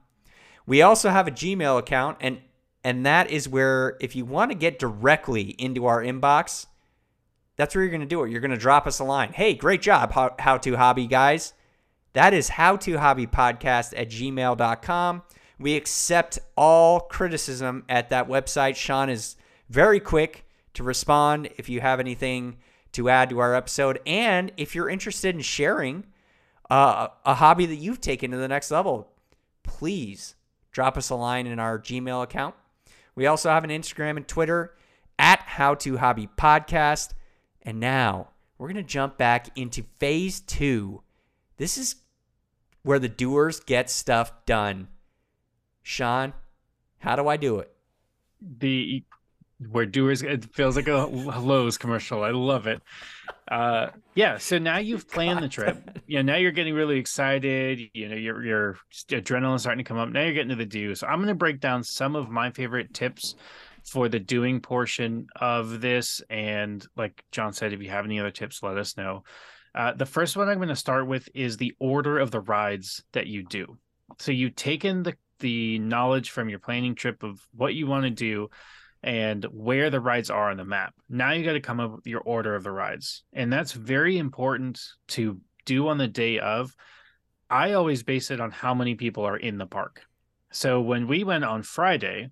We 0.66 0.80
also 0.80 1.10
have 1.10 1.28
a 1.28 1.30
Gmail 1.30 1.78
account, 1.78 2.16
and 2.20 2.40
and 2.84 3.06
that 3.06 3.30
is 3.30 3.48
where 3.48 3.96
if 3.98 4.14
you 4.14 4.26
want 4.26 4.50
to 4.50 4.54
get 4.54 4.78
directly 4.78 5.56
into 5.58 5.86
our 5.86 6.02
inbox, 6.02 6.66
that's 7.56 7.74
where 7.74 7.82
you're 7.82 7.90
going 7.90 8.02
to 8.02 8.06
do 8.06 8.22
it. 8.22 8.30
You're 8.30 8.42
going 8.42 8.50
to 8.50 8.56
drop 8.56 8.86
us 8.86 8.98
a 8.98 9.04
line. 9.04 9.32
Hey, 9.32 9.54
great 9.54 9.80
job, 9.80 10.12
how, 10.12 10.58
to 10.58 10.76
hobby 10.76 11.06
guys. 11.06 11.54
That 12.12 12.34
is 12.34 12.50
how 12.50 12.76
to 12.76 12.98
hobby 12.98 13.26
podcast 13.26 13.94
at 13.96 14.10
gmail.com. 14.10 15.22
We 15.58 15.76
accept 15.76 16.38
all 16.56 17.00
criticism 17.00 17.84
at 17.88 18.10
that 18.10 18.28
website. 18.28 18.76
Sean 18.76 19.08
is 19.08 19.36
very 19.70 19.98
quick 19.98 20.44
to 20.74 20.82
respond 20.82 21.48
if 21.56 21.68
you 21.68 21.80
have 21.80 22.00
anything 22.00 22.58
to 22.92 23.08
add 23.08 23.30
to 23.30 23.38
our 23.38 23.54
episode. 23.54 24.00
And 24.04 24.52
if 24.56 24.74
you're 24.74 24.88
interested 24.88 25.34
in 25.34 25.40
sharing 25.40 26.04
uh, 26.70 27.08
a 27.24 27.34
hobby 27.34 27.66
that 27.66 27.76
you've 27.76 28.00
taken 28.00 28.30
to 28.32 28.36
the 28.36 28.48
next 28.48 28.70
level, 28.70 29.12
please 29.62 30.34
drop 30.70 30.96
us 30.96 31.10
a 31.10 31.14
line 31.14 31.46
in 31.46 31.58
our 31.58 31.78
Gmail 31.78 32.22
account. 32.22 32.54
We 33.14 33.26
also 33.26 33.50
have 33.50 33.64
an 33.64 33.70
Instagram 33.70 34.16
and 34.16 34.26
Twitter 34.26 34.74
at 35.18 35.40
How 35.40 35.74
to 35.76 35.98
Hobby 35.98 36.28
Podcast. 36.36 37.12
And 37.62 37.80
now 37.80 38.30
we're 38.58 38.68
going 38.68 38.76
to 38.76 38.82
jump 38.82 39.16
back 39.16 39.48
into 39.56 39.84
phase 39.98 40.40
two. 40.40 41.02
This 41.56 41.78
is 41.78 41.96
where 42.82 42.98
the 42.98 43.08
doers 43.08 43.60
get 43.60 43.88
stuff 43.90 44.32
done. 44.46 44.88
Sean, 45.82 46.32
how 46.98 47.16
do 47.16 47.28
I 47.28 47.36
do 47.36 47.58
it? 47.58 47.74
the 48.58 49.02
where 49.70 49.86
doers 49.86 50.22
it 50.22 50.52
feels 50.54 50.76
like 50.76 50.88
a 50.88 51.06
Lowe's 51.06 51.78
commercial. 51.78 52.22
I 52.22 52.30
love 52.30 52.66
it. 52.66 52.82
Uh 53.50 53.88
yeah, 54.14 54.38
so 54.38 54.58
now 54.58 54.78
you've 54.78 55.08
planned 55.10 55.42
the 55.42 55.48
trip. 55.48 56.02
You 56.06 56.22
know, 56.22 56.32
now 56.32 56.38
you're 56.38 56.52
getting 56.52 56.74
really 56.74 56.98
excited. 56.98 57.80
You 57.92 58.08
know, 58.08 58.16
your 58.16 58.44
your 58.44 58.76
adrenaline 59.08 59.60
starting 59.60 59.84
to 59.84 59.88
come 59.88 59.98
up. 59.98 60.08
Now 60.08 60.22
you're 60.22 60.32
getting 60.32 60.50
to 60.50 60.56
the 60.56 60.66
do. 60.66 60.94
So 60.94 61.06
I'm 61.06 61.18
going 61.18 61.28
to 61.28 61.34
break 61.34 61.60
down 61.60 61.84
some 61.84 62.16
of 62.16 62.30
my 62.30 62.50
favorite 62.50 62.94
tips 62.94 63.34
for 63.84 64.08
the 64.08 64.18
doing 64.18 64.60
portion 64.60 65.26
of 65.36 65.80
this 65.80 66.22
and 66.30 66.86
like 66.96 67.22
John 67.32 67.52
said 67.52 67.72
if 67.72 67.82
you 67.82 67.90
have 67.90 68.06
any 68.06 68.18
other 68.18 68.30
tips 68.30 68.62
let 68.62 68.78
us 68.78 68.96
know. 68.96 69.24
Uh, 69.74 69.92
the 69.92 70.06
first 70.06 70.36
one 70.36 70.48
I'm 70.48 70.58
going 70.58 70.68
to 70.68 70.76
start 70.76 71.06
with 71.06 71.28
is 71.34 71.56
the 71.56 71.74
order 71.80 72.18
of 72.18 72.30
the 72.30 72.40
rides 72.40 73.02
that 73.12 73.26
you 73.26 73.42
do. 73.42 73.76
So 74.18 74.32
you've 74.32 74.56
taken 74.56 75.02
the 75.02 75.14
the 75.40 75.78
knowledge 75.80 76.30
from 76.30 76.48
your 76.48 76.60
planning 76.60 76.94
trip 76.94 77.22
of 77.22 77.44
what 77.52 77.74
you 77.74 77.86
want 77.86 78.04
to 78.04 78.10
do 78.10 78.48
and 79.04 79.44
where 79.52 79.90
the 79.90 80.00
rides 80.00 80.30
are 80.30 80.50
on 80.50 80.56
the 80.56 80.64
map. 80.64 80.94
Now 81.10 81.32
you 81.32 81.44
got 81.44 81.52
to 81.52 81.60
come 81.60 81.78
up 81.78 81.92
with 81.92 82.06
your 82.06 82.22
order 82.22 82.54
of 82.54 82.64
the 82.64 82.72
rides. 82.72 83.22
And 83.34 83.52
that's 83.52 83.72
very 83.72 84.16
important 84.16 84.80
to 85.08 85.40
do 85.66 85.88
on 85.88 85.98
the 85.98 86.08
day 86.08 86.38
of. 86.38 86.74
I 87.50 87.74
always 87.74 88.02
base 88.02 88.30
it 88.30 88.40
on 88.40 88.50
how 88.50 88.72
many 88.72 88.94
people 88.94 89.24
are 89.24 89.36
in 89.36 89.58
the 89.58 89.66
park. 89.66 90.00
So 90.52 90.80
when 90.80 91.06
we 91.06 91.22
went 91.22 91.44
on 91.44 91.62
Friday, 91.62 92.30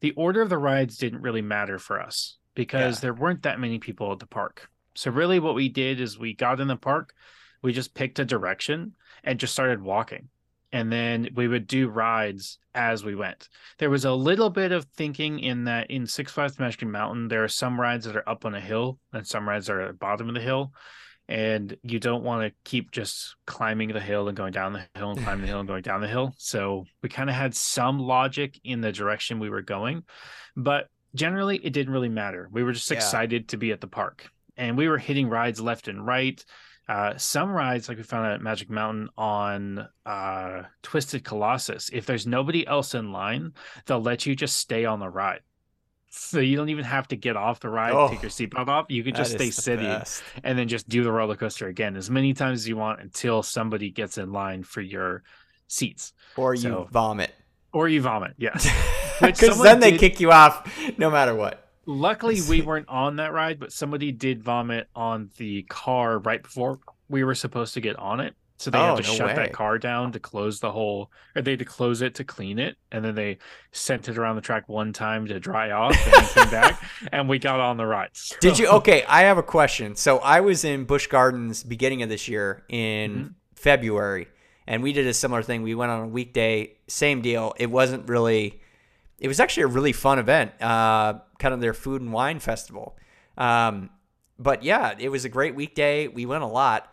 the 0.00 0.10
order 0.10 0.42
of 0.42 0.50
the 0.50 0.58
rides 0.58 0.98
didn't 0.98 1.22
really 1.22 1.40
matter 1.40 1.78
for 1.78 2.02
us 2.02 2.36
because 2.54 2.96
Yeah. 2.96 3.00
there 3.00 3.14
weren't 3.14 3.44
that 3.44 3.58
many 3.58 3.78
people 3.78 4.12
at 4.12 4.18
the 4.18 4.26
park. 4.26 4.68
So 4.94 5.10
really 5.10 5.40
what 5.40 5.54
we 5.54 5.70
did 5.70 6.00
is 6.00 6.18
we 6.18 6.34
got 6.34 6.60
in 6.60 6.68
the 6.68 6.76
park, 6.76 7.14
we 7.62 7.72
just 7.72 7.94
picked 7.94 8.18
a 8.18 8.26
direction 8.26 8.94
and 9.24 9.40
just 9.40 9.54
started 9.54 9.80
walking. 9.80 10.28
And 10.74 10.90
then 10.92 11.28
we 11.36 11.46
would 11.46 11.68
do 11.68 11.88
rides 11.88 12.58
as 12.74 13.04
we 13.04 13.14
went. 13.14 13.48
There 13.78 13.90
was 13.90 14.04
a 14.04 14.12
little 14.12 14.50
bit 14.50 14.72
of 14.72 14.84
thinking 14.96 15.38
in 15.38 15.64
that 15.66 15.88
in 15.88 16.04
Six 16.04 16.32
Flags 16.32 16.58
Magic 16.58 16.82
Mountain, 16.88 17.28
there 17.28 17.44
are 17.44 17.48
some 17.48 17.80
rides 17.80 18.06
that 18.06 18.16
are 18.16 18.28
up 18.28 18.44
on 18.44 18.56
a 18.56 18.60
hill 18.60 18.98
and 19.12 19.24
some 19.24 19.48
rides 19.48 19.70
are 19.70 19.80
at 19.82 19.86
the 19.86 19.94
bottom 19.94 20.28
of 20.28 20.34
the 20.34 20.40
hill. 20.40 20.72
And 21.28 21.76
you 21.84 22.00
don't 22.00 22.24
want 22.24 22.42
to 22.42 22.54
keep 22.68 22.90
just 22.90 23.36
climbing 23.46 23.92
the 23.92 24.00
hill 24.00 24.26
and 24.26 24.36
going 24.36 24.50
down 24.50 24.72
the 24.72 24.84
hill 24.96 25.12
and 25.12 25.22
climbing 25.22 25.42
the 25.42 25.46
hill 25.46 25.60
and 25.60 25.68
going 25.68 25.82
down 25.82 26.00
the 26.00 26.08
hill. 26.08 26.34
So 26.38 26.84
we 27.04 27.08
kind 27.08 27.30
of 27.30 27.36
had 27.36 27.54
some 27.54 28.00
logic 28.00 28.58
in 28.64 28.80
the 28.80 28.90
direction 28.90 29.38
we 29.38 29.50
were 29.50 29.62
going. 29.62 30.02
But 30.56 30.88
generally, 31.14 31.58
it 31.58 31.72
didn't 31.72 31.92
really 31.92 32.08
matter. 32.08 32.48
We 32.50 32.64
were 32.64 32.72
just 32.72 32.90
Yeah. 32.90 32.96
excited 32.96 33.48
to 33.50 33.56
be 33.56 33.70
at 33.70 33.80
the 33.80 33.86
park. 33.86 34.28
And 34.56 34.76
we 34.76 34.88
were 34.88 34.98
hitting 34.98 35.28
rides 35.28 35.60
left 35.60 35.86
and 35.86 36.04
right 36.04 36.44
uh, 36.88 37.16
some 37.16 37.50
rides 37.50 37.88
like 37.88 37.96
we 37.96 38.02
found 38.02 38.26
at 38.26 38.40
magic 38.42 38.68
mountain 38.70 39.08
on 39.16 39.88
uh, 40.04 40.62
twisted 40.82 41.24
colossus 41.24 41.88
if 41.92 42.04
there's 42.06 42.26
nobody 42.26 42.66
else 42.66 42.94
in 42.94 43.10
line 43.12 43.52
they'll 43.86 44.02
let 44.02 44.26
you 44.26 44.36
just 44.36 44.56
stay 44.56 44.84
on 44.84 45.00
the 45.00 45.08
ride 45.08 45.40
so 46.16 46.38
you 46.38 46.56
don't 46.56 46.68
even 46.68 46.84
have 46.84 47.08
to 47.08 47.16
get 47.16 47.36
off 47.36 47.58
the 47.60 47.68
ride 47.68 47.92
Oh, 47.92 48.08
take 48.08 48.22
your 48.22 48.30
seatbelt 48.30 48.68
off 48.68 48.86
you 48.88 49.02
can 49.02 49.14
just 49.14 49.32
stay 49.32 49.50
sitting 49.50 49.86
best. 49.86 50.22
and 50.44 50.58
then 50.58 50.68
just 50.68 50.88
do 50.88 51.02
the 51.02 51.10
roller 51.10 51.36
coaster 51.36 51.66
again 51.68 51.96
as 51.96 52.10
many 52.10 52.34
times 52.34 52.60
as 52.60 52.68
you 52.68 52.76
want 52.76 53.00
until 53.00 53.42
somebody 53.42 53.90
gets 53.90 54.16
in 54.18 54.30
line 54.32 54.62
for 54.62 54.80
your 54.80 55.22
seats 55.66 56.12
Or 56.36 56.54
you 56.54 56.86
vomit. 56.92 57.32
or 57.72 57.88
you 57.88 58.00
vomit. 58.02 58.34
Yes, 58.36 58.68
Because 59.20 59.60
then 59.62 59.80
they 59.80 59.92
did- 59.92 60.00
kick 60.00 60.20
you 60.20 60.30
off 60.30 60.70
no 60.98 61.10
matter 61.10 61.34
what. 61.34 61.63
Luckily, 61.86 62.40
we 62.48 62.62
weren't 62.62 62.88
on 62.88 63.16
that 63.16 63.32
ride, 63.32 63.58
but 63.60 63.72
somebody 63.72 64.12
did 64.12 64.42
vomit 64.42 64.88
on 64.94 65.30
the 65.36 65.62
car 65.64 66.18
right 66.18 66.42
before 66.42 66.78
we 67.08 67.24
were 67.24 67.34
supposed 67.34 67.74
to 67.74 67.80
get 67.80 67.96
on 67.96 68.20
it. 68.20 68.34
So 68.56 68.70
they 68.70 68.78
Oh, 68.78 68.94
had 68.94 69.04
to 69.04 69.10
no 69.10 69.16
shut 69.16 69.26
way. 69.28 69.34
that 69.34 69.52
car 69.52 69.78
down 69.78 70.12
to 70.12 70.20
close 70.20 70.60
the 70.60 70.70
whole, 70.70 71.10
or 71.34 71.42
they 71.42 71.50
had 71.52 71.58
to 71.58 71.64
close 71.64 72.02
it 72.02 72.14
to 72.16 72.24
clean 72.24 72.58
it, 72.60 72.76
and 72.92 73.04
then 73.04 73.14
they 73.16 73.38
sent 73.72 74.08
it 74.08 74.16
around 74.16 74.36
the 74.36 74.42
track 74.42 74.68
one 74.68 74.92
time 74.92 75.26
to 75.26 75.40
dry 75.40 75.72
off, 75.72 75.94
and 76.06 76.28
came 76.28 76.50
back, 76.50 76.80
and 77.12 77.28
we 77.28 77.38
got 77.40 77.58
on 77.58 77.76
the 77.76 77.84
ride. 77.84 78.10
Did 78.40 78.58
you? 78.58 78.68
Okay, 78.68 79.04
I 79.08 79.22
have 79.22 79.38
a 79.38 79.42
question. 79.42 79.96
So 79.96 80.18
I 80.18 80.40
was 80.40 80.64
in 80.64 80.84
Busch 80.84 81.08
Gardens 81.08 81.64
beginning 81.64 82.02
of 82.02 82.08
this 82.08 82.28
year 82.28 82.64
in 82.68 83.10
Mm-hmm. 83.12 83.28
February, 83.56 84.28
and 84.66 84.82
we 84.82 84.92
did 84.92 85.06
a 85.06 85.14
similar 85.14 85.42
thing. 85.42 85.62
We 85.62 85.74
went 85.74 85.90
on 85.90 86.02
a 86.02 86.06
weekday, 86.08 86.76
same 86.86 87.22
deal. 87.22 87.54
It 87.58 87.70
wasn't 87.70 88.08
really. 88.08 88.60
It 89.18 89.28
was 89.28 89.40
actually 89.40 89.62
a 89.64 89.68
really 89.68 89.92
fun 89.92 90.18
event, 90.18 90.52
uh, 90.60 91.14
kind 91.44 91.52
of 91.52 91.60
their 91.60 91.74
food 91.74 92.00
and 92.00 92.10
wine 92.10 92.40
festival. 92.40 92.96
Um, 93.36 93.90
but 94.38 94.62
yeah, 94.62 94.94
it 94.98 95.10
was 95.10 95.26
a 95.26 95.28
great 95.28 95.54
weekday. 95.54 96.08
We 96.08 96.24
went 96.24 96.42
a 96.42 96.46
lot. 96.46 96.90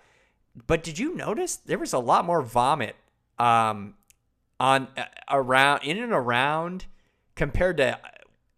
But 0.67 0.83
did 0.83 0.99
you 0.99 1.15
notice 1.15 1.55
there 1.55 1.79
was 1.79 1.93
a 1.93 1.99
lot 1.99 2.25
more 2.25 2.41
vomit 2.41 2.97
um, 3.39 3.93
on 4.59 4.89
uh, 4.97 5.05
around 5.29 5.83
in 5.83 5.97
and 5.97 6.11
around 6.11 6.85
compared 7.33 7.77
to 7.77 7.97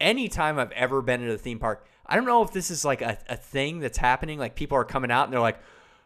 any 0.00 0.26
time 0.26 0.58
I've 0.58 0.72
ever 0.72 1.00
been 1.00 1.22
at 1.22 1.30
a 1.30 1.38
theme 1.38 1.60
park. 1.60 1.86
I 2.04 2.16
don't 2.16 2.26
know 2.26 2.42
if 2.42 2.50
this 2.50 2.72
is 2.72 2.84
like 2.84 3.00
a, 3.00 3.16
a 3.28 3.36
thing 3.36 3.78
that's 3.78 3.98
happening. 3.98 4.40
Like 4.40 4.56
people 4.56 4.76
are 4.76 4.84
coming 4.84 5.12
out 5.12 5.24
and 5.24 5.32
they're 5.32 5.40
like, 5.40 5.60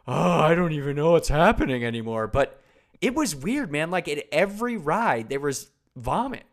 oh, 0.07 0.39
I 0.39 0.53
don't 0.53 0.73
even 0.73 0.97
know 0.97 1.13
what's 1.13 1.29
happening 1.29 1.83
anymore. 1.83 2.27
But 2.27 2.61
it 3.01 3.15
was 3.15 3.35
weird, 3.35 3.71
man. 3.71 3.89
Like 3.89 4.07
at 4.07 4.23
every 4.31 4.77
ride, 4.77 5.29
there 5.29 5.39
was 5.39 5.71
vomit. 5.95 6.43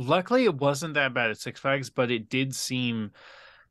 Luckily, 0.00 0.44
it 0.44 0.54
wasn't 0.54 0.94
that 0.94 1.12
bad 1.14 1.30
at 1.30 1.38
Six 1.38 1.60
Flags, 1.60 1.90
but 1.90 2.10
it 2.10 2.28
did 2.30 2.54
seem 2.54 3.10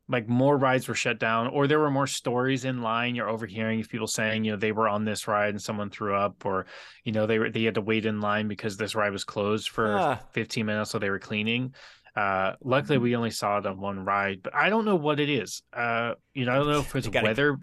like 0.08 0.28
more 0.28 0.58
rides 0.58 0.88
were 0.88 0.96
shut 0.96 1.20
down, 1.20 1.48
or 1.48 1.68
there 1.68 1.80
were 1.80 1.92
more 1.92 2.08
stories 2.08 2.66
in 2.66 2.82
line. 2.82 3.14
You're 3.16 3.30
overhearing 3.30 3.84
people 3.84 4.08
saying, 4.08 4.44
you 4.44 4.52
know, 4.52 4.58
they 4.58 4.72
were 4.72 4.88
on 4.88 5.06
this 5.06 5.28
ride 5.28 5.50
and 5.50 5.62
someone 5.62 5.90
threw 5.90 6.16
up, 6.16 6.46
or 6.46 6.66
you 7.04 7.12
know, 7.12 7.26
they 7.28 7.38
were 7.40 7.50
they 7.50 7.64
had 7.64 7.76
to 7.76 7.82
wait 7.82 8.06
in 8.06 8.20
line 8.22 8.48
because 8.48 8.78
this 8.78 8.96
ride 8.96 9.12
was 9.12 9.24
closed 9.24 9.70
for 9.70 9.98
Ah. 9.98 10.20
15 10.34 10.66
minutes, 10.66 10.92
so 10.92 11.00
they 11.00 11.10
were 11.10 11.20
cleaning. 11.20 11.74
Uh, 12.16 12.54
luckily, 12.64 12.98
we 12.98 13.16
only 13.16 13.30
saw 13.30 13.60
it 13.60 13.66
on 13.68 13.80
one 13.80 14.04
ride, 14.04 14.42
but 14.44 14.54
I 14.56 14.70
don't 14.70 14.84
know 14.84 14.96
what 14.96 15.20
it 15.20 15.30
is. 15.30 15.62
Uh, 15.72 16.16
you 16.34 16.44
know, 16.46 16.54
I 16.54 16.56
don't 16.56 16.68
know 16.68 16.80
if 16.80 16.96
it's 16.96 17.08
gotta- 17.08 17.26
weather 17.28 17.58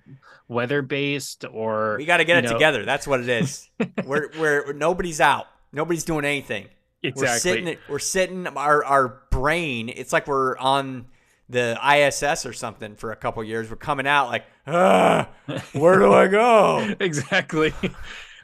weather 0.48 0.82
based 0.82 1.44
or 1.50 1.96
We 1.98 2.04
got 2.06 2.18
to 2.18 2.24
get 2.24 2.38
it 2.38 2.44
know- 2.44 2.52
together. 2.52 2.84
That's 2.84 3.06
what 3.08 3.20
it 3.20 3.28
is. 3.28 3.68
we're, 4.04 4.30
we're 4.38 4.72
nobody's 4.72 5.20
out. 5.20 5.46
Nobody's 5.72 6.04
doing 6.04 6.24
anything. 6.24 6.68
Exactly. 7.08 7.22
We're 7.30 7.38
sitting. 7.38 7.78
We're 7.88 7.98
sitting. 7.98 8.46
Our 8.46 8.84
our 8.84 9.08
brain. 9.30 9.88
It's 9.88 10.12
like 10.12 10.26
we're 10.26 10.56
on 10.58 11.06
the 11.48 11.78
ISS 11.84 12.44
or 12.46 12.52
something 12.52 12.96
for 12.96 13.12
a 13.12 13.16
couple 13.16 13.42
years. 13.44 13.70
We're 13.70 13.76
coming 13.76 14.06
out 14.06 14.28
like, 14.28 14.44
ah, 14.66 15.28
where 15.72 15.98
do 15.98 16.12
I 16.12 16.26
go? 16.26 16.94
exactly. 17.00 17.72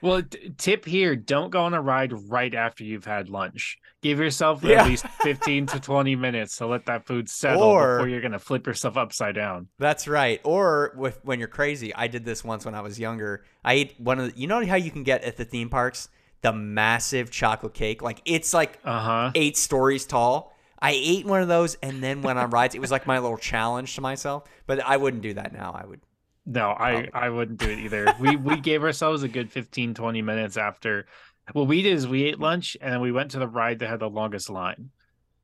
Well, 0.00 0.22
t- 0.22 0.52
tip 0.58 0.84
here: 0.84 1.14
don't 1.16 1.50
go 1.50 1.62
on 1.62 1.74
a 1.74 1.80
ride 1.80 2.12
right 2.30 2.54
after 2.54 2.84
you've 2.84 3.04
had 3.04 3.28
lunch. 3.28 3.78
Give 4.02 4.18
yourself 4.18 4.64
Yeah. 4.64 4.82
at 4.82 4.88
least 4.88 5.06
fifteen 5.22 5.66
to 5.66 5.78
twenty 5.78 6.16
minutes 6.16 6.56
to 6.58 6.66
let 6.66 6.86
that 6.86 7.06
food 7.06 7.28
settle 7.28 7.62
Or- 7.62 7.98
before 7.98 8.08
you're 8.08 8.20
gonna 8.20 8.40
flip 8.40 8.66
yourself 8.66 8.96
upside 8.96 9.36
down. 9.36 9.68
That's 9.78 10.08
right. 10.08 10.40
Or 10.44 10.92
with 10.96 11.20
when 11.24 11.38
you're 11.38 11.46
crazy. 11.48 11.94
I 11.94 12.08
did 12.08 12.24
this 12.24 12.42
once 12.42 12.64
when 12.64 12.74
I 12.74 12.80
was 12.80 12.98
younger. 12.98 13.44
I 13.64 13.74
ate 13.74 13.94
one 14.00 14.18
of 14.18 14.32
the, 14.32 14.38
you 14.40 14.48
know 14.48 14.64
how 14.66 14.74
you 14.74 14.90
can 14.90 15.04
get 15.04 15.22
at 15.22 15.36
the 15.36 15.44
theme 15.44 15.70
parks 15.70 16.08
the 16.42 16.52
massive 16.52 17.30
chocolate 17.30 17.74
cake. 17.74 18.02
Like 18.02 18.20
it's 18.24 18.52
like 18.54 18.78
Uh 18.84 19.00
huh. 19.00 19.30
eight 19.34 19.56
stories 19.56 20.04
tall. 20.04 20.52
I 20.80 20.92
ate 21.00 21.24
one 21.26 21.40
of 21.42 21.48
those 21.48 21.76
and 21.76 22.02
then 22.02 22.22
went 22.22 22.38
on 22.40 22.50
rides. 22.50 22.74
It 22.74 22.80
was 22.80 22.90
like 22.90 23.06
my 23.06 23.18
little 23.20 23.36
challenge 23.38 23.94
to 23.94 24.00
myself. 24.00 24.44
But 24.66 24.80
I 24.84 24.96
wouldn't 24.96 25.22
do 25.22 25.34
that 25.34 25.52
now. 25.52 25.72
I 25.80 25.86
would. 25.86 26.00
No, 26.44 26.70
I 26.70 27.08
I 27.14 27.30
wouldn't 27.30 27.58
do 27.60 27.68
it 27.70 27.78
either. 27.78 28.12
we 28.18 28.34
we 28.36 28.58
gave 28.60 28.82
ourselves 28.82 29.22
a 29.22 29.28
good 29.28 29.50
15, 29.52 29.94
20 29.94 30.22
minutes 30.22 30.56
after. 30.56 31.06
What 31.52 31.66
we 31.68 31.82
did 31.82 31.94
is 31.94 32.06
we 32.06 32.24
ate 32.24 32.38
lunch 32.40 32.76
and 32.80 32.92
then 32.92 33.00
we 33.00 33.12
went 33.12 33.32
to 33.32 33.38
the 33.38 33.48
ride 33.48 33.78
that 33.80 33.88
had 33.88 34.00
the 34.00 34.10
longest 34.10 34.50
line. 34.50 34.90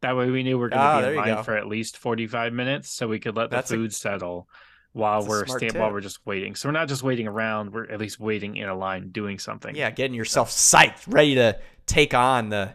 That 0.01 0.17
way 0.17 0.31
we 0.31 0.43
knew 0.45 0.57
we 0.57 0.61
were 0.63 0.69
going 0.71 0.81
Ah, 0.81 0.97
to 0.97 1.03
there 1.03 1.11
be 1.13 1.17
you 1.19 1.23
in 1.25 1.35
line 1.37 1.45
for 1.45 1.57
at 1.57 1.67
least 1.69 1.99
forty 1.99 2.27
five 2.27 2.53
minutes, 2.53 2.91
so 2.91 3.07
we 3.09 3.19
could 3.21 3.37
let 3.37 3.51
the 3.51 3.57
That's 3.57 3.71
a- 3.71 3.75
food 3.75 3.95
settle 3.95 4.49
while 4.93 5.21
that's 5.21 5.29
we're 5.29 5.47
smart 5.47 5.63
sta- 5.71 5.79
while 5.79 5.93
we're 5.93 6.01
just 6.01 6.25
waiting. 6.27 6.55
So 6.55 6.69
we're 6.69 6.73
not 6.73 6.89
just 6.89 7.03
waiting 7.03 7.29
around; 7.29 7.73
we're 7.73 7.91
at 7.91 7.99
least 7.99 8.21
waiting 8.21 8.57
in 8.57 8.69
a 8.69 8.75
line 8.75 9.11
doing 9.11 9.39
something. 9.39 9.75
Yeah, 9.75 9.91
getting 9.91 10.15
yourself 10.15 10.51
psyched, 10.51 11.05
ready 11.07 11.35
to 11.37 11.59
take 11.87 12.15
on 12.15 12.49
the 12.49 12.75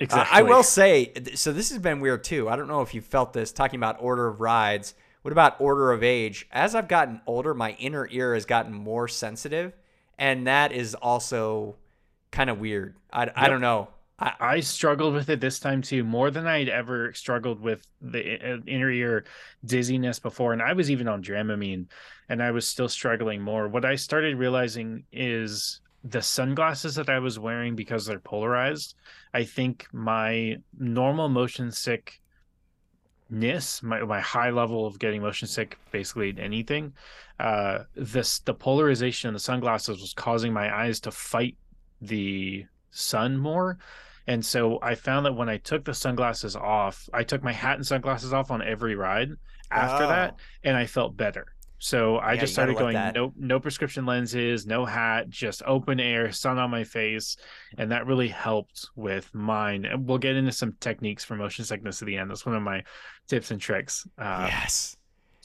exactly. 0.00 0.38
I 0.38 0.42
will 0.42 0.62
say, 0.62 1.12
so 1.34 1.52
this 1.52 1.70
has 1.70 1.78
been 1.78 2.00
weird 2.00 2.24
too. 2.24 2.48
I 2.48 2.56
don't 2.56 2.68
know 2.68 2.82
if 2.82 2.94
you 2.94 3.00
felt 3.00 3.32
this 3.32 3.52
talking 3.52 3.78
about 3.78 3.96
order 4.00 4.26
of 4.26 4.40
rides. 4.40 4.94
What 5.22 5.32
about 5.32 5.60
order 5.60 5.90
of 5.90 6.04
age? 6.04 6.46
As 6.52 6.76
I've 6.76 6.86
gotten 6.86 7.20
older, 7.26 7.52
my 7.52 7.72
inner 7.72 8.06
ear 8.10 8.34
has 8.34 8.44
gotten 8.46 8.72
more 8.72 9.08
sensitive, 9.08 9.72
and 10.18 10.46
that 10.46 10.70
is 10.70 10.94
also 10.94 11.74
kind 12.30 12.48
of 12.48 12.60
weird. 12.60 12.96
I, 13.12 13.30
I 13.34 13.48
don't 13.48 13.60
know. 13.60 13.88
I, 14.18 14.32
I 14.40 14.60
struggled 14.60 15.14
with 15.14 15.28
it 15.28 15.40
this 15.40 15.58
time 15.58 15.82
too, 15.82 16.04
more 16.04 16.30
than 16.30 16.46
I'd 16.46 16.68
ever 16.68 17.12
struggled 17.12 17.60
with 17.60 17.86
the 18.00 18.34
uh, 18.34 18.58
inner 18.66 18.90
ear 18.90 19.24
dizziness 19.64 20.18
before. 20.18 20.52
And 20.52 20.62
I 20.62 20.72
was 20.72 20.90
even 20.90 21.08
on 21.08 21.22
Dramamine 21.22 21.86
and 22.28 22.42
I 22.42 22.50
was 22.50 22.66
still 22.66 22.88
struggling 22.88 23.40
more. 23.40 23.68
What 23.68 23.84
I 23.84 23.96
started 23.96 24.36
realizing 24.36 25.04
is 25.12 25.80
the 26.04 26.22
sunglasses 26.22 26.94
that 26.94 27.08
I 27.08 27.18
was 27.18 27.38
wearing 27.38 27.74
because 27.74 28.06
they're 28.06 28.20
polarized. 28.20 28.94
I 29.34 29.44
think 29.44 29.86
my 29.92 30.56
normal 30.78 31.28
motion 31.28 31.70
sick 31.70 32.20
ness 33.28 33.82
my, 33.82 34.00
my 34.02 34.20
high 34.20 34.50
level 34.50 34.86
of 34.86 35.00
getting 35.00 35.20
motion 35.20 35.48
sick 35.48 35.76
basically 35.90 36.32
anything 36.38 36.92
uh 37.40 37.80
this 37.96 38.38
the 38.38 38.54
polarization 38.54 39.26
of 39.26 39.34
the 39.34 39.40
sunglasses 39.40 40.00
was 40.00 40.14
causing 40.14 40.52
my 40.52 40.72
eyes 40.72 41.00
to 41.00 41.10
fight 41.10 41.56
the 42.00 42.64
sun 42.92 43.36
more 43.36 43.78
and 44.26 44.44
so 44.44 44.78
i 44.82 44.94
found 44.94 45.24
that 45.26 45.32
when 45.34 45.48
i 45.48 45.56
took 45.58 45.84
the 45.84 45.94
sunglasses 45.94 46.56
off 46.56 47.08
i 47.12 47.22
took 47.22 47.42
my 47.42 47.52
hat 47.52 47.76
and 47.76 47.86
sunglasses 47.86 48.32
off 48.32 48.50
on 48.50 48.62
every 48.62 48.94
ride 48.96 49.30
after 49.70 50.04
Oh. 50.04 50.08
that 50.08 50.36
and 50.64 50.76
i 50.76 50.86
felt 50.86 51.16
better 51.16 51.46
so 51.78 52.16
i 52.16 52.32
Yeah, 52.32 52.40
just 52.40 52.52
started 52.54 52.76
going 52.78 52.94
no 53.14 53.32
no 53.36 53.60
prescription 53.60 54.06
lenses 54.06 54.66
no 54.66 54.84
hat 54.86 55.28
just 55.28 55.62
open 55.66 56.00
air 56.00 56.32
sun 56.32 56.58
on 56.58 56.70
my 56.70 56.84
face 56.84 57.36
and 57.78 57.90
that 57.92 58.06
really 58.06 58.28
helped 58.28 58.88
with 58.96 59.32
mine 59.34 59.84
and 59.84 60.08
we'll 60.08 60.18
get 60.18 60.36
into 60.36 60.52
some 60.52 60.72
techniques 60.80 61.24
for 61.24 61.36
motion 61.36 61.64
sickness 61.64 62.00
at 62.00 62.06
the 62.06 62.16
end 62.16 62.30
that's 62.30 62.46
one 62.46 62.54
of 62.56 62.62
my 62.62 62.82
tips 63.28 63.50
and 63.50 63.60
tricks 63.60 64.06
uh 64.18 64.46
yes. 64.48 64.96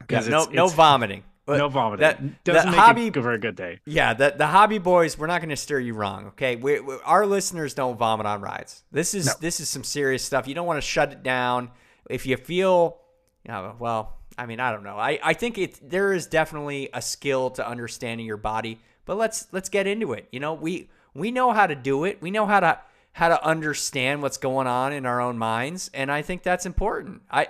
Yeah, 0.10 0.18
'cause 0.18 0.30
no, 0.30 0.46
no 0.46 0.68
vomiting. 0.68 1.24
But 1.46 1.58
no 1.58 1.70
vomiting 1.70 2.02
that- 2.02 2.44
doesn't 2.44 2.66
that 2.66 2.72
make 2.72 2.80
hobby- 2.80 3.08
it 3.08 3.14
for 3.16 3.32
a 3.32 3.38
good 3.40 3.56
day 3.56 3.80
Yeah, 3.86 4.14
the 4.14 4.34
the 4.38 4.48
hobby 4.48 4.78
boys, 4.78 5.18
we're 5.18 5.28
not 5.28 5.42
going 5.42 5.50
to 5.50 5.56
steer 5.56 5.80
you 5.80 5.94
wrong, 5.96 6.28
okay? 6.28 6.56
We, 6.56 6.80
we, 6.80 6.96
our 7.04 7.26
listeners 7.26 7.74
don't 7.74 7.98
vomit 7.98 8.26
on 8.28 8.42
rides. 8.42 8.84
This 8.92 9.14
is 9.14 9.26
No. 9.26 9.34
this 9.42 9.60
is 9.60 9.68
some 9.70 9.84
serious 9.84 10.24
stuff. 10.24 10.48
You 10.48 10.54
don't 10.54 10.68
want 10.68 10.78
to 10.78 10.88
shut 10.88 11.12
it 11.12 11.24
down. 11.24 11.72
If 12.10 12.26
you 12.26 12.38
feel, 12.38 13.00
yeah, 13.46 13.74
well, 13.80 14.18
I 14.38 14.46
mean, 14.46 14.60
I 14.60 14.72
don't 14.72 14.84
know. 14.84 14.98
I, 14.98 15.20
I 15.24 15.34
think 15.34 15.58
it 15.58 15.80
there 15.88 16.14
is 16.14 16.28
definitely 16.28 16.90
a 16.94 17.02
skill 17.02 17.50
to 17.52 17.68
understanding 17.68 18.26
your 18.26 18.38
body, 18.38 18.80
but 19.06 19.18
let's 19.18 19.48
let's 19.52 19.70
get 19.70 19.88
into 19.88 20.14
it. 20.14 20.28
You 20.32 20.40
know, 20.40 20.54
we 20.54 20.90
we 21.14 21.32
know 21.32 21.52
how 21.54 21.68
to 21.68 21.76
do 21.76 22.06
it. 22.06 22.22
We 22.22 22.32
know 22.32 22.46
how 22.46 22.60
to 22.60 22.80
how 23.14 23.28
to 23.30 23.44
understand 23.46 24.22
what's 24.22 24.38
going 24.38 24.68
on 24.68 24.94
in 24.94 25.06
our 25.06 25.20
own 25.20 25.38
minds, 25.38 25.90
and 25.94 26.10
I 26.12 26.22
think 26.22 26.44
that's 26.44 26.66
important. 26.66 27.24
I 27.30 27.48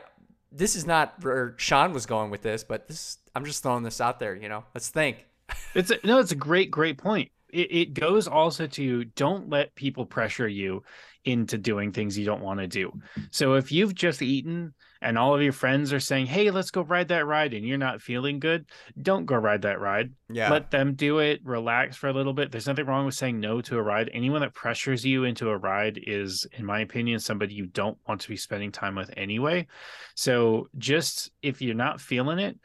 this 0.52 0.76
is 0.76 0.86
not 0.86 1.14
where 1.24 1.56
Sean 1.58 1.94
was 1.94 2.06
going 2.06 2.30
with 2.30 2.42
this, 2.42 2.64
but 2.64 2.88
this 2.88 3.18
I'm 3.36 3.46
just 3.46 3.64
throwing 3.64 3.84
this 3.84 4.02
out 4.02 4.20
there. 4.20 4.36
You 4.36 4.50
know, 4.50 4.64
let's 4.74 4.90
think. 4.90 5.26
It's 5.76 5.92
a, 5.92 5.98
no, 6.06 6.20
it's 6.20 6.32
a 6.32 6.38
great, 6.38 6.72
great 6.72 6.98
point. 6.98 7.30
It, 7.50 7.72
it 7.72 7.94
goes 7.94 8.26
also 8.26 8.68
to 8.68 9.04
don't 9.04 9.50
let 9.50 9.76
people 9.76 10.06
pressure 10.06 10.48
you 10.48 10.84
into 11.26 11.58
doing 11.58 11.92
things 11.92 12.18
you 12.18 12.26
don't 12.26 12.42
want 12.42 12.62
to 12.62 12.68
do. 12.68 12.94
So 13.32 13.56
if 13.56 13.70
you've 13.70 13.94
just 13.94 14.22
eaten 14.22 14.74
and 15.02 15.18
all 15.18 15.34
of 15.34 15.42
your 15.42 15.54
friends 15.54 15.92
are 15.94 16.00
saying, 16.00 16.28
"Hey, 16.28 16.52
let's 16.52 16.72
go 16.72 16.82
ride 16.82 17.08
that 17.10 17.26
ride," 17.26 17.54
and 17.54 17.66
you're 17.66 17.78
not 17.78 18.02
feeling 18.02 18.40
good, 18.40 18.66
don't 19.02 19.26
go 19.26 19.36
ride 19.36 19.64
that 19.64 19.80
ride. 19.80 20.12
Yeah. 20.30 20.50
Let 20.50 20.72
them 20.72 20.94
do 20.94 21.20
it. 21.20 21.42
Relax 21.44 21.98
for 21.98 22.08
a 22.08 22.14
little 22.14 22.34
bit. 22.34 22.52
There's 22.52 22.68
nothing 22.68 22.86
wrong 22.86 23.06
with 23.06 23.16
saying 23.16 23.40
no 23.40 23.62
to 23.62 23.78
a 23.78 23.82
ride. 23.82 24.10
Anyone 24.14 24.42
that 24.42 24.54
pressures 24.54 25.06
you 25.06 25.24
into 25.24 25.50
a 25.50 25.58
ride 25.58 26.00
is, 26.06 26.46
in 26.58 26.66
my 26.66 26.80
opinion, 26.80 27.20
somebody 27.20 27.54
you 27.54 27.66
don't 27.66 27.98
want 28.08 28.22
to 28.22 28.30
be 28.30 28.38
spending 28.38 28.72
time 28.72 28.96
with 28.96 29.12
anyway. 29.18 29.68
So 30.16 30.68
just 30.78 31.32
if 31.42 31.62
you're 31.62 31.76
not 31.76 32.00
feeling 32.00 32.40
it, 32.40 32.60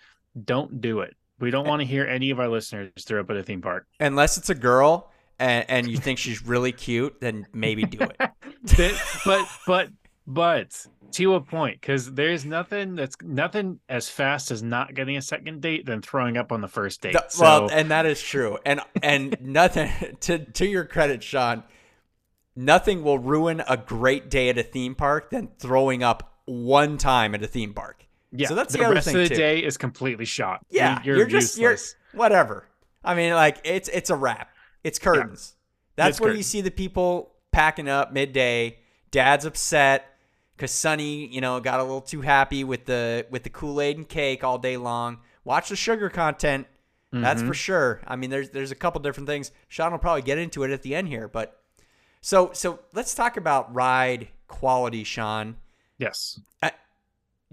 don't 0.44 0.80
do 0.80 1.00
it. 1.00 1.14
We 1.38 1.50
don't 1.50 1.66
want 1.66 1.80
to 1.80 1.86
hear 1.86 2.06
any 2.06 2.30
of 2.30 2.40
our 2.40 2.48
listeners 2.48 2.90
throw 3.00 3.20
up 3.20 3.30
at 3.30 3.36
a 3.36 3.42
theme 3.42 3.60
park. 3.60 3.86
Unless 4.00 4.38
it's 4.38 4.48
a 4.48 4.54
girl 4.54 5.10
and, 5.38 5.64
and 5.68 5.88
you 5.88 5.98
think 5.98 6.18
she's 6.18 6.44
really 6.46 6.72
cute, 6.72 7.20
then 7.20 7.46
maybe 7.52 7.84
do 7.84 7.98
it. 8.00 8.30
But 9.24 9.46
but 9.66 9.88
but 10.26 10.86
to 11.12 11.34
a 11.34 11.40
point, 11.40 11.80
because 11.80 12.12
there's 12.14 12.44
nothing 12.44 12.96
that's 12.96 13.16
nothing 13.22 13.78
as 13.88 14.08
fast 14.08 14.50
as 14.50 14.62
not 14.62 14.94
getting 14.94 15.16
a 15.16 15.22
second 15.22 15.62
date 15.62 15.86
than 15.86 16.02
throwing 16.02 16.36
up 16.36 16.50
on 16.52 16.60
the 16.60 16.68
first 16.68 17.00
date. 17.00 17.12
Th- 17.12 17.24
so 17.28 17.42
well, 17.42 17.70
and 17.70 17.90
that 17.90 18.06
is 18.06 18.20
true. 18.20 18.58
And 18.66 18.80
and 19.02 19.36
nothing 19.40 19.90
to 20.20 20.38
to 20.38 20.66
your 20.66 20.84
credit, 20.84 21.22
Sean. 21.22 21.62
nothing 22.54 23.02
will 23.02 23.18
ruin 23.18 23.62
a 23.68 23.76
great 23.76 24.30
day 24.30 24.48
at 24.48 24.58
a 24.58 24.62
theme 24.62 24.94
park 24.94 25.30
than 25.30 25.48
throwing 25.58 26.02
up 26.02 26.32
one 26.46 26.98
time 26.98 27.34
at 27.34 27.42
a 27.42 27.46
theme 27.46 27.74
park. 27.74 28.06
Yeah, 28.32 28.48
So 28.48 28.54
that's 28.54 28.72
the, 28.72 28.78
the 28.78 28.84
other 28.84 28.94
rest 28.96 29.06
thing 29.06 29.16
of 29.16 29.22
the 29.22 29.28
too. 29.28 29.36
day 29.36 29.60
is 29.60 29.76
completely 29.76 30.24
shot. 30.24 30.64
Yeah, 30.70 31.00
you're, 31.04 31.18
you're, 31.18 31.26
just 31.26 31.56
you're 31.58 31.76
whatever. 32.12 32.66
I 33.04 33.14
mean, 33.14 33.32
like 33.32 33.58
it's 33.64 33.88
it's 33.88 34.10
a 34.10 34.16
wrap. 34.16 34.50
It's 34.82 34.98
curtains. 34.98 35.54
That's 35.94 36.16
It's 36.16 36.20
where 36.20 36.34
you 36.34 36.42
see 36.42 36.60
the 36.60 36.70
people 36.70 37.32
packing 37.52 37.88
up 37.88 38.12
midday. 38.12 38.78
Dad's 39.10 39.44
upset 39.44 40.04
because 40.56 40.72
Sonny, 40.72 41.26
you 41.26 41.40
know, 41.40 41.60
got 41.60 41.80
a 41.80 41.82
little 41.82 42.00
too 42.00 42.22
happy 42.22 42.64
with 42.64 42.86
the 42.86 43.26
with 43.30 43.42
the 43.42 43.50
Kool 43.50 43.80
Aid 43.80 43.96
and 43.98 44.08
cake 44.08 44.42
all 44.42 44.58
day 44.58 44.76
long. 44.76 45.18
Watch 45.44 45.68
the 45.68 45.76
sugar 45.76 46.08
content. 46.08 46.66
That's 47.12 47.40
Mm-hmm. 47.40 47.48
for 47.48 47.54
sure. 47.54 48.00
I 48.06 48.16
mean, 48.16 48.30
there's 48.30 48.50
there's 48.50 48.72
a 48.72 48.74
couple 48.74 49.00
different 49.00 49.28
things. 49.28 49.50
Sean 49.68 49.92
will 49.92 49.98
probably 49.98 50.22
get 50.22 50.38
into 50.38 50.64
it 50.64 50.70
at 50.70 50.82
the 50.82 50.94
end 50.94 51.08
here, 51.08 51.28
but 51.28 51.62
so 52.20 52.50
so 52.52 52.80
let's 52.92 53.14
talk 53.14 53.36
about 53.36 53.74
ride 53.74 54.28
quality, 54.48 55.04
Sean 55.04 55.56
yes. 55.98 56.40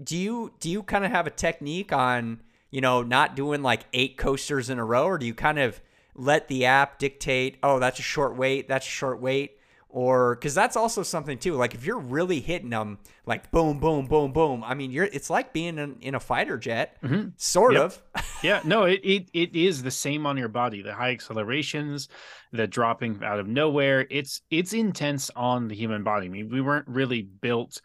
do 0.02 0.16
you 0.16 0.52
do 0.60 0.70
you 0.70 0.82
kind 0.82 1.04
of 1.04 1.10
have 1.10 1.26
a 1.26 1.30
technique 1.30 1.92
on 1.92 2.40
you 2.70 2.80
know 2.80 3.02
not 3.02 3.36
doing 3.36 3.62
like 3.62 3.86
eight 3.92 4.16
coasters 4.16 4.70
in 4.70 4.78
a 4.78 4.84
row 4.84 5.06
or 5.06 5.18
do 5.18 5.26
you 5.26 5.34
kind 5.34 5.58
of 5.58 5.80
let 6.14 6.48
the 6.48 6.64
app 6.64 6.98
dictate 6.98 7.56
oh 7.62 7.78
that's 7.78 7.98
a 7.98 8.02
short 8.02 8.36
wait 8.36 8.68
that's 8.68 8.86
a 8.86 8.90
short 8.90 9.20
wait 9.20 9.58
or 9.94 10.34
because 10.34 10.54
that's 10.54 10.76
also 10.76 11.04
something 11.04 11.38
too 11.38 11.54
like 11.54 11.72
if 11.72 11.86
you're 11.86 11.98
really 11.98 12.40
hitting 12.40 12.70
them 12.70 12.98
like 13.26 13.48
boom 13.52 13.78
boom 13.78 14.06
boom 14.06 14.32
boom 14.32 14.64
i 14.64 14.74
mean 14.74 14.90
you're 14.90 15.04
it's 15.04 15.30
like 15.30 15.52
being 15.52 15.78
in, 15.78 15.96
in 16.00 16.16
a 16.16 16.20
fighter 16.20 16.58
jet 16.58 17.00
mm-hmm. 17.00 17.28
sort 17.36 17.74
Yep. 17.74 17.82
of 17.82 18.02
Yeah, 18.44 18.60
no, 18.62 18.82
it, 18.84 19.00
it 19.02 19.30
it 19.32 19.56
is 19.56 19.82
the 19.82 19.90
same 19.90 20.26
on 20.26 20.36
your 20.36 20.48
body. 20.48 20.82
The 20.82 20.92
high 20.92 21.12
accelerations, 21.12 22.08
the 22.52 22.66
dropping 22.66 23.24
out 23.24 23.40
of 23.40 23.48
nowhere. 23.48 24.06
It's 24.10 24.42
it's 24.50 24.74
intense 24.74 25.30
on 25.34 25.68
the 25.68 25.74
human 25.74 26.04
body. 26.04 26.26
I 26.26 26.28
mean, 26.28 26.50
we 26.50 26.60
weren't 26.60 26.86
really 26.86 27.22
built 27.22 27.80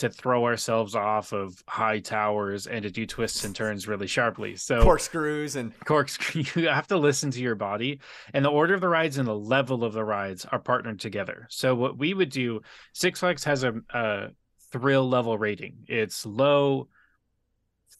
to 0.00 0.10
throw 0.10 0.44
ourselves 0.44 0.94
off 0.94 1.32
of 1.32 1.62
high 1.68 2.00
towers 2.00 2.66
and 2.66 2.82
to 2.82 2.90
do 2.90 3.06
twists 3.06 3.44
and 3.44 3.54
turns 3.54 3.88
really 3.88 4.06
sharply. 4.06 4.56
So 4.56 4.82
corkscrews 4.82 5.56
and 5.56 5.72
corkscrew 5.84 6.42
you 6.62 6.68
have 6.68 6.86
to 6.88 6.96
listen 6.98 7.30
to 7.32 7.40
your 7.40 7.54
body. 7.54 8.00
And 8.34 8.44
the 8.44 8.50
order 8.50 8.74
of 8.74 8.80
the 8.80 8.88
rides 8.88 9.18
and 9.18 9.26
the 9.28 9.34
level 9.36 9.84
of 9.84 9.92
the 9.92 10.04
rides 10.04 10.44
are 10.44 10.58
partnered 10.58 11.00
together. 11.00 11.46
So 11.50 11.74
what 11.74 11.96
we 11.96 12.12
would 12.14 12.30
do 12.30 12.60
six 12.92 13.20
flags 13.20 13.44
has 13.44 13.62
a, 13.64 13.74
a 13.90 14.28
thrill 14.72 15.08
level 15.08 15.38
rating. 15.38 15.84
It's 15.88 16.26
low 16.26 16.88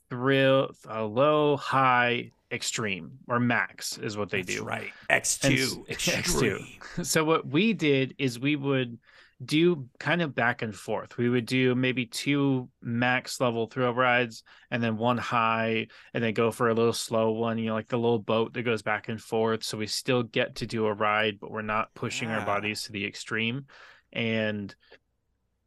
thrill 0.08 0.70
uh, 0.88 1.04
low 1.04 1.56
high 1.56 2.32
extreme 2.52 3.12
or 3.28 3.38
max 3.38 3.96
is 3.98 4.16
what 4.16 4.28
they 4.30 4.42
That's 4.42 4.56
do. 4.58 4.64
right. 4.64 4.90
X2 5.08 5.60
s- 5.60 5.76
extreme. 5.88 6.66
X2. 6.96 7.06
so 7.06 7.24
what 7.24 7.46
we 7.46 7.72
did 7.72 8.14
is 8.18 8.40
we 8.40 8.56
would 8.56 8.98
do 9.42 9.88
kind 9.98 10.20
of 10.20 10.34
back 10.34 10.60
and 10.62 10.74
forth. 10.74 11.16
We 11.16 11.28
would 11.30 11.46
do 11.46 11.74
maybe 11.74 12.04
two 12.04 12.68
max 12.82 13.40
level 13.40 13.66
thrill 13.66 13.94
rides 13.94 14.42
and 14.70 14.82
then 14.82 14.98
one 14.98 15.16
high 15.16 15.86
and 16.12 16.22
then 16.22 16.34
go 16.34 16.50
for 16.50 16.68
a 16.68 16.74
little 16.74 16.92
slow 16.92 17.32
one, 17.32 17.56
you 17.56 17.66
know, 17.66 17.74
like 17.74 17.88
the 17.88 17.98
little 17.98 18.18
boat 18.18 18.52
that 18.52 18.62
goes 18.62 18.82
back 18.82 19.08
and 19.08 19.20
forth. 19.20 19.64
So 19.64 19.78
we 19.78 19.86
still 19.86 20.22
get 20.22 20.56
to 20.56 20.66
do 20.66 20.86
a 20.86 20.92
ride, 20.92 21.40
but 21.40 21.50
we're 21.50 21.62
not 21.62 21.94
pushing 21.94 22.28
our 22.28 22.44
bodies 22.44 22.82
to 22.82 22.92
the 22.92 23.06
extreme. 23.06 23.64
And 24.12 24.74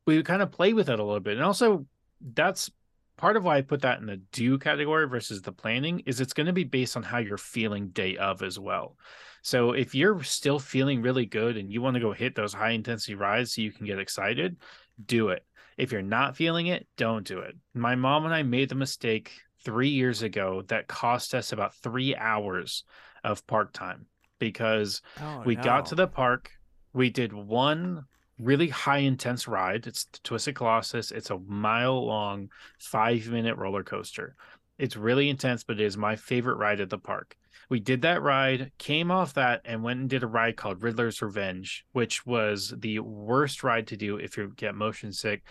we 0.06 0.18
would 0.18 0.26
kind 0.26 0.42
of 0.44 0.52
play 0.52 0.74
with 0.74 0.90
it 0.90 1.00
a 1.00 1.04
little 1.04 1.20
bit. 1.20 1.38
And 1.38 1.46
also 1.46 1.88
that's 2.22 2.70
part 3.18 3.38
of 3.38 3.44
why 3.44 3.58
I 3.58 3.62
put 3.62 3.82
that 3.82 4.00
in 4.00 4.06
the 4.06 4.18
do 4.32 4.60
category 4.60 5.08
versus 5.08 5.42
the 5.42 5.52
planning 5.52 6.02
is 6.06 6.22
it's 6.22 6.34
going 6.34 6.48
to 6.48 6.54
be 6.54 6.64
based 6.64 6.96
on 6.96 7.04
how 7.04 7.18
you're 7.18 7.38
feeling 7.38 7.90
day 7.90 8.18
of 8.18 8.44
as 8.44 8.60
well. 8.60 8.98
So 9.44 9.74
if 9.74 9.94
you're 9.94 10.24
still 10.24 10.58
feeling 10.58 11.02
really 11.02 11.26
good 11.26 11.58
and 11.58 11.72
you 11.72 11.82
want 11.82 11.96
to 11.96 12.00
go 12.00 12.14
hit 12.14 12.34
those 12.34 12.54
high 12.54 12.72
intensity 12.72 13.14
rides 13.16 13.54
so 13.54 13.62
you 13.62 13.72
can 13.72 13.86
get 13.86 14.00
excited, 14.00 14.58
do 15.06 15.30
it. 15.30 15.46
If 15.78 15.92
you're 15.92 16.02
not 16.02 16.36
feeling 16.38 16.68
it, 16.68 16.88
don't 16.98 17.28
do 17.28 17.40
it. 17.40 17.56
My 17.74 17.96
mom 17.96 18.26
and 18.26 18.34
I 18.34 18.44
made 18.44 18.70
the 18.70 18.76
mistake 18.76 19.32
three 19.64 19.90
years 19.90 20.22
ago 20.24 20.64
that 20.68 20.88
cost 20.88 21.36
us 21.36 21.52
about 21.52 21.76
three 21.76 22.16
hours 22.16 22.84
of 23.24 23.46
park 23.48 23.74
time 23.74 24.08
because 24.40 25.02
Oh, 25.20 25.42
we 25.46 25.56
got 25.56 25.86
to 25.88 25.96
the 25.96 26.08
park. 26.08 26.52
We 26.94 27.10
did 27.10 27.34
one 27.34 28.06
really 28.38 28.70
high 28.70 29.00
intense 29.00 29.48
ride. 29.48 29.88
It's 29.88 30.06
the 30.06 30.20
Twisted 30.24 30.56
Colossus. 30.56 31.12
It's 31.12 31.30
a 31.30 31.40
mile 31.40 32.06
long, 32.06 32.50
five 32.80 33.28
minute 33.28 33.58
roller 33.58 33.84
coaster. 33.84 34.36
It's 34.78 34.96
really 34.98 35.30
intense, 35.30 35.64
but 35.64 35.80
it 35.80 35.86
is 35.86 35.98
my 35.98 36.16
favorite 36.16 36.58
ride 36.58 36.80
at 36.82 36.90
the 36.90 36.98
park. 36.98 37.36
We 37.74 37.80
did 37.80 38.04
that 38.04 38.22
ride, 38.22 38.72
came 38.78 39.10
off 39.10 39.34
that, 39.34 39.62
and 39.66 39.82
went 39.82 40.00
and 40.00 40.08
did 40.08 40.22
a 40.22 40.28
ride 40.28 40.58
called 40.58 40.84
Riddler's 40.84 41.24
Revenge, 41.24 41.88
which 41.92 42.24
was 42.24 42.72
the 42.78 43.00
worst 43.00 43.64
ride 43.64 43.88
to 43.88 43.98
do 43.98 44.18
if 44.18 44.38
you 44.38 44.54
get 44.56 44.76
motion 44.76 45.12
sick. 45.12 45.42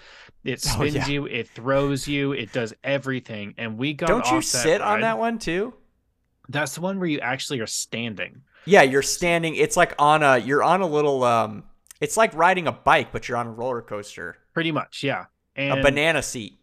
It 0.44 0.64
Oh, 0.68 0.74
spins 0.74 0.94
yeah. 0.94 1.08
you, 1.08 1.26
it 1.26 1.48
throws 1.48 2.06
you, 2.06 2.30
it 2.30 2.52
does 2.52 2.74
everything. 2.84 3.54
And 3.58 3.76
we 3.76 3.92
got 3.92 4.06
don't 4.06 4.30
you 4.30 4.40
sit 4.40 4.80
on 4.80 5.00
that 5.00 5.18
one 5.18 5.40
too 5.40 5.74
That's 6.48 6.76
the 6.76 6.80
one 6.80 7.00
where 7.00 7.08
you 7.08 7.18
actually 7.18 7.58
are 7.58 7.66
standing. 7.66 8.42
Yeah, 8.66 8.82
you're 8.82 9.02
standing. 9.02 9.56
It's 9.56 9.76
like 9.76 9.96
on 9.98 10.22
a 10.22 10.38
you're 10.38 10.62
on 10.62 10.80
a 10.80 10.86
little 10.86 11.24
um 11.24 11.64
it's 12.00 12.16
like 12.16 12.32
riding 12.34 12.68
a 12.68 12.72
bike 12.72 13.10
but 13.10 13.28
you're 13.28 13.36
on 13.36 13.48
a 13.48 13.52
roller 13.52 13.82
coaster. 13.82 14.36
Pretty 14.54 14.70
much, 14.70 15.02
yeah. 15.02 15.24
And 15.56 15.80
a 15.80 15.82
banana 15.82 16.22
seat. 16.22 16.60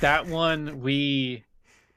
that 0.00 0.26
one 0.46 0.80
we 0.80 1.44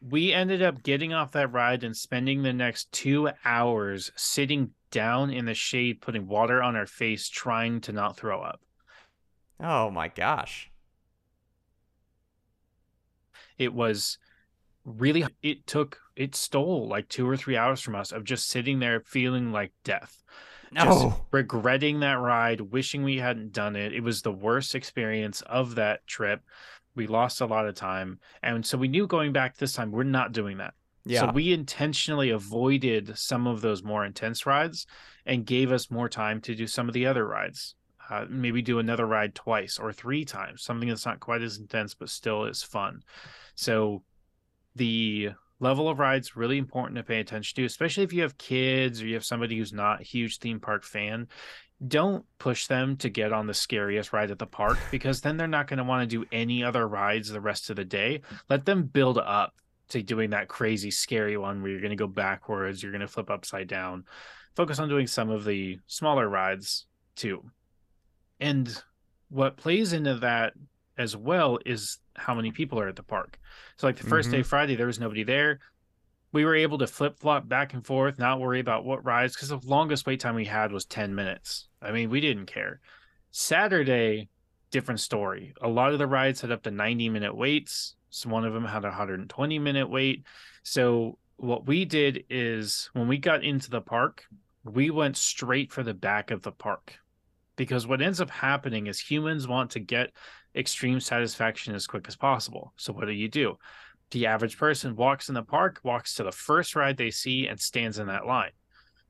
we 0.10 0.34
ended 0.34 0.62
up 0.62 0.84
getting 0.84 1.14
off 1.14 1.32
that 1.34 1.52
ride 1.52 1.84
and 1.84 1.96
spending 1.96 2.44
the 2.44 2.54
next 2.54 2.92
two 2.92 3.30
hours 3.44 4.12
sitting 4.16 4.72
down 4.92 5.32
in 5.32 5.46
the 5.46 5.54
shade 5.54 6.02
putting 6.02 6.28
water 6.28 6.62
on 6.62 6.76
our 6.76 6.86
face 6.88 7.28
trying 7.30 7.82
to 7.82 7.92
not 7.92 8.18
throw 8.18 8.42
up. 8.42 8.62
Oh 9.60 9.90
my 9.90 10.08
gosh. 10.10 10.72
it 13.58 13.74
was 13.74 14.18
really 14.84 15.26
it 15.42 15.66
took 15.66 16.00
it 16.16 16.36
stole 16.36 16.88
like 16.88 17.10
two 17.10 17.28
or 17.28 17.36
three 17.38 17.58
hours 17.58 17.82
from 17.82 17.96
us 17.96 18.12
of 18.12 18.24
just 18.24 18.50
sitting 18.50 18.80
there 18.80 19.02
feeling 19.02 19.52
like 19.52 19.72
death. 19.84 20.24
Just 20.74 21.08
regretting 21.32 22.02
that 22.02 22.20
ride 22.20 22.60
wishing 22.60 23.04
we 23.04 23.18
hadn't 23.18 23.54
done 23.54 23.76
it. 23.76 23.94
It 23.94 24.02
was 24.02 24.22
the 24.22 24.32
worst 24.32 24.76
experience 24.76 25.42
of 25.42 25.76
that 25.76 26.06
trip 26.06 26.42
we 26.96 27.08
lost 27.08 27.42
a 27.42 27.46
lot 27.46 27.68
of 27.68 27.76
time 27.76 28.20
and 28.44 28.66
so 28.66 28.78
we 28.78 28.88
knew 28.88 29.08
going 29.08 29.32
back 29.32 29.58
this 29.58 29.74
time 29.74 29.92
we're 29.92 30.04
not 30.04 30.32
doing 30.32 30.58
that 30.58 30.74
Yeah. 31.06 31.22
So 31.22 31.32
we 31.32 31.54
intentionally 31.54 32.32
avoided 32.32 33.18
some 33.18 33.46
of 33.48 33.62
those 33.62 33.84
more 33.84 34.06
intense 34.06 34.46
rides 34.46 34.88
and 35.26 35.46
gave 35.46 35.72
us 35.72 35.92
more 35.92 36.10
time 36.10 36.42
to 36.42 36.56
do 36.56 36.68
some 36.68 36.88
of 36.88 36.94
the 36.94 37.06
other 37.06 37.28
rides. 37.28 37.76
Uh, 38.10 38.26
maybe 38.30 38.62
do 38.62 38.80
another 38.80 39.06
ride 39.06 39.34
twice 39.34 39.80
or 39.80 39.92
three 39.92 40.26
times, 40.26 40.64
something 40.64 40.90
that's 40.90 41.06
not 41.06 41.20
quite 41.20 41.42
as 41.42 41.58
intense 41.58 41.96
but 41.96 42.10
still 42.10 42.46
is 42.46 42.62
fun. 42.62 43.02
So 43.56 44.04
the 44.76 45.32
level 45.60 45.90
of 45.90 46.00
rides 46.00 46.36
really 46.36 46.58
important 46.58 46.98
to 46.98 47.04
pay 47.04 47.20
attention 47.20 47.56
to, 47.56 47.66
especially 47.66 48.04
if 48.04 48.14
you 48.14 48.22
have 48.22 48.38
kids 48.38 49.02
or 49.02 49.08
you 49.08 49.16
have 49.16 49.26
somebody 49.26 49.58
who's 49.58 49.74
not 49.74 50.02
a 50.02 50.04
huge 50.04 50.38
theme 50.38 50.60
park 50.60 50.84
fan. 50.84 51.28
Don't 51.86 52.26
push 52.40 52.68
them 52.68 52.96
to 52.98 53.10
get 53.10 53.34
on 53.34 53.48
the 53.48 53.54
scariest 53.54 54.14
ride 54.14 54.32
at 54.32 54.40
the 54.40 54.46
park 54.46 54.78
because 54.92 55.22
then 55.22 55.38
they're 55.38 55.48
not 55.48 55.68
going 55.68 55.78
to 55.78 55.84
want 55.84 56.10
to 56.10 56.18
do 56.18 56.26
any 56.32 56.64
other 56.64 56.88
rides 56.88 57.30
the 57.30 57.42
rest 57.42 57.70
of 57.70 57.76
the 57.76 57.86
day. 57.86 58.22
Let 58.50 58.66
them 58.66 58.84
build 58.84 59.18
up 59.18 59.54
to 59.90 60.02
doing 60.02 60.32
that 60.32 60.48
crazy 60.48 60.90
scary 60.90 61.38
one 61.38 61.62
where 61.62 61.72
you're 61.72 61.82
going 61.82 61.92
to 61.92 61.96
go 61.96 62.08
backwards, 62.08 62.82
you're 62.82 62.92
going 62.92 63.02
to 63.02 63.08
flip 63.08 63.30
upside 63.30 63.68
down. 63.68 64.06
Focus 64.56 64.80
on 64.80 64.90
doing 64.90 65.06
some 65.06 65.30
of 65.30 65.44
the 65.44 65.78
smaller 65.88 66.28
rides 66.28 66.86
too. 67.16 67.44
And 68.40 68.82
what 69.30 69.58
plays 69.58 69.94
into 69.94 70.16
that 70.16 70.54
as 70.98 71.16
well 71.16 71.60
is 71.66 72.00
how 72.16 72.34
many 72.34 72.52
people 72.52 72.80
are 72.80 72.88
at 72.88 72.96
the 72.96 73.04
park. 73.04 73.38
So, 73.78 73.88
like 73.88 73.98
the 73.98 74.08
1st 74.08 74.32
day, 74.32 74.38
mm-hmm. 74.38 74.48
Friday, 74.48 74.76
there 74.76 74.88
was 74.88 75.00
nobody 75.00 75.24
there. 75.24 75.60
We 76.36 76.44
were 76.44 76.56
able 76.58 76.80
to 76.80 76.88
flip 76.88 77.18
flop 77.18 77.48
back 77.48 77.74
and 77.74 77.86
forth, 77.86 78.20
not 78.20 78.42
worry 78.42 78.60
about 78.60 78.84
what 78.84 79.06
rides, 79.06 79.34
because 79.34 79.48
the 79.48 79.62
longest 79.64 80.06
wait 80.06 80.20
time 80.20 80.36
we 80.36 80.44
had 80.44 80.74
was 80.74 80.84
10 80.84 81.16
minutes. 81.16 81.70
I 81.82 81.94
mean, 81.94 82.10
we 82.10 82.20
didn't 82.20 82.48
care. 82.48 82.82
Saturday, 83.32 84.28
different 84.70 85.00
story. 85.00 85.54
A 85.62 85.70
lot 85.70 85.94
of 85.94 85.98
the 85.98 86.08
rides 86.08 86.42
had 86.42 86.52
up 86.52 86.64
to 86.64 86.72
90 86.72 87.08
minute 87.08 87.34
waits. 87.34 87.96
So 88.10 88.28
one 88.28 88.44
of 88.44 88.54
them 88.54 88.66
had 88.66 88.84
a 88.84 88.88
120 88.90 89.60
minute 89.60 89.90
wait. 89.90 90.26
So 90.64 91.20
what 91.38 91.68
we 91.68 91.86
did 91.86 92.26
is 92.30 92.90
when 92.92 93.08
we 93.08 93.18
got 93.18 93.46
into 93.46 93.70
the 93.70 93.80
park, 93.80 94.26
we 94.66 94.90
went 94.90 95.16
straight 95.16 95.72
for 95.72 95.84
the 95.84 95.94
back 95.94 96.32
of 96.32 96.42
the 96.42 96.52
park. 96.52 96.98
Because 97.56 97.88
what 97.88 98.02
ends 98.02 98.20
up 98.20 98.30
happening 98.30 98.88
is 98.88 99.00
humans 99.00 99.48
want 99.48 99.72
to 99.72 99.80
get 99.80 100.12
extreme 100.54 101.00
satisfaction 101.00 101.74
as 101.74 101.88
quick 101.88 102.10
as 102.10 102.18
possible. 102.18 102.74
So 102.76 102.92
what 102.92 103.06
do 103.06 103.14
you 103.14 103.30
do? 103.30 103.58
The 104.12 104.28
average 104.28 104.58
person 104.58 104.96
walks 104.96 105.30
in 105.30 105.36
the 105.36 105.44
park, 105.44 105.80
walks 105.84 106.16
to 106.16 106.24
the 106.24 106.32
first 106.32 106.76
ride 106.76 106.98
they 106.98 107.12
see, 107.12 107.48
and 107.48 107.60
stands 107.60 108.00
in 108.00 108.08
that 108.08 108.26
line. 108.26 108.52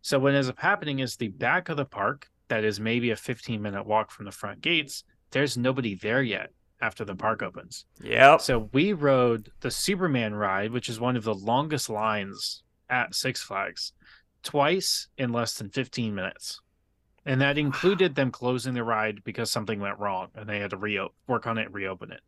So 0.01 0.19
what 0.19 0.33
ends 0.35 0.49
up 0.49 0.59
happening 0.59 0.99
is 0.99 1.15
the 1.15 1.29
back 1.29 1.69
of 1.69 1.77
the 1.77 1.85
park, 1.85 2.27
that 2.47 2.63
is 2.63 2.79
maybe 2.79 3.11
a 3.11 3.15
15 3.15 3.61
minute 3.61 3.85
walk 3.85 4.11
from 4.11 4.25
the 4.25 4.31
front 4.31 4.61
gates, 4.61 5.03
there's 5.31 5.57
nobody 5.57 5.95
there 5.95 6.21
yet 6.21 6.51
after 6.81 7.03
the 7.03 7.15
park 7.15 7.41
opens. 7.41 7.85
Yep. 8.01 8.41
So 8.41 8.69
we 8.71 8.93
rode 8.93 9.49
the 9.61 9.71
Superman 9.71 10.35
ride, 10.35 10.71
which 10.71 10.89
is 10.89 10.99
one 10.99 11.15
of 11.17 11.23
the 11.23 11.33
longest 11.33 11.89
lines 11.89 12.63
at 12.89 13.15
Six 13.15 13.41
Flags, 13.41 13.93
twice 14.43 15.07
in 15.17 15.31
less 15.31 15.55
than 15.55 15.69
15 15.69 16.13
minutes. 16.13 16.61
and 17.25 17.41
that 17.41 17.57
included 17.57 18.13
them 18.13 18.29
closing 18.29 18.75
the 18.75 18.83
ride 18.83 19.23
because 19.23 19.49
something 19.49 19.79
went 19.79 19.97
wrong 19.97 20.27
and 20.35 20.47
they 20.47 20.59
had 20.59 20.69
to 20.69 20.77
re 20.77 20.99
work 21.27 21.47
on 21.47 21.57
it, 21.57 21.73
reopen 21.73 22.11
it. 22.11 22.21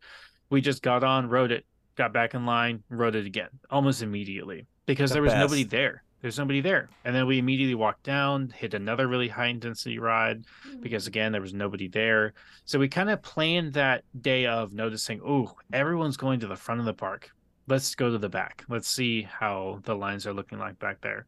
We 0.50 0.60
just 0.62 0.82
got 0.82 1.04
on, 1.04 1.30
rode 1.30 1.52
it, 1.52 1.66
got 1.98 2.14
back 2.14 2.34
in 2.34 2.46
line, 2.46 2.84
rode 2.90 3.16
it 3.16 3.26
again 3.26 3.50
almost 3.70 4.02
immediately 4.02 4.66
because 4.86 5.10
the 5.10 5.16
there 5.16 5.22
was 5.24 5.34
best. 5.34 5.42
nobody 5.42 5.64
there. 5.64 6.04
There's 6.22 6.40
nobody 6.40 6.62
there. 6.62 6.90
And 7.06 7.16
then 7.16 7.28
we 7.28 7.38
immediately 7.38 7.76
walked 7.76 8.04
down, 8.04 8.50
hit 8.56 8.74
another 8.74 9.08
really 9.08 9.28
high 9.28 9.48
intensity 9.48 10.00
ride 10.00 10.46
because 10.80 11.06
mm. 11.06 11.10
again, 11.10 11.32
there 11.32 11.42
was 11.42 11.54
nobody 11.54 11.88
there. 11.88 12.34
So 12.66 12.80
we 12.80 12.88
kind 12.88 13.10
of 13.10 13.22
planned 13.22 13.74
that 13.74 14.04
day 14.22 14.48
of 14.48 14.74
noticing, 14.74 15.22
oh, 15.24 15.54
everyone's 15.72 16.18
going 16.18 16.40
to 16.40 16.48
the 16.48 16.56
front 16.56 16.80
of 16.80 16.86
the 16.86 16.94
park. 16.94 17.30
Let's 17.68 17.94
go 17.94 18.10
to 18.10 18.18
the 18.18 18.30
back. 18.30 18.64
Let's 18.68 18.90
see 18.90 19.24
how 19.24 19.80
the 19.84 19.96
lines 19.96 20.26
are 20.26 20.34
looking 20.34 20.58
like 20.58 20.80
back 20.80 21.02
there 21.02 21.28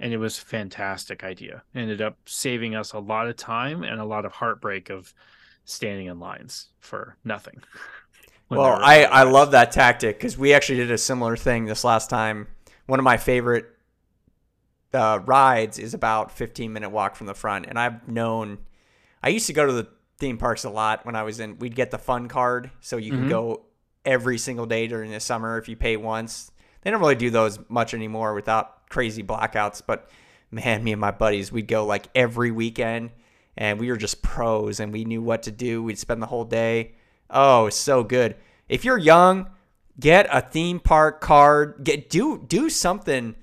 and 0.00 0.12
it 0.12 0.18
was 0.18 0.38
a 0.38 0.42
fantastic 0.42 1.24
idea. 1.24 1.62
ended 1.74 2.02
up 2.02 2.18
saving 2.26 2.74
us 2.74 2.92
a 2.92 2.98
lot 2.98 3.28
of 3.28 3.36
time 3.36 3.82
and 3.82 4.00
a 4.00 4.04
lot 4.04 4.24
of 4.24 4.32
heartbreak 4.32 4.90
of 4.90 5.14
standing 5.64 6.06
in 6.06 6.18
lines 6.18 6.68
for 6.80 7.16
nothing. 7.24 7.62
well, 8.50 8.78
I 8.82 9.04
I 9.04 9.22
love 9.24 9.52
that 9.52 9.72
tactic 9.72 10.18
because 10.18 10.36
we 10.38 10.52
actually 10.52 10.78
did 10.78 10.90
a 10.90 10.98
similar 10.98 11.36
thing 11.36 11.64
this 11.64 11.84
last 11.84 12.10
time. 12.10 12.48
One 12.86 12.98
of 12.98 13.04
my 13.04 13.16
favorite 13.16 13.66
uh, 14.92 15.20
rides 15.24 15.78
is 15.78 15.94
about 15.94 16.30
15 16.30 16.72
minute 16.72 16.90
walk 16.90 17.16
from 17.16 17.26
the 17.26 17.34
front, 17.34 17.66
and 17.66 17.78
I've 17.78 18.06
known. 18.08 18.58
I 19.22 19.28
used 19.28 19.46
to 19.46 19.52
go 19.54 19.66
to 19.66 19.72
the 19.72 19.88
theme 20.18 20.36
parks 20.36 20.64
a 20.64 20.70
lot 20.70 21.06
when 21.06 21.16
I 21.16 21.22
was 21.22 21.40
in. 21.40 21.58
We'd 21.58 21.74
get 21.74 21.90
the 21.90 21.98
fun 21.98 22.28
card, 22.28 22.70
so 22.80 22.96
you 22.96 23.12
mm-hmm. 23.12 23.22
could 23.22 23.30
go 23.30 23.62
every 24.04 24.38
single 24.38 24.66
day 24.66 24.86
during 24.86 25.10
the 25.10 25.20
summer 25.20 25.58
if 25.58 25.68
you 25.68 25.76
pay 25.76 25.96
once. 25.96 26.50
They 26.82 26.90
don't 26.90 27.00
really 27.00 27.14
do 27.14 27.30
those 27.30 27.58
much 27.68 27.94
anymore 27.94 28.34
without 28.34 28.88
crazy 28.90 29.22
blackouts. 29.22 29.82
But 29.84 30.10
man, 30.50 30.84
me 30.84 30.92
and 30.92 31.00
my 31.00 31.10
buddies, 31.10 31.50
we'd 31.50 31.66
go 31.66 31.86
like 31.86 32.06
every 32.14 32.50
weekend 32.50 33.10
and 33.56 33.80
we 33.80 33.88
were 33.88 33.96
just 33.96 34.22
pros 34.22 34.80
and 34.80 34.92
we 34.92 35.04
knew 35.04 35.22
what 35.22 35.44
to 35.44 35.50
do. 35.50 35.82
We'd 35.82 35.98
spend 35.98 36.22
the 36.22 36.26
whole 36.26 36.44
day. 36.44 36.94
Oh, 37.30 37.68
so 37.68 38.04
good. 38.04 38.36
If 38.68 38.84
you're 38.84 38.98
young, 38.98 39.50
get 39.98 40.26
a 40.30 40.40
theme 40.40 40.80
park 40.80 41.20
card. 41.20 41.80
Get 41.82 42.10
do 42.10 42.44
do 42.46 42.70
something. 42.70 43.36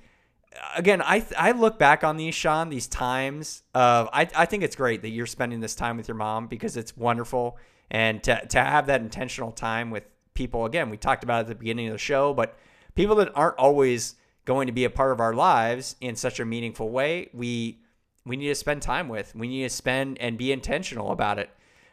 Again, 0.76 1.02
I 1.02 1.26
I 1.38 1.52
look 1.52 1.80
back 1.80 2.04
on 2.04 2.18
these 2.18 2.36
Sean 2.36 2.70
these 2.70 2.88
times 2.88 3.64
of 3.74 4.10
I 4.14 4.28
I 4.36 4.46
think 4.46 4.64
it's 4.64 4.76
great 4.76 5.02
that 5.02 5.10
you're 5.10 5.26
spending 5.26 5.60
this 5.60 5.76
time 5.76 5.98
with 5.98 6.08
your 6.08 6.16
mom 6.16 6.48
because 6.48 6.78
it's 6.78 6.96
wonderful 6.96 7.58
and 7.90 8.24
to 8.24 8.46
to 8.48 8.60
have 8.60 8.88
that 8.88 9.02
intentional 9.02 9.52
time 9.52 9.92
with 9.92 10.04
people. 10.34 10.66
Again, 10.66 10.90
we 10.90 10.98
talked 10.98 11.24
about 11.24 11.42
at 11.42 11.48
the 11.48 11.56
beginning 11.56 11.88
of 11.88 11.94
the 11.94 12.00
show, 12.00 12.34
but 12.34 12.58
people 12.96 13.16
that 13.18 13.32
aren't 13.36 13.58
always 13.58 14.16
going 14.46 14.68
to 14.68 14.74
be 14.74 14.86
a 14.86 14.90
part 14.90 15.12
of 15.12 15.20
our 15.20 15.34
lives 15.34 15.96
in 16.02 16.16
such 16.16 16.40
a 16.40 16.46
meaningful 16.46 16.90
way, 16.90 17.30
we 17.34 17.80
we 18.26 18.38
need 18.38 18.48
to 18.48 18.56
spend 18.56 18.82
time 18.82 19.08
with. 19.08 19.36
We 19.36 19.48
need 19.48 19.64
to 19.64 19.70
spend 19.70 20.20
and 20.20 20.38
be 20.38 20.52
intentional 20.52 21.12
about 21.12 21.40
it. 21.40 21.50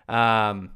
Um, 0.09 0.71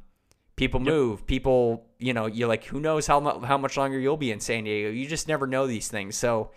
people 0.56 0.80
move. 0.80 1.20
Yep. 1.20 1.26
People, 1.26 1.86
you 1.98 2.12
know, 2.12 2.26
you're 2.26 2.48
like, 2.48 2.64
who 2.64 2.80
knows 2.80 3.06
how 3.06 3.40
how 3.40 3.58
much 3.58 3.76
longer 3.76 3.98
you'll 3.98 4.16
be 4.16 4.32
in 4.32 4.40
San 4.40 4.64
Diego? 4.64 4.90
You 4.90 5.06
just 5.06 5.28
never 5.28 5.46
know 5.46 5.66
these 5.66 5.88
things. 5.88 6.16
So 6.16 6.50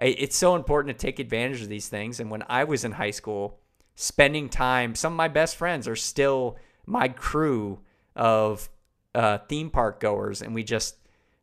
it's 0.00 0.36
so 0.36 0.54
important 0.54 0.96
to 0.96 1.06
take 1.06 1.18
advantage 1.18 1.62
of 1.62 1.68
these 1.68 1.88
things. 1.88 2.20
And 2.20 2.30
when 2.30 2.44
I 2.48 2.64
was 2.64 2.84
in 2.84 2.92
high 2.92 3.10
school, 3.10 3.58
spending 3.96 4.48
time, 4.48 4.94
some 4.94 5.12
of 5.12 5.16
my 5.16 5.28
best 5.28 5.56
friends 5.56 5.88
are 5.88 5.96
still 5.96 6.56
my 6.86 7.08
crew 7.08 7.80
of 8.14 8.68
uh, 9.14 9.38
theme 9.48 9.70
park 9.70 10.00
goers, 10.00 10.40
and 10.40 10.54
we 10.54 10.62
just 10.62 10.96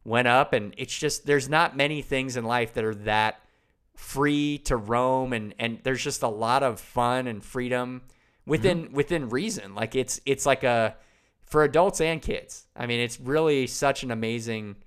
went 0.06 0.28
up 0.28 0.54
and 0.54 0.74
it's 0.78 0.98
just 0.98 1.26
there's 1.26 1.50
not 1.50 1.76
many 1.76 2.02
things 2.02 2.38
in 2.38 2.46
life 2.46 2.76
that 2.76 2.84
are 2.84 2.94
that 2.94 3.42
free 3.96 4.60
to 4.60 4.78
roam 4.78 5.34
and 5.34 5.56
and 5.58 5.80
there's 5.84 6.04
just 6.04 6.22
a 6.22 6.28
lot 6.28 6.62
of 6.62 6.80
fun 6.80 7.26
and 7.28 7.44
freedom 7.44 8.04
within 8.46 8.86
mm-hmm. 8.86 8.94
within 8.94 9.30
reason 9.30 9.74
like 9.74 9.96
it's 9.96 10.22
it's 10.26 10.46
like 10.46 10.64
a 10.64 10.96
for 11.46 11.64
adults 11.64 12.02
and 12.02 12.22
kids. 12.22 12.68
I 12.76 12.86
mean 12.86 13.00
it's 13.00 13.20
really 13.20 13.68
such 13.68 14.04
an 14.04 14.12
amazing 14.12 14.78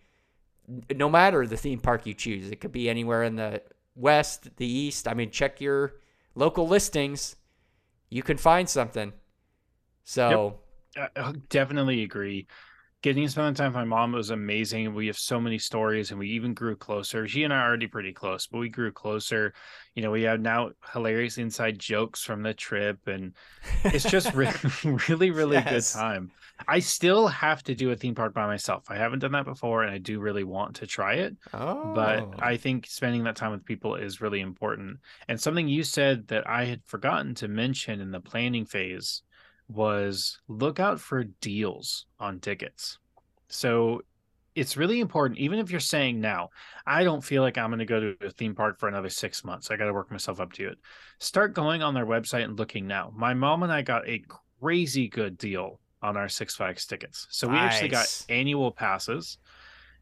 no 0.95 1.09
matter 1.09 1.47
the 1.47 1.57
theme 1.57 1.81
park 1.81 2.05
you 2.05 2.13
choose 2.13 2.51
it 2.51 2.61
could 2.61 2.73
be 2.73 2.91
anywhere 2.91 3.23
in 3.23 3.37
the 3.37 3.63
west 3.95 4.57
the 4.57 4.67
east. 4.67 5.09
I 5.09 5.15
mean 5.15 5.31
check 5.31 5.61
your 5.61 5.95
local 6.35 6.69
listings. 6.69 7.37
You 8.11 8.23
can 8.23 8.37
find 8.37 8.69
something. 8.69 9.13
So 10.05 10.61
yep. 10.97 11.37
Definitely 11.49 12.03
agree 12.03 12.47
getting 13.03 13.25
to 13.25 13.31
spend 13.31 13.57
time 13.57 13.69
with 13.69 13.77
my 13.77 13.85
mom 13.85 14.13
was 14.13 14.31
amazing. 14.31 14.93
We 14.93 15.07
have 15.07 15.19
so 15.19 15.41
many 15.41 15.59
stories 15.59 16.11
and 16.11 16.19
we 16.19 16.29
even 16.31 16.53
grew 16.53 16.75
closer. 16.75 17.29
She 17.29 17.45
and 17.45 17.53
I 17.53 17.59
are 17.59 17.69
already 17.69 17.87
pretty 17.87 18.13
close, 18.13 18.47
but 18.47 18.59
we 18.59 18.69
grew 18.69 18.91
closer. 18.91 19.55
You 19.95 20.03
know, 20.03 20.11
we 20.11 20.23
have 20.23 20.41
now 20.41 20.71
hilarious 20.93 21.39
inside 21.39 21.79
jokes 21.79 22.25
from 22.25 22.43
the 22.43 22.55
trip 22.55 23.07
and 23.07 23.35
it's 23.85 24.09
just 24.09 24.35
re- 24.35 24.53
really, 25.09 25.31
really 25.31 25.57
yes. 25.57 25.93
good 25.95 25.99
time. 25.99 26.31
I 26.67 26.81
still 26.81 27.29
have 27.29 27.63
to 27.65 27.75
do 27.77 27.93
a 27.93 27.97
theme 27.97 28.17
park 28.17 28.35
by 28.35 28.47
myself. 28.47 28.87
I 28.89 28.97
haven't 28.97 29.21
done 29.21 29.33
that 29.33 29.45
before 29.45 29.85
and 29.85 29.93
I 29.93 29.99
do 29.99 30.19
really 30.19 30.43
want 30.43 30.77
to 30.77 30.87
try 30.89 31.15
it. 31.15 31.37
Oh. 31.55 31.93
But 31.95 32.31
I 32.41 32.57
think 32.57 32.87
spending 32.87 33.23
that 33.25 33.37
time 33.37 33.53
with 33.53 33.65
people 33.65 33.95
is 33.95 34.21
really 34.21 34.41
important. 34.41 34.99
And 35.29 35.41
something 35.41 35.69
you 35.69 35.85
said 35.85 36.27
that 36.29 36.49
I 36.49 36.65
had 36.65 36.83
forgotten 36.85 37.37
to 37.37 37.47
mention 37.47 38.01
in 38.01 38.11
the 38.11 38.21
planning 38.21 38.65
phase 38.65 39.23
was 39.69 40.41
look 40.49 40.81
out 40.81 41.01
for 41.01 41.25
deals 41.25 42.07
on 42.19 42.41
tickets. 42.41 42.99
So 43.49 44.03
it's 44.55 44.77
really 44.77 45.01
important, 45.01 45.39
even 45.39 45.59
if 45.59 45.71
you're 45.71 45.79
saying 45.79 46.21
now, 46.21 46.49
I 46.87 47.05
don't 47.05 47.23
feel 47.23 47.43
like 47.43 47.57
I'm 47.57 47.71
going 47.71 47.79
to 47.79 47.85
go 47.85 48.01
to 48.01 48.17
a 48.27 48.31
theme 48.31 48.55
park 48.55 48.79
for 48.79 48.89
another 48.89 49.09
six 49.09 49.45
months. 49.45 49.71
I 49.71 49.77
got 49.77 49.85
to 49.85 49.93
work 49.93 50.11
myself 50.11 50.41
up 50.41 50.53
to 50.55 50.69
it. 50.69 50.79
Start 51.19 51.55
going 51.55 51.83
on 51.83 51.95
their 51.95 52.07
website 52.07 52.45
and 52.45 52.59
looking 52.59 52.87
now. 52.87 53.13
My 53.15 53.35
mom 53.35 53.63
and 53.63 53.73
I 53.73 53.83
got 53.83 54.09
a 54.09 54.25
crazy 54.61 55.09
good 55.09 55.39
deal 55.39 55.81
on 56.03 56.17
our 56.17 56.29
Six 56.29 56.57
Flags 56.57 56.87
tickets. 56.87 57.27
So 57.31 57.47
we 57.47 57.55
nice. 57.55 57.75
actually 57.75 57.91
got 57.91 58.25
annual 58.29 58.73
passes, 58.73 59.39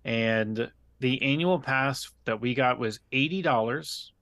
and 0.04 0.70
the 1.00 1.20
annual 1.22 1.58
pass 1.58 2.10
that 2.24 2.40
we 2.40 2.54
got 2.54 2.78
was 2.78 3.00
eighty 3.12 3.42
dollars. 3.42 4.12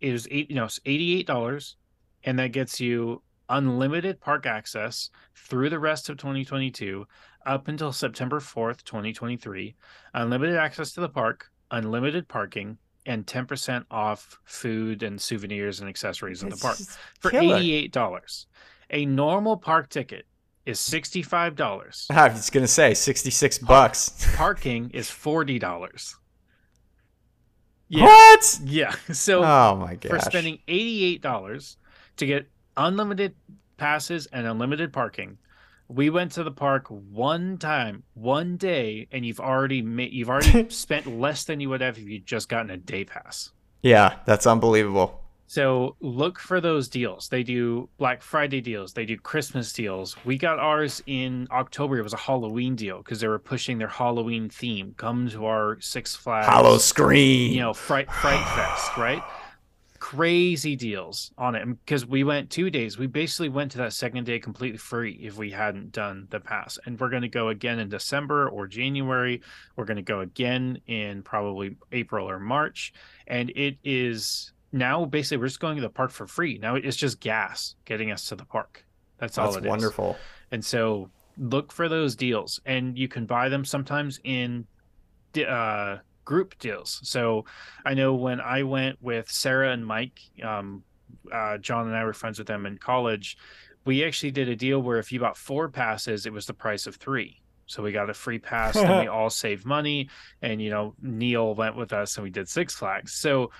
It 0.00 0.12
was 0.12 0.28
eight, 0.30 0.50
you 0.50 0.56
know, 0.56 0.68
eighty-eight 0.84 1.26
dollars, 1.26 1.76
and 2.24 2.38
that 2.38 2.52
gets 2.52 2.80
you 2.80 3.22
unlimited 3.52 4.20
park 4.20 4.46
access 4.46 5.10
through 5.36 5.70
the 5.70 5.78
rest 5.78 6.08
of 6.08 6.16
2022 6.16 7.06
up 7.46 7.68
until 7.68 7.92
September 7.92 8.40
4th, 8.40 8.82
2023. 8.84 9.74
Unlimited 10.14 10.56
access 10.56 10.92
to 10.92 11.00
the 11.00 11.08
park, 11.08 11.50
unlimited 11.70 12.26
parking, 12.28 12.78
and 13.06 13.26
10% 13.26 13.84
off 13.90 14.38
food 14.44 15.02
and 15.02 15.20
souvenirs 15.20 15.80
and 15.80 15.88
accessories 15.88 16.42
in 16.42 16.48
the 16.48 16.56
park 16.56 16.78
for 17.20 17.30
killer. 17.30 17.58
$88. 17.58 18.46
A 18.90 19.06
normal 19.06 19.56
park 19.56 19.88
ticket 19.88 20.26
is 20.66 20.78
$65. 20.78 22.06
I 22.10 22.28
was 22.28 22.50
going 22.50 22.64
to 22.64 22.68
say 22.68 22.94
66 22.94 23.58
bucks. 23.58 24.34
Parking 24.36 24.90
is 24.90 25.08
$40. 25.08 26.14
Yeah. 27.88 28.04
What? 28.04 28.60
Yeah. 28.64 28.94
So 29.12 29.44
oh 29.44 29.76
my 29.76 29.96
gosh. 29.96 30.10
for 30.10 30.18
spending 30.20 30.58
$88 30.68 31.76
to 32.16 32.26
get 32.26 32.48
unlimited 32.76 33.34
passes 33.76 34.26
and 34.26 34.46
unlimited 34.46 34.92
parking. 34.92 35.38
We 35.88 36.08
went 36.08 36.32
to 36.32 36.44
the 36.44 36.50
park 36.50 36.86
one 36.88 37.58
time, 37.58 38.04
one 38.14 38.56
day, 38.56 39.08
and 39.12 39.26
you've 39.26 39.40
already 39.40 39.82
made, 39.82 40.12
you've 40.12 40.30
already 40.30 40.68
spent 40.70 41.06
less 41.06 41.44
than 41.44 41.60
you 41.60 41.68
would 41.68 41.80
have 41.80 41.98
if 41.98 42.04
you'd 42.04 42.26
just 42.26 42.48
gotten 42.48 42.70
a 42.70 42.76
day 42.76 43.04
pass. 43.04 43.50
Yeah, 43.82 44.16
that's 44.24 44.46
unbelievable. 44.46 45.22
So 45.52 45.96
look 46.00 46.38
for 46.38 46.62
those 46.62 46.88
deals. 46.88 47.28
They 47.28 47.42
do 47.42 47.90
Black 47.98 48.22
Friday 48.22 48.62
deals. 48.62 48.94
They 48.94 49.04
do 49.04 49.18
Christmas 49.18 49.70
deals. 49.70 50.16
We 50.24 50.38
got 50.38 50.58
ours 50.58 51.02
in 51.04 51.46
October. 51.50 51.98
It 51.98 52.02
was 52.02 52.14
a 52.14 52.16
Halloween 52.16 52.74
deal 52.74 52.98
because 52.98 53.20
they 53.20 53.28
were 53.28 53.38
pushing 53.38 53.76
their 53.76 53.88
Halloween 53.88 54.48
theme. 54.48 54.94
Come 54.96 55.28
to 55.28 55.44
our 55.44 55.78
Six 55.82 56.16
Flags 56.16 56.46
Howl-O-Scream. 56.46 57.52
You 57.52 57.60
know, 57.60 57.74
Fright 57.74 58.10
Fright 58.10 58.42
Fest, 58.56 58.96
right? 58.96 59.22
Crazy 60.02 60.74
deals 60.74 61.30
on 61.38 61.54
it 61.54 61.64
because 61.64 62.04
we 62.04 62.24
went 62.24 62.50
two 62.50 62.70
days. 62.70 62.98
We 62.98 63.06
basically 63.06 63.48
went 63.48 63.70
to 63.70 63.78
that 63.78 63.92
second 63.92 64.24
day 64.24 64.40
completely 64.40 64.76
free 64.76 65.12
if 65.22 65.36
we 65.36 65.48
hadn't 65.48 65.92
done 65.92 66.26
the 66.28 66.40
pass. 66.40 66.76
And 66.84 66.98
we're 66.98 67.08
going 67.08 67.22
to 67.22 67.28
go 67.28 67.50
again 67.50 67.78
in 67.78 67.88
December 67.88 68.48
or 68.48 68.66
January. 68.66 69.40
We're 69.76 69.84
going 69.84 69.98
to 69.98 70.02
go 70.02 70.18
again 70.18 70.80
in 70.88 71.22
probably 71.22 71.76
April 71.92 72.28
or 72.28 72.40
March. 72.40 72.92
And 73.28 73.50
it 73.50 73.78
is 73.84 74.52
now 74.72 75.04
basically 75.04 75.36
we're 75.36 75.46
just 75.46 75.60
going 75.60 75.76
to 75.76 75.82
the 75.82 75.88
park 75.88 76.10
for 76.10 76.26
free. 76.26 76.58
Now 76.58 76.74
it's 76.74 76.96
just 76.96 77.20
gas 77.20 77.76
getting 77.84 78.10
us 78.10 78.28
to 78.30 78.34
the 78.34 78.44
park. 78.44 78.84
That's 79.18 79.38
all 79.38 79.46
it 79.46 79.48
is. 79.50 79.54
That's 79.54 79.66
wonderful. 79.66 80.16
And 80.50 80.64
so 80.64 81.10
look 81.38 81.70
for 81.70 81.88
those 81.88 82.16
deals 82.16 82.60
and 82.66 82.98
you 82.98 83.06
can 83.06 83.24
buy 83.24 83.48
them 83.48 83.64
sometimes 83.64 84.18
in 84.24 84.66
uh 85.48 85.98
group 86.24 86.58
deals. 86.58 87.00
So 87.02 87.44
I 87.84 87.94
know 87.94 88.14
when 88.14 88.40
I 88.40 88.62
went 88.62 89.02
with 89.02 89.30
Sarah 89.30 89.72
and 89.72 89.84
Mike, 89.84 90.20
um, 90.42 90.82
uh, 91.32 91.58
John 91.58 91.86
and 91.86 91.96
I 91.96 92.04
were 92.04 92.12
friends 92.12 92.38
with 92.38 92.46
them 92.46 92.66
in 92.66 92.78
college. 92.78 93.36
We 93.84 94.04
actually 94.04 94.30
did 94.30 94.48
a 94.48 94.56
deal 94.56 94.80
where 94.80 94.98
if 94.98 95.12
you 95.12 95.20
bought 95.20 95.36
four 95.36 95.68
passes, 95.68 96.26
it 96.26 96.32
was 96.32 96.46
the 96.46 96.54
price 96.54 96.86
of 96.86 96.96
three. 96.96 97.40
So 97.66 97.82
we 97.82 97.92
got 97.92 98.10
a 98.10 98.14
free 98.14 98.38
pass 98.38 98.76
and 98.76 99.00
we 99.00 99.06
all 99.08 99.30
saved 99.30 99.64
money. 99.64 100.08
And, 100.42 100.60
you 100.60 100.70
know, 100.70 100.94
Neil 101.00 101.54
went 101.54 101.76
with 101.76 101.92
us 101.92 102.16
and 102.16 102.24
we 102.24 102.30
did 102.30 102.48
Six 102.48 102.74
Flags. 102.74 103.14
So 103.14 103.50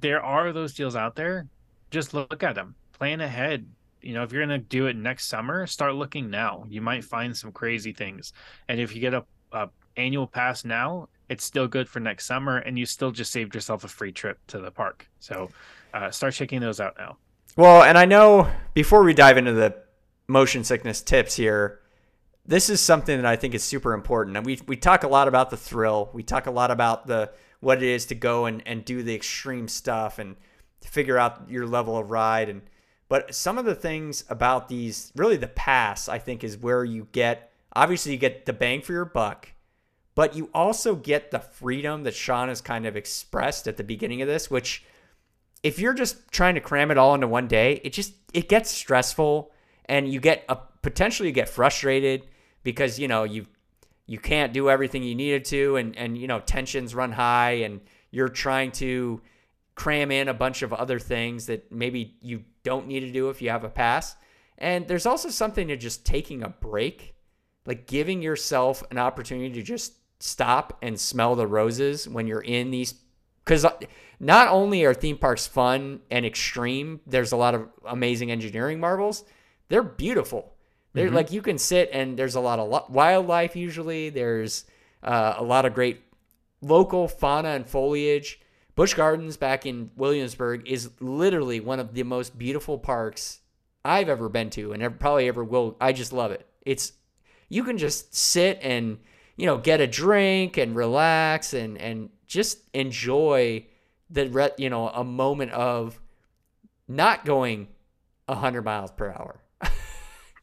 there 0.00 0.22
are 0.22 0.52
those 0.52 0.74
deals 0.74 0.96
out 0.96 1.16
there. 1.16 1.48
Just 1.90 2.14
look 2.14 2.42
at 2.42 2.54
them, 2.54 2.74
plan 2.92 3.20
ahead, 3.20 3.66
you 4.00 4.14
know, 4.14 4.22
if 4.22 4.32
you're 4.32 4.42
gonna 4.42 4.58
do 4.58 4.86
it 4.86 4.96
next 4.96 5.26
summer, 5.26 5.66
start 5.66 5.94
looking 5.94 6.30
now. 6.30 6.64
You 6.68 6.80
might 6.80 7.04
find 7.04 7.36
some 7.36 7.52
crazy 7.52 7.92
things. 7.92 8.32
And 8.68 8.80
if 8.80 8.94
you 8.94 9.00
get 9.00 9.14
a, 9.14 9.24
a 9.52 9.68
annual 9.96 10.26
pass 10.26 10.64
now, 10.64 11.08
it's 11.28 11.44
still 11.44 11.68
good 11.68 11.88
for 11.88 12.00
next 12.00 12.26
summer, 12.26 12.58
and 12.58 12.78
you 12.78 12.86
still 12.86 13.10
just 13.10 13.32
saved 13.32 13.54
yourself 13.54 13.84
a 13.84 13.88
free 13.88 14.12
trip 14.12 14.38
to 14.48 14.58
the 14.58 14.70
park. 14.70 15.08
So 15.20 15.50
uh, 15.92 16.10
start 16.10 16.34
checking 16.34 16.60
those 16.60 16.80
out 16.80 16.96
now. 16.98 17.16
Well, 17.56 17.82
and 17.82 17.98
I 17.98 18.04
know 18.04 18.50
before 18.74 19.02
we 19.02 19.14
dive 19.14 19.36
into 19.36 19.52
the 19.52 19.76
motion 20.26 20.64
sickness 20.64 21.00
tips 21.00 21.34
here, 21.36 21.80
this 22.46 22.70
is 22.70 22.80
something 22.80 23.16
that 23.16 23.26
I 23.26 23.36
think 23.36 23.54
is 23.54 23.62
super 23.62 23.92
important. 23.92 24.36
And 24.36 24.46
we 24.46 24.60
we 24.66 24.76
talk 24.76 25.02
a 25.02 25.08
lot 25.08 25.28
about 25.28 25.50
the 25.50 25.56
thrill. 25.56 26.10
We 26.12 26.22
talk 26.22 26.46
a 26.46 26.50
lot 26.50 26.70
about 26.70 27.06
the 27.06 27.30
what 27.60 27.82
it 27.82 27.88
is 27.88 28.06
to 28.06 28.14
go 28.14 28.46
and, 28.46 28.62
and 28.66 28.84
do 28.84 29.02
the 29.02 29.14
extreme 29.14 29.68
stuff 29.68 30.18
and 30.18 30.36
figure 30.82 31.18
out 31.18 31.48
your 31.48 31.66
level 31.66 31.96
of 31.98 32.10
ride 32.10 32.48
and 32.48 32.62
but 33.08 33.34
some 33.34 33.58
of 33.58 33.64
the 33.64 33.74
things 33.74 34.24
about 34.28 34.68
these 34.68 35.12
really 35.16 35.36
the 35.36 35.48
pass 35.48 36.08
I 36.08 36.18
think 36.18 36.44
is 36.44 36.56
where 36.56 36.84
you 36.84 37.08
get 37.10 37.50
obviously 37.74 38.12
you 38.12 38.18
get 38.18 38.46
the 38.46 38.52
bang 38.52 38.80
for 38.80 38.92
your 38.92 39.04
buck 39.04 39.52
but 40.18 40.34
you 40.34 40.50
also 40.52 40.96
get 40.96 41.30
the 41.30 41.38
freedom 41.38 42.02
that 42.02 42.12
Sean 42.12 42.48
has 42.48 42.60
kind 42.60 42.86
of 42.86 42.96
expressed 42.96 43.68
at 43.68 43.76
the 43.76 43.84
beginning 43.84 44.20
of 44.20 44.26
this 44.26 44.50
which 44.50 44.84
if 45.62 45.78
you're 45.78 45.94
just 45.94 46.16
trying 46.32 46.56
to 46.56 46.60
cram 46.60 46.90
it 46.90 46.98
all 46.98 47.14
into 47.14 47.28
one 47.28 47.46
day 47.46 47.80
it 47.84 47.92
just 47.92 48.14
it 48.34 48.48
gets 48.48 48.68
stressful 48.68 49.52
and 49.84 50.12
you 50.12 50.18
get 50.18 50.44
a 50.48 50.58
potentially 50.82 51.28
you 51.28 51.32
get 51.32 51.48
frustrated 51.48 52.26
because 52.64 52.98
you 52.98 53.06
know 53.06 53.22
you 53.22 53.46
you 54.06 54.18
can't 54.18 54.52
do 54.52 54.68
everything 54.68 55.04
you 55.04 55.14
needed 55.14 55.44
to 55.44 55.76
and 55.76 55.96
and 55.96 56.18
you 56.18 56.26
know 56.26 56.40
tensions 56.40 56.96
run 56.96 57.12
high 57.12 57.52
and 57.52 57.80
you're 58.10 58.28
trying 58.28 58.72
to 58.72 59.20
cram 59.76 60.10
in 60.10 60.26
a 60.26 60.34
bunch 60.34 60.62
of 60.62 60.72
other 60.72 60.98
things 60.98 61.46
that 61.46 61.70
maybe 61.70 62.16
you 62.22 62.42
don't 62.64 62.88
need 62.88 63.00
to 63.00 63.12
do 63.12 63.30
if 63.30 63.40
you 63.40 63.50
have 63.50 63.62
a 63.62 63.68
pass 63.68 64.16
and 64.58 64.88
there's 64.88 65.06
also 65.06 65.28
something 65.28 65.68
to 65.68 65.76
just 65.76 66.04
taking 66.04 66.42
a 66.42 66.48
break 66.48 67.14
like 67.66 67.86
giving 67.86 68.20
yourself 68.20 68.82
an 68.90 68.98
opportunity 68.98 69.52
to 69.52 69.62
just 69.62 69.92
stop 70.20 70.78
and 70.82 70.98
smell 70.98 71.34
the 71.34 71.46
roses 71.46 72.08
when 72.08 72.26
you're 72.26 72.40
in 72.40 72.70
these 72.70 72.94
because 73.44 73.64
not 74.20 74.48
only 74.48 74.84
are 74.84 74.92
theme 74.92 75.16
parks 75.16 75.46
fun 75.46 76.00
and 76.10 76.26
extreme 76.26 77.00
there's 77.06 77.32
a 77.32 77.36
lot 77.36 77.54
of 77.54 77.68
amazing 77.86 78.30
engineering 78.30 78.80
marvels 78.80 79.24
they're 79.68 79.82
beautiful 79.82 80.54
they're 80.92 81.06
mm-hmm. 81.06 81.16
like 81.16 81.32
you 81.32 81.42
can 81.42 81.58
sit 81.58 81.90
and 81.92 82.18
there's 82.18 82.34
a 82.34 82.40
lot 82.40 82.58
of 82.58 82.90
wildlife 82.90 83.54
usually. 83.56 84.10
There's 84.10 84.64
uh, 85.02 85.34
a 85.36 85.44
lot 85.44 85.64
of 85.64 85.74
great 85.74 86.00
local 86.60 87.08
fauna 87.08 87.50
and 87.50 87.68
foliage. 87.68 88.40
Busch 88.74 88.94
Gardens 88.94 89.36
back 89.36 89.66
in 89.66 89.90
Williamsburg 89.96 90.68
is 90.68 90.90
literally 91.00 91.60
one 91.60 91.80
of 91.80 91.94
the 91.94 92.04
most 92.04 92.38
beautiful 92.38 92.78
parks 92.78 93.40
I've 93.84 94.08
ever 94.08 94.28
been 94.28 94.50
to 94.50 94.72
and 94.72 94.98
probably 94.98 95.28
ever 95.28 95.44
will. 95.44 95.76
I 95.80 95.92
just 95.92 96.12
love 96.12 96.32
it. 96.32 96.46
It's 96.62 96.92
you 97.48 97.64
can 97.64 97.78
just 97.78 98.14
sit 98.14 98.58
and 98.62 98.98
you 99.38 99.46
know 99.46 99.56
get 99.56 99.80
a 99.80 99.86
drink 99.86 100.58
and 100.58 100.76
relax 100.76 101.54
and 101.54 101.78
and 101.78 102.10
just 102.26 102.58
enjoy 102.74 103.64
the 104.10 104.52
you 104.58 104.68
know 104.68 104.88
a 104.90 105.02
moment 105.02 105.52
of 105.52 105.98
not 106.86 107.24
going 107.24 107.68
100 108.26 108.62
miles 108.62 108.90
per 108.90 109.10
hour 109.10 109.40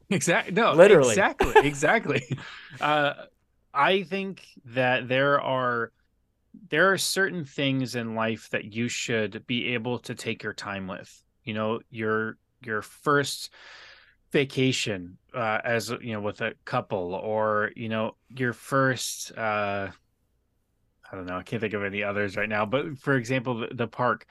Exactly. 0.09 0.53
No, 0.53 0.73
literally. 0.73 1.09
Exactly. 1.09 1.53
Exactly. 1.67 2.37
uh, 2.81 3.13
I 3.73 4.03
think 4.03 4.45
that 4.65 5.07
there 5.07 5.41
are 5.41 5.91
there 6.69 6.91
are 6.91 6.97
certain 6.97 7.43
things 7.43 7.95
in 7.95 8.15
life 8.15 8.49
that 8.51 8.73
you 8.73 8.87
should 8.87 9.45
be 9.47 9.73
able 9.73 9.99
to 9.99 10.15
take 10.15 10.43
your 10.43 10.53
time 10.53 10.87
with. 10.87 11.23
You 11.43 11.53
know, 11.53 11.79
your 11.89 12.37
your 12.63 12.81
first 12.81 13.51
vacation 14.35 15.17
uh, 15.33 15.59
as 15.63 15.93
you 16.01 16.11
know 16.11 16.19
with 16.19 16.41
a 16.41 16.53
couple 16.65 17.15
or 17.15 17.71
you 17.77 17.87
know 17.87 18.17
your 18.29 18.51
first 18.51 19.31
uh 19.37 19.87
I 21.09 21.15
don't 21.15 21.27
know, 21.27 21.37
I 21.37 21.43
can't 21.43 21.61
think 21.61 21.73
of 21.73 21.83
any 21.83 22.03
others 22.03 22.35
right 22.35 22.49
now, 22.49 22.65
but 22.65 22.97
for 22.97 23.15
example, 23.15 23.59
the, 23.59 23.67
the 23.71 23.87
park 23.87 24.25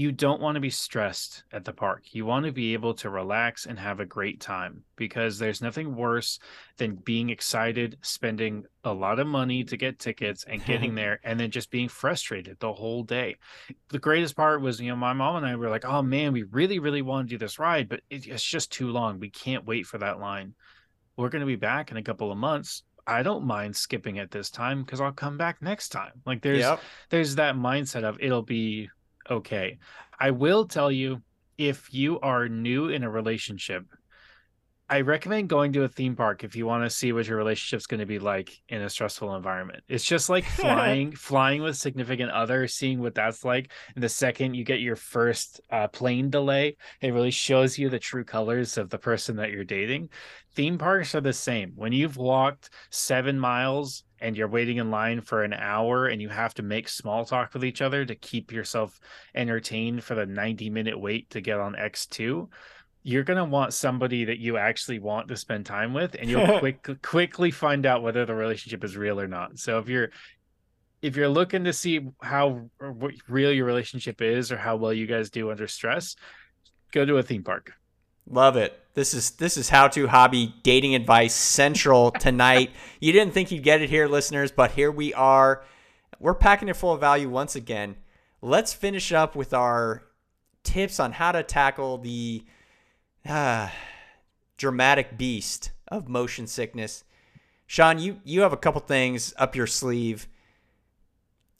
you 0.00 0.10
don't 0.10 0.40
want 0.40 0.54
to 0.54 0.62
be 0.62 0.70
stressed 0.70 1.44
at 1.52 1.66
the 1.66 1.74
park. 1.74 2.04
You 2.12 2.24
want 2.24 2.46
to 2.46 2.52
be 2.52 2.72
able 2.72 2.94
to 2.94 3.10
relax 3.10 3.66
and 3.66 3.78
have 3.78 4.00
a 4.00 4.06
great 4.06 4.40
time 4.40 4.82
because 4.96 5.38
there's 5.38 5.60
nothing 5.60 5.94
worse 5.94 6.38
than 6.78 6.94
being 6.94 7.28
excited, 7.28 7.98
spending 8.00 8.64
a 8.82 8.94
lot 8.94 9.18
of 9.18 9.26
money 9.26 9.62
to 9.62 9.76
get 9.76 9.98
tickets 9.98 10.46
and 10.48 10.64
getting 10.64 10.94
there 11.00 11.20
and 11.22 11.38
then 11.38 11.50
just 11.50 11.70
being 11.70 11.86
frustrated 11.86 12.56
the 12.60 12.72
whole 12.72 13.02
day. 13.02 13.36
The 13.90 13.98
greatest 13.98 14.36
part 14.36 14.62
was, 14.62 14.80
you 14.80 14.88
know, 14.88 14.96
my 14.96 15.12
mom 15.12 15.36
and 15.36 15.44
I 15.44 15.54
were 15.56 15.68
like, 15.68 15.84
oh 15.84 16.00
man, 16.00 16.32
we 16.32 16.44
really, 16.44 16.78
really 16.78 17.02
want 17.02 17.28
to 17.28 17.34
do 17.34 17.38
this 17.38 17.58
ride, 17.58 17.90
but 17.90 18.00
it's 18.08 18.42
just 18.42 18.72
too 18.72 18.88
long. 18.88 19.20
We 19.20 19.28
can't 19.28 19.66
wait 19.66 19.84
for 19.84 19.98
that 19.98 20.18
line. 20.18 20.54
We're 21.18 21.28
going 21.28 21.40
to 21.40 21.46
be 21.46 21.56
back 21.56 21.90
in 21.90 21.98
a 21.98 22.02
couple 22.02 22.32
of 22.32 22.38
months. 22.38 22.84
I 23.06 23.22
don't 23.22 23.44
mind 23.44 23.76
skipping 23.76 24.16
it 24.16 24.30
this 24.30 24.48
time 24.48 24.82
because 24.82 25.02
I'll 25.02 25.12
come 25.12 25.36
back 25.36 25.60
next 25.60 25.90
time. 25.90 26.22
Like 26.24 26.40
there's 26.40 26.60
yep. 26.60 26.80
there's 27.10 27.34
that 27.34 27.54
mindset 27.54 28.04
of 28.04 28.16
it'll 28.18 28.40
be 28.40 28.88
okay. 29.30 29.78
I 30.18 30.30
will 30.30 30.66
tell 30.66 30.90
you 30.90 31.22
if 31.56 31.92
you 31.92 32.20
are 32.20 32.48
new 32.48 32.88
in 32.88 33.04
a 33.04 33.10
relationship, 33.10 33.84
I 34.92 35.02
recommend 35.02 35.48
going 35.48 35.72
to 35.74 35.84
a 35.84 35.88
theme 35.88 36.16
park 36.16 36.42
if 36.42 36.56
you 36.56 36.66
want 36.66 36.82
to 36.82 36.90
see 36.90 37.12
what 37.12 37.28
your 37.28 37.38
relationship's 37.38 37.86
going 37.86 38.00
to 38.00 38.06
be 38.06 38.18
like 38.18 38.60
in 38.68 38.82
a 38.82 38.90
stressful 38.90 39.36
environment. 39.36 39.84
It's 39.86 40.04
just 40.04 40.28
like 40.28 40.44
flying, 40.56 41.12
flying 41.14 41.62
with 41.62 41.76
significant 41.76 42.32
other, 42.32 42.66
seeing 42.66 42.98
what 42.98 43.14
that's 43.14 43.44
like. 43.44 43.70
And 43.94 44.02
the 44.02 44.08
second 44.08 44.54
you 44.54 44.64
get 44.64 44.80
your 44.80 44.96
first 44.96 45.60
uh, 45.70 45.86
plane 45.86 46.28
delay, 46.28 46.76
it 47.00 47.12
really 47.12 47.30
shows 47.30 47.78
you 47.78 47.88
the 47.88 48.00
true 48.00 48.24
colors 48.24 48.76
of 48.78 48.90
the 48.90 48.98
person 48.98 49.36
that 49.36 49.52
you're 49.52 49.62
dating. 49.62 50.08
Theme 50.56 50.76
parks 50.76 51.14
are 51.14 51.20
the 51.20 51.32
same. 51.32 51.70
When 51.76 51.92
you've 51.92 52.16
walked 52.16 52.70
seven 52.90 53.38
miles 53.38 54.02
and 54.20 54.36
you're 54.36 54.48
waiting 54.48 54.78
in 54.78 54.90
line 54.90 55.20
for 55.20 55.44
an 55.44 55.52
hour 55.52 56.08
and 56.08 56.20
you 56.20 56.28
have 56.28 56.52
to 56.54 56.64
make 56.64 56.88
small 56.88 57.24
talk 57.24 57.54
with 57.54 57.64
each 57.64 57.80
other 57.80 58.04
to 58.04 58.16
keep 58.16 58.50
yourself 58.50 58.98
entertained 59.36 60.02
for 60.02 60.16
the 60.16 60.26
90 60.26 60.68
minute 60.68 60.98
wait 60.98 61.30
to 61.30 61.40
get 61.40 61.60
on 61.60 61.74
X2 61.74 62.48
you're 63.02 63.24
going 63.24 63.38
to 63.38 63.44
want 63.44 63.72
somebody 63.72 64.24
that 64.26 64.38
you 64.38 64.56
actually 64.56 64.98
want 64.98 65.28
to 65.28 65.36
spend 65.36 65.64
time 65.64 65.94
with 65.94 66.14
and 66.18 66.28
you'll 66.28 66.58
quick 66.60 66.86
quickly 67.02 67.50
find 67.50 67.86
out 67.86 68.02
whether 68.02 68.26
the 68.26 68.34
relationship 68.34 68.84
is 68.84 68.96
real 68.96 69.20
or 69.20 69.28
not 69.28 69.58
so 69.58 69.78
if 69.78 69.88
you're 69.88 70.10
if 71.02 71.16
you're 71.16 71.28
looking 71.28 71.64
to 71.64 71.72
see 71.72 72.06
how 72.20 72.68
real 73.28 73.52
your 73.52 73.64
relationship 73.64 74.20
is 74.20 74.52
or 74.52 74.58
how 74.58 74.76
well 74.76 74.92
you 74.92 75.06
guys 75.06 75.30
do 75.30 75.50
under 75.50 75.66
stress 75.66 76.16
go 76.92 77.04
to 77.04 77.16
a 77.16 77.22
theme 77.22 77.42
park 77.42 77.72
Love 78.30 78.56
it. 78.56 78.78
This 78.94 79.12
is 79.12 79.32
this 79.32 79.56
is 79.56 79.68
how 79.68 79.88
to 79.88 80.06
hobby 80.06 80.54
dating 80.62 80.94
advice 80.94 81.34
central 81.34 82.10
tonight. 82.20 82.70
you 83.00 83.12
didn't 83.12 83.34
think 83.34 83.50
you'd 83.50 83.64
get 83.64 83.82
it 83.82 83.90
here, 83.90 84.06
listeners, 84.06 84.52
but 84.52 84.72
here 84.72 84.90
we 84.90 85.12
are. 85.14 85.64
We're 86.20 86.34
packing 86.34 86.68
it 86.68 86.76
full 86.76 86.92
of 86.92 87.00
value 87.00 87.28
once 87.28 87.56
again. 87.56 87.96
Let's 88.40 88.72
finish 88.72 89.12
up 89.12 89.34
with 89.34 89.52
our 89.52 90.04
tips 90.62 91.00
on 91.00 91.12
how 91.12 91.32
to 91.32 91.42
tackle 91.42 91.98
the 91.98 92.44
uh, 93.28 93.68
dramatic 94.56 95.16
beast 95.16 95.70
of 95.88 96.08
motion 96.08 96.46
sickness. 96.46 97.04
Sean, 97.66 97.98
you 97.98 98.20
you 98.24 98.40
have 98.42 98.52
a 98.52 98.56
couple 98.56 98.80
things 98.80 99.32
up 99.36 99.54
your 99.54 99.66
sleeve. 99.66 100.28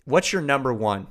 What's 0.04 0.32
your 0.32 0.42
number 0.42 0.72
one? 0.72 1.06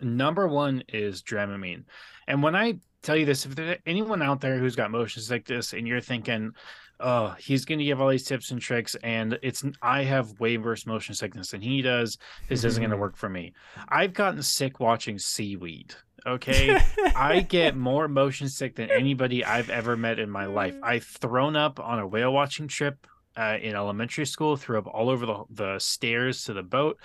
Number 0.00 0.48
one 0.48 0.82
is 0.88 1.22
Dramamine. 1.22 1.84
And 2.26 2.42
when 2.42 2.56
I 2.56 2.80
tell 3.02 3.16
you 3.16 3.26
this 3.26 3.44
if 3.44 3.54
there's 3.54 3.78
anyone 3.86 4.22
out 4.22 4.40
there 4.40 4.58
who's 4.58 4.76
got 4.76 4.90
motions 4.90 5.30
like 5.30 5.44
this 5.44 5.72
and 5.72 5.86
you're 5.86 6.00
thinking 6.00 6.52
oh 7.00 7.34
he's 7.38 7.64
going 7.64 7.78
to 7.78 7.84
give 7.84 8.00
all 8.00 8.08
these 8.08 8.24
tips 8.24 8.50
and 8.50 8.60
tricks 8.60 8.94
and 9.02 9.38
it's 9.42 9.64
i 9.82 10.02
have 10.02 10.38
way 10.38 10.56
worse 10.56 10.86
motion 10.86 11.14
sickness 11.14 11.50
than 11.50 11.60
he 11.60 11.82
does 11.82 12.16
this 12.48 12.64
isn't 12.64 12.80
going 12.80 12.90
to 12.90 12.96
work 12.96 13.16
for 13.16 13.28
me 13.28 13.52
i've 13.88 14.14
gotten 14.14 14.42
sick 14.42 14.78
watching 14.78 15.18
seaweed 15.18 15.94
okay 16.26 16.78
i 17.16 17.40
get 17.40 17.76
more 17.76 18.08
motion 18.08 18.48
sick 18.48 18.76
than 18.76 18.90
anybody 18.90 19.44
i've 19.44 19.70
ever 19.70 19.96
met 19.96 20.18
in 20.18 20.30
my 20.30 20.46
life 20.46 20.76
i've 20.82 21.04
thrown 21.04 21.56
up 21.56 21.80
on 21.80 21.98
a 21.98 22.06
whale 22.06 22.32
watching 22.32 22.68
trip 22.68 23.06
uh, 23.34 23.56
in 23.62 23.74
elementary 23.74 24.26
school 24.26 24.56
threw 24.56 24.78
up 24.78 24.86
all 24.86 25.08
over 25.08 25.24
the, 25.24 25.44
the 25.50 25.78
stairs 25.78 26.44
to 26.44 26.52
the 26.52 26.62
boat 26.62 26.98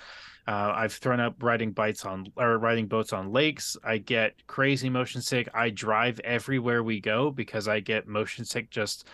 uh, 0.48 0.72
I've 0.74 0.94
thrown 0.94 1.20
up 1.20 1.42
riding 1.42 1.72
bikes 1.72 2.06
on 2.06 2.32
or 2.34 2.56
riding 2.56 2.86
boats 2.86 3.12
on 3.12 3.32
lakes. 3.32 3.76
I 3.84 3.98
get 3.98 4.46
crazy 4.46 4.88
motion 4.88 5.20
sick. 5.20 5.46
I 5.52 5.68
drive 5.68 6.18
everywhere 6.20 6.82
we 6.82 7.00
go 7.00 7.30
because 7.30 7.68
I 7.68 7.80
get 7.80 8.08
motion 8.08 8.46
sick 8.46 8.70
just 8.70 9.06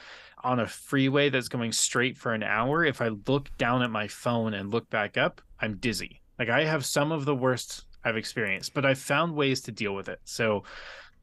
on 0.44 0.60
a 0.60 0.66
freeway 0.68 1.30
that's 1.30 1.48
going 1.48 1.72
straight 1.72 2.16
for 2.16 2.34
an 2.34 2.44
hour. 2.44 2.84
If 2.84 3.02
I 3.02 3.08
look 3.26 3.48
down 3.58 3.82
at 3.82 3.90
my 3.90 4.06
phone 4.06 4.54
and 4.54 4.70
look 4.70 4.88
back 4.90 5.16
up, 5.16 5.40
I'm 5.60 5.78
dizzy. 5.78 6.20
Like 6.38 6.50
I 6.50 6.62
have 6.64 6.86
some 6.86 7.10
of 7.10 7.24
the 7.24 7.34
worst 7.34 7.84
I've 8.04 8.16
experienced, 8.16 8.74
but 8.74 8.84
I've 8.84 8.98
found 8.98 9.34
ways 9.34 9.60
to 9.62 9.72
deal 9.72 9.94
with 9.94 10.08
it. 10.08 10.20
So 10.24 10.64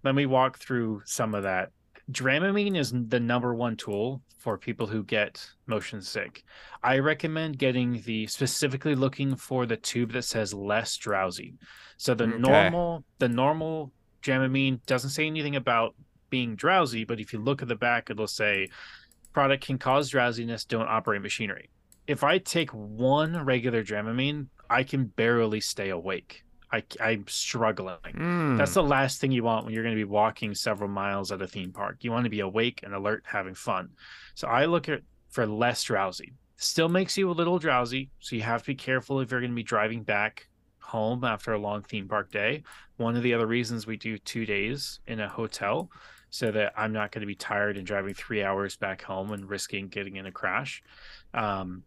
let 0.03 0.15
me 0.15 0.25
walk 0.25 0.57
through 0.57 1.01
some 1.05 1.36
of 1.36 1.43
that. 1.43 1.71
Dramamine 2.11 2.77
is 2.77 2.91
the 2.91 3.19
number 3.19 3.53
one 3.53 3.77
tool 3.77 4.21
for 4.38 4.57
people 4.57 4.88
who 4.88 5.03
get 5.03 5.47
motion 5.67 6.01
sick. 6.01 6.43
I 6.84 6.97
recommend 6.97 7.59
getting 7.59 8.01
the 8.01 8.25
specifically 8.27 8.95
looking 8.95 9.36
for 9.36 9.65
the 9.65 9.77
tube 9.77 10.13
that 10.13 10.23
says 10.23 10.53
less 10.53 10.97
drowsy. 10.97 11.53
So 11.97 12.15
the 12.15 12.25
okay. 12.25 12.38
normal 12.38 13.03
the 13.19 13.29
normal 13.29 13.91
Dramamine 14.23 14.84
doesn't 14.86 15.11
say 15.11 15.27
anything 15.27 15.55
about 15.55 15.95
being 16.29 16.55
drowsy, 16.55 17.03
but 17.03 17.19
if 17.19 17.34
you 17.34 17.39
look 17.39 17.61
at 17.61 17.67
the 17.67 17.75
back, 17.75 18.09
it'll 18.09 18.27
say 18.27 18.69
product 19.34 19.65
can 19.65 19.77
cause 19.77 20.09
drowsiness, 20.09 20.65
don't 20.65 20.88
operate 20.88 21.21
machinery. 21.21 21.69
If 22.07 22.23
I 22.23 22.39
take 22.39 22.71
one 22.71 23.45
regular 23.45 23.84
Dramamine, 23.84 24.47
I 24.69 24.84
can 24.84 25.05
barely 25.05 25.61
stay 25.61 25.89
awake. 25.89 26.43
I, 26.72 26.84
I'm 27.01 27.26
struggling. 27.28 27.97
Mm. 28.13 28.57
That's 28.57 28.74
the 28.74 28.84
last 28.84 29.19
thing 29.19 29.32
you 29.32 29.43
want 29.43 29.65
when 29.65 29.74
you're 29.74 29.84
going 29.84 29.95
to 29.95 29.99
be 29.99 30.09
walking 30.09 30.55
several 30.55 30.89
miles 30.89 31.32
at 31.32 31.41
a 31.41 31.47
theme 31.47 31.72
park. 31.72 31.97
You 32.01 32.11
want 32.11 32.24
to 32.24 32.30
be 32.30 32.39
awake 32.39 32.82
and 32.84 32.93
alert, 32.93 33.24
having 33.26 33.55
fun. 33.55 33.89
So 34.36 34.47
I 34.47 34.65
look 34.65 34.88
at 34.88 35.01
for 35.30 35.45
less 35.45 35.84
drowsy. 35.84 36.34
Still 36.57 36.89
makes 36.89 37.17
you 37.17 37.30
a 37.30 37.34
little 37.34 37.57
drowsy, 37.57 38.11
so 38.19 38.36
you 38.36 38.43
have 38.43 38.61
to 38.61 38.67
be 38.67 38.76
careful 38.76 39.19
if 39.19 39.32
you're 39.32 39.39
going 39.39 39.51
to 39.51 39.55
be 39.55 39.63
driving 39.63 40.03
back 40.03 40.47
home 40.80 41.24
after 41.24 41.53
a 41.53 41.59
long 41.59 41.82
theme 41.82 42.07
park 42.07 42.32
day. 42.32 42.63
One 42.97 43.15
of 43.15 43.24
the 43.24 43.34
other 43.34 43.47
reasons 43.47 43.88
we 43.88 43.97
do 43.97 44.17
two 44.17 44.45
days 44.45 44.99
in 45.07 45.19
a 45.19 45.28
hotel 45.28 45.89
so 46.30 46.51
that 46.51 46.74
I'm 46.78 46.93
not 46.93 47.11
going 47.11 47.22
to 47.22 47.28
be 47.28 47.36
tired 47.36 47.78
and 47.78 47.86
driving 47.86 48.13
three 48.13 48.43
hours 48.43 48.78
back 48.78 49.01
home 49.01 49.32
and 49.32 49.49
risking 49.49 49.89
getting 49.89 50.15
in 50.15 50.28
a 50.28 50.32
crash. 50.32 50.82
Um, 51.34 51.84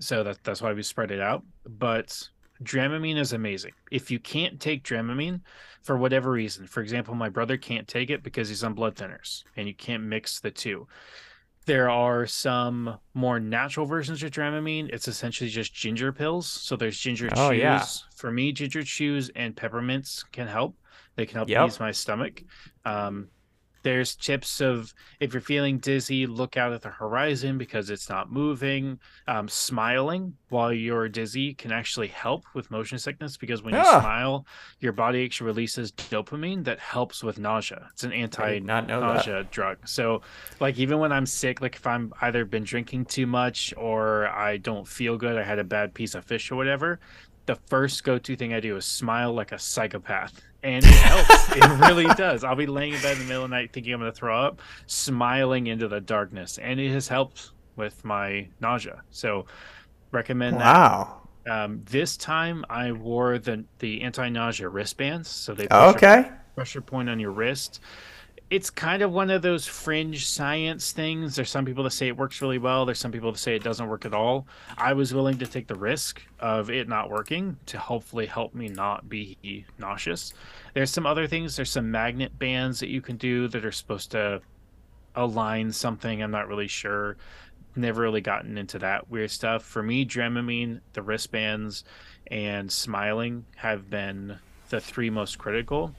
so 0.00 0.24
that, 0.24 0.42
that's 0.42 0.62
why 0.62 0.72
we 0.72 0.82
spread 0.82 1.10
it 1.10 1.20
out. 1.20 1.44
But 1.66 2.28
Dramamine 2.62 3.18
is 3.18 3.32
amazing. 3.32 3.72
If 3.90 4.10
you 4.10 4.18
can't 4.18 4.58
take 4.60 4.82
Dramamine 4.82 5.40
for 5.82 5.96
whatever 5.96 6.30
reason, 6.30 6.66
for 6.66 6.80
example, 6.82 7.14
my 7.14 7.28
brother 7.28 7.56
can't 7.56 7.86
take 7.86 8.10
it 8.10 8.22
because 8.22 8.48
he's 8.48 8.64
on 8.64 8.74
blood 8.74 8.96
thinners 8.96 9.44
and 9.56 9.68
you 9.68 9.74
can't 9.74 10.02
mix 10.02 10.40
the 10.40 10.50
two. 10.50 10.86
There 11.66 11.90
are 11.90 12.26
some 12.26 12.98
more 13.14 13.38
natural 13.38 13.84
versions 13.86 14.22
of 14.22 14.30
Dramamine. 14.30 14.88
It's 14.90 15.06
essentially 15.06 15.50
just 15.50 15.74
ginger 15.74 16.12
pills. 16.12 16.46
So 16.48 16.76
there's 16.76 16.98
ginger 16.98 17.28
Oh, 17.36 17.50
chews. 17.50 17.58
yeah. 17.60 17.84
For 18.16 18.30
me, 18.30 18.52
ginger 18.52 18.82
chews 18.82 19.30
and 19.36 19.54
peppermints 19.54 20.24
can 20.32 20.48
help. 20.48 20.76
They 21.16 21.26
can 21.26 21.36
help 21.36 21.48
Yep. 21.48 21.66
ease 21.68 21.80
my 21.80 21.92
stomach. 21.92 22.42
Um, 22.84 23.28
there's 23.82 24.14
tips 24.16 24.60
of 24.60 24.92
if 25.20 25.32
you're 25.32 25.40
feeling 25.40 25.78
dizzy, 25.78 26.26
look 26.26 26.56
out 26.56 26.72
at 26.72 26.82
the 26.82 26.88
horizon 26.88 27.58
because 27.58 27.90
it's 27.90 28.08
not 28.08 28.30
moving. 28.30 28.98
Um, 29.26 29.48
smiling 29.48 30.34
while 30.48 30.72
you're 30.72 31.08
dizzy 31.08 31.54
can 31.54 31.72
actually 31.72 32.08
help 32.08 32.44
with 32.54 32.70
motion 32.70 32.98
sickness 32.98 33.36
because 33.36 33.62
when 33.62 33.74
you 33.74 33.84
smile, 33.84 34.46
your 34.80 34.92
body 34.92 35.24
actually 35.24 35.46
releases 35.46 35.92
dopamine 35.92 36.64
that 36.64 36.78
helps 36.78 37.22
with 37.22 37.38
nausea. 37.38 37.88
It's 37.92 38.04
an 38.04 38.12
anti 38.12 38.54
did 38.54 38.64
not 38.64 38.86
know 38.86 39.00
that. 39.00 39.14
nausea 39.14 39.44
drug. 39.50 39.78
So, 39.86 40.22
like, 40.60 40.78
even 40.78 40.98
when 40.98 41.12
I'm 41.12 41.26
sick, 41.26 41.60
like 41.60 41.76
if 41.76 41.86
I'm 41.86 42.12
either 42.20 42.44
been 42.44 42.64
drinking 42.64 43.06
too 43.06 43.26
much 43.26 43.74
or 43.76 44.28
I 44.28 44.56
don't 44.56 44.86
feel 44.86 45.16
good, 45.16 45.36
I 45.36 45.42
had 45.42 45.58
a 45.58 45.64
bad 45.64 45.94
piece 45.94 46.14
of 46.14 46.24
fish 46.24 46.50
or 46.50 46.56
whatever, 46.56 47.00
the 47.46 47.56
first 47.66 48.04
go 48.04 48.18
to 48.18 48.36
thing 48.36 48.52
I 48.52 48.60
do 48.60 48.76
is 48.76 48.84
smile 48.84 49.32
like 49.32 49.52
a 49.52 49.58
psychopath. 49.58 50.42
And 50.62 50.84
it 50.84 50.90
helps. 50.90 51.56
it 51.56 51.64
really 51.88 52.06
does. 52.16 52.42
I'll 52.44 52.56
be 52.56 52.66
laying 52.66 52.94
in 52.94 53.00
bed 53.00 53.12
in 53.12 53.18
the 53.20 53.24
middle 53.28 53.44
of 53.44 53.50
the 53.50 53.56
night 53.56 53.72
thinking 53.72 53.92
I'm 53.94 54.00
going 54.00 54.10
to 54.10 54.16
throw 54.16 54.40
up, 54.40 54.60
smiling 54.86 55.68
into 55.68 55.86
the 55.88 56.00
darkness. 56.00 56.58
And 56.58 56.80
it 56.80 56.90
has 56.90 57.06
helped 57.08 57.52
with 57.76 58.04
my 58.04 58.48
nausea. 58.60 59.02
So, 59.10 59.46
recommend 60.10 60.58
that. 60.60 60.74
Wow. 60.74 61.28
Um, 61.48 61.82
this 61.84 62.16
time 62.16 62.64
I 62.68 62.92
wore 62.92 63.38
the 63.38 63.64
the 63.78 64.02
anti 64.02 64.28
nausea 64.28 64.68
wristbands, 64.68 65.28
so 65.28 65.54
they 65.54 65.66
Oh, 65.70 65.90
Okay. 65.90 66.30
pressure 66.54 66.80
point 66.82 67.08
on 67.08 67.18
your 67.20 67.30
wrist. 67.30 67.80
It's 68.50 68.70
kind 68.70 69.02
of 69.02 69.12
one 69.12 69.30
of 69.30 69.42
those 69.42 69.66
fringe 69.66 70.26
science 70.26 70.92
things. 70.92 71.36
There's 71.36 71.50
some 71.50 71.66
people 71.66 71.84
that 71.84 71.90
say 71.90 72.08
it 72.08 72.16
works 72.16 72.40
really 72.40 72.56
well. 72.56 72.86
There's 72.86 72.98
some 72.98 73.12
people 73.12 73.30
that 73.30 73.38
say 73.38 73.54
it 73.54 73.62
doesn't 73.62 73.86
work 73.88 74.06
at 74.06 74.14
all. 74.14 74.46
I 74.78 74.94
was 74.94 75.12
willing 75.12 75.36
to 75.38 75.46
take 75.46 75.66
the 75.66 75.74
risk 75.74 76.22
of 76.40 76.70
it 76.70 76.88
not 76.88 77.10
working 77.10 77.58
to 77.66 77.78
hopefully 77.78 78.24
help 78.24 78.54
me 78.54 78.68
not 78.68 79.06
be 79.06 79.66
nauseous. 79.78 80.32
There's 80.72 80.90
some 80.90 81.04
other 81.04 81.26
things. 81.26 81.56
There's 81.56 81.70
some 81.70 81.90
magnet 81.90 82.38
bands 82.38 82.80
that 82.80 82.88
you 82.88 83.02
can 83.02 83.18
do 83.18 83.48
that 83.48 83.66
are 83.66 83.72
supposed 83.72 84.12
to 84.12 84.40
align 85.14 85.70
something. 85.70 86.22
I'm 86.22 86.30
not 86.30 86.48
really 86.48 86.68
sure. 86.68 87.18
Never 87.76 88.00
really 88.00 88.22
gotten 88.22 88.56
into 88.56 88.78
that 88.78 89.10
weird 89.10 89.30
stuff. 89.30 89.62
For 89.62 89.82
me, 89.82 90.06
Dramamine, 90.06 90.80
the 90.94 91.02
wristbands, 91.02 91.84
and 92.30 92.72
smiling 92.72 93.44
have 93.56 93.90
been 93.90 94.38
the 94.70 94.80
three 94.80 95.10
most 95.10 95.36
critical. 95.36 95.94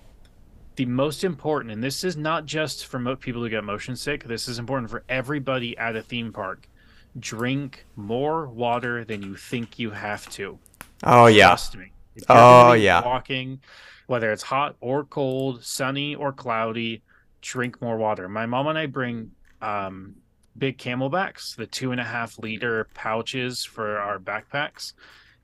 The 0.79 0.85
most 0.85 1.25
important, 1.25 1.73
and 1.73 1.83
this 1.83 2.05
is 2.05 2.15
not 2.15 2.45
just 2.45 2.85
for 2.85 2.99
mo- 2.99 3.17
people 3.17 3.41
who 3.41 3.49
get 3.49 3.65
motion 3.65 3.97
sick, 3.97 4.23
this 4.23 4.47
is 4.47 4.59
important 4.59 4.89
for 4.89 5.03
everybody 5.09 5.77
at 5.77 5.97
a 5.97 6.01
theme 6.01 6.31
park. 6.31 6.69
Drink 7.19 7.85
more 7.97 8.47
water 8.47 9.03
than 9.03 9.21
you 9.21 9.35
think 9.35 9.77
you 9.77 9.89
have 9.89 10.29
to. 10.29 10.57
Oh 11.03 11.25
yeah. 11.25 11.47
Trust 11.47 11.75
me. 11.75 11.91
Oh, 12.29 12.71
yeah. 12.71 13.03
Walking, 13.03 13.59
whether 14.07 14.31
it's 14.31 14.41
hot 14.41 14.77
or 14.79 15.03
cold, 15.03 15.65
sunny 15.65 16.15
or 16.15 16.31
cloudy, 16.31 17.01
drink 17.41 17.81
more 17.81 17.97
water. 17.97 18.29
My 18.29 18.45
mom 18.45 18.67
and 18.67 18.77
I 18.77 18.85
bring 18.85 19.31
um, 19.61 20.15
big 20.57 20.77
CamelBaks, 20.77 21.57
the 21.57 21.67
two 21.67 21.91
and 21.91 21.99
a 21.99 22.05
half 22.05 22.39
liter 22.39 22.87
pouches 22.93 23.65
for 23.65 23.97
our 23.97 24.17
backpacks, 24.17 24.93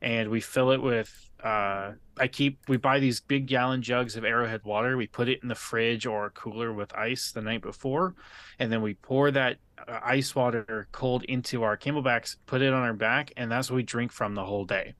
and 0.01 0.29
we 0.29 0.39
fill 0.39 0.71
it 0.71 0.81
with. 0.81 1.29
Uh, 1.45 1.93
I 2.17 2.27
keep 2.27 2.57
we 2.67 2.77
buy 2.77 2.99
these 2.99 3.19
big 3.19 3.45
gallon 3.45 3.83
jugs 3.83 4.15
of 4.15 4.25
Arrowhead 4.25 4.63
water. 4.63 4.97
We 4.97 5.05
put 5.05 5.29
it 5.29 5.43
in 5.43 5.47
the 5.47 5.53
fridge 5.53 6.07
or 6.07 6.31
cooler 6.31 6.73
with 6.73 6.91
ice 6.95 7.31
the 7.31 7.41
night 7.41 7.61
before, 7.61 8.15
and 8.57 8.71
then 8.71 8.81
we 8.81 8.95
pour 8.95 9.29
that 9.29 9.57
uh, 9.87 9.99
ice 10.03 10.33
water 10.33 10.87
cold 10.91 11.23
into 11.25 11.61
our 11.61 11.77
CamelBaks, 11.77 12.37
put 12.47 12.63
it 12.63 12.73
on 12.73 12.81
our 12.81 12.93
back, 12.93 13.31
and 13.37 13.51
that's 13.51 13.69
what 13.69 13.75
we 13.75 13.83
drink 13.83 14.11
from 14.11 14.33
the 14.33 14.43
whole 14.43 14.65
day. 14.65 14.95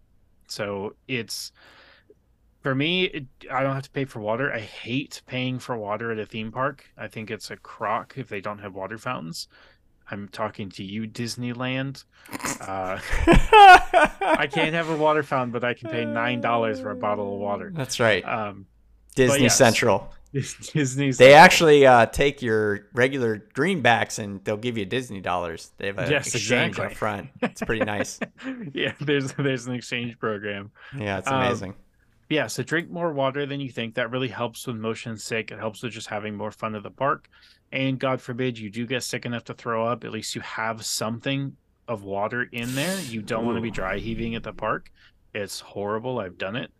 So 0.47 0.95
it's 1.07 1.51
for 2.61 2.75
me, 2.75 3.05
it, 3.05 3.25
I 3.51 3.63
don't 3.63 3.73
have 3.73 3.83
to 3.83 3.91
pay 3.91 4.05
for 4.05 4.19
water. 4.19 4.53
I 4.53 4.59
hate 4.59 5.23
paying 5.25 5.57
for 5.57 5.75
water 5.75 6.11
at 6.11 6.19
a 6.19 6.27
theme 6.27 6.51
park. 6.51 6.85
I 6.95 7.07
think 7.07 7.31
it's 7.31 7.49
a 7.49 7.57
crock 7.57 8.15
if 8.17 8.29
they 8.29 8.41
don't 8.41 8.59
have 8.59 8.75
water 8.75 8.99
fountains. 8.99 9.47
I'm 10.11 10.27
talking 10.27 10.69
to 10.71 10.83
you, 10.83 11.07
Disneyland. 11.07 12.03
Uh, 12.61 12.99
I 13.27 14.47
can't 14.51 14.73
have 14.73 14.89
a 14.89 14.95
water 14.95 15.23
fountain, 15.23 15.51
but 15.51 15.63
I 15.63 15.73
can 15.73 15.89
pay 15.89 16.05
nine 16.05 16.41
dollars 16.41 16.79
for 16.79 16.91
a 16.91 16.95
bottle 16.95 17.33
of 17.33 17.39
water. 17.39 17.71
That's 17.73 17.99
right. 17.99 18.23
Um, 18.23 18.65
Disney 19.15 19.43
yes. 19.43 19.57
Central. 19.57 20.11
Disney's 20.33 21.17
They 21.17 21.33
actually 21.33 21.85
uh, 21.85 22.07
take 22.07 22.41
your 22.41 22.87
regular 22.93 23.39
greenbacks 23.55 24.19
and 24.19 24.43
they'll 24.43 24.57
give 24.57 24.77
you 24.77 24.83
Disney 24.85 25.21
dollars. 25.21 25.71
They 25.77 25.87
have 25.87 25.97
an 25.97 26.11
Yes, 26.11 26.35
exchange 26.35 26.71
exactly. 26.77 26.85
up 26.85 26.93
front. 26.97 27.29
It's 27.41 27.61
pretty 27.61 27.85
nice. 27.85 28.19
yeah, 28.73 28.91
there's 28.99 29.31
there's 29.33 29.65
an 29.67 29.73
exchange 29.75 30.19
program. 30.19 30.71
Yeah, 30.97 31.19
it's 31.19 31.27
Um, 31.29 31.35
amazing. 31.41 31.73
yeah 32.29 32.47
so 32.47 32.63
drink 32.63 32.89
more 32.89 33.13
water 33.13 33.45
than 33.45 33.59
you 33.61 33.69
think 33.69 33.95
that 33.95 34.09
really 34.11 34.27
helps 34.27 34.65
with 34.67 34.75
motion 34.75 35.15
sick 35.15 35.51
it 35.51 35.59
helps 35.59 35.83
with 35.83 35.93
just 35.93 36.07
having 36.07 36.35
more 36.35 36.49
fun 36.51 36.73
at 36.75 36.81
the 36.83 36.89
park 36.89 37.29
and 37.72 37.99
god 37.99 38.22
forbid 38.22 38.57
you 38.57 38.70
do 38.70 38.86
get 38.86 39.03
sick 39.03 39.26
enough 39.26 39.43
to 39.43 39.53
throw 39.53 39.86
up 39.88 40.03
at 40.03 40.11
least 40.11 40.36
you 40.36 40.41
have 40.41 40.86
something 40.86 41.55
of 41.88 42.03
water 42.03 42.43
in 42.51 42.74
there 42.76 42.99
you 43.01 43.22
don't 43.22 43.45
want 43.45 43.57
to 43.57 43.61
be 43.61 43.72
dry 43.72 43.97
heaving 43.97 44.36
at 44.36 44.43
the 44.43 44.53
park 44.53 44.91
it's 45.34 45.59
horrible 45.59 46.20
i've 46.20 46.38
done 46.38 46.55
it 46.55 46.72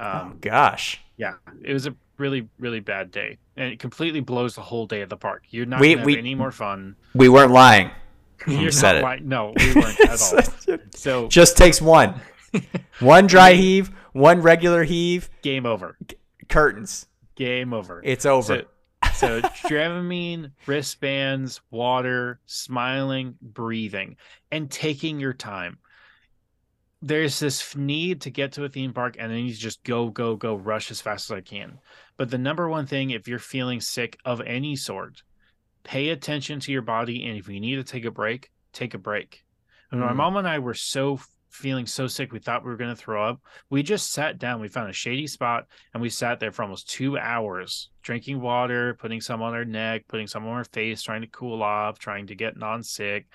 oh 0.00 0.06
um 0.06 0.38
gosh. 0.40 1.00
yeah 1.16 1.34
it 1.62 1.72
was 1.72 1.86
a 1.86 1.94
really 2.18 2.48
really 2.58 2.80
bad 2.80 3.10
day 3.10 3.36
and 3.56 3.72
it 3.72 3.78
completely 3.78 4.20
blows 4.20 4.54
the 4.54 4.60
whole 4.62 4.86
day 4.86 5.02
at 5.02 5.08
the 5.10 5.16
park 5.16 5.42
you're 5.50 5.66
not 5.66 5.80
We- 5.80 5.96
we- 5.96 6.16
any 6.18 6.34
more 6.34 6.52
fun 6.52 6.96
We 7.14 7.28
weren't 7.28 7.52
lying. 7.52 7.90
you're 8.46 8.60
You 8.62 8.70
said 8.70 8.96
it. 8.96 9.02
lying. 9.02 9.28
no 9.28 9.52
we 9.56 9.74
weren't 9.74 10.00
at 10.00 10.10
all 10.70 10.78
so 10.94 11.28
Just 11.28 11.56
takes 11.56 11.80
one. 11.80 12.20
One 13.00 13.26
dry 13.26 13.54
heave, 13.54 13.90
one 14.12 14.40
regular 14.40 14.84
heave, 14.84 15.28
game 15.42 15.66
over 15.66 15.96
curtains. 16.48 17.06
game 17.34 17.72
over 17.72 18.00
It's 18.04 18.24
over. 18.24 18.58
So, 18.60 18.64
so 19.14 19.40
Dramamine, 19.40 20.52
wristbands, 20.66 21.60
water, 21.70 22.40
smiling, 22.46 23.36
breathing, 23.40 24.16
and 24.50 24.70
taking 24.70 25.20
your 25.20 25.32
time. 25.32 25.78
There's 27.00 27.38
this 27.38 27.76
need 27.76 28.22
to 28.22 28.30
get 28.30 28.52
to 28.52 28.64
a 28.64 28.68
theme 28.68 28.92
park 28.92 29.16
and 29.18 29.30
then 29.30 29.44
you 29.44 29.52
just 29.52 29.84
go, 29.84 30.08
go, 30.08 30.36
go, 30.36 30.54
rush 30.54 30.90
as 30.90 31.00
fast 31.00 31.30
as 31.30 31.36
I 31.36 31.40
can. 31.42 31.78
But 32.16 32.30
the 32.30 32.38
number 32.38 32.68
one 32.68 32.86
thing, 32.86 33.10
if 33.10 33.28
you're 33.28 33.38
feeling 33.38 33.80
sick 33.80 34.18
of 34.24 34.40
any 34.40 34.74
sort, 34.74 35.22
pay 35.82 36.08
attention 36.08 36.60
to 36.60 36.72
your 36.72 36.82
body. 36.82 37.26
And 37.26 37.36
if 37.36 37.48
you 37.48 37.60
need 37.60 37.76
to 37.76 37.84
take 37.84 38.06
a 38.06 38.10
break, 38.10 38.50
take 38.72 38.94
a 38.94 38.98
break. 38.98 39.44
And 39.90 40.00
my 40.00 40.12
Mm. 40.12 40.16
mom 40.16 40.36
and 40.38 40.48
I 40.48 40.58
were 40.60 40.74
so 40.74 41.20
feeling 41.54 41.86
so 41.86 42.06
sick, 42.06 42.32
we 42.32 42.40
thought 42.40 42.64
we 42.64 42.70
were 42.70 42.76
going 42.76 42.94
to 42.94 43.00
throw 43.00 43.28
up. 43.28 43.40
We 43.70 43.82
just 43.82 44.12
sat 44.12 44.38
down. 44.38 44.60
We 44.60 44.68
found 44.68 44.90
a 44.90 44.92
shady 44.92 45.26
spot 45.26 45.66
and 45.92 46.02
we 46.02 46.10
sat 46.10 46.40
there 46.40 46.52
for 46.52 46.62
almost 46.62 46.90
two 46.90 47.16
hours 47.16 47.90
drinking 48.02 48.40
water, 48.40 48.94
putting 48.94 49.20
some 49.20 49.40
on 49.40 49.54
our 49.54 49.64
neck, 49.64 50.04
putting 50.08 50.26
some 50.26 50.44
on 50.46 50.52
our 50.52 50.64
face, 50.64 51.00
trying 51.02 51.22
to 51.22 51.28
cool 51.28 51.62
off, 51.62 51.98
trying 51.98 52.26
to 52.26 52.34
get 52.34 52.56
non 52.56 52.82
sick. 52.82 53.26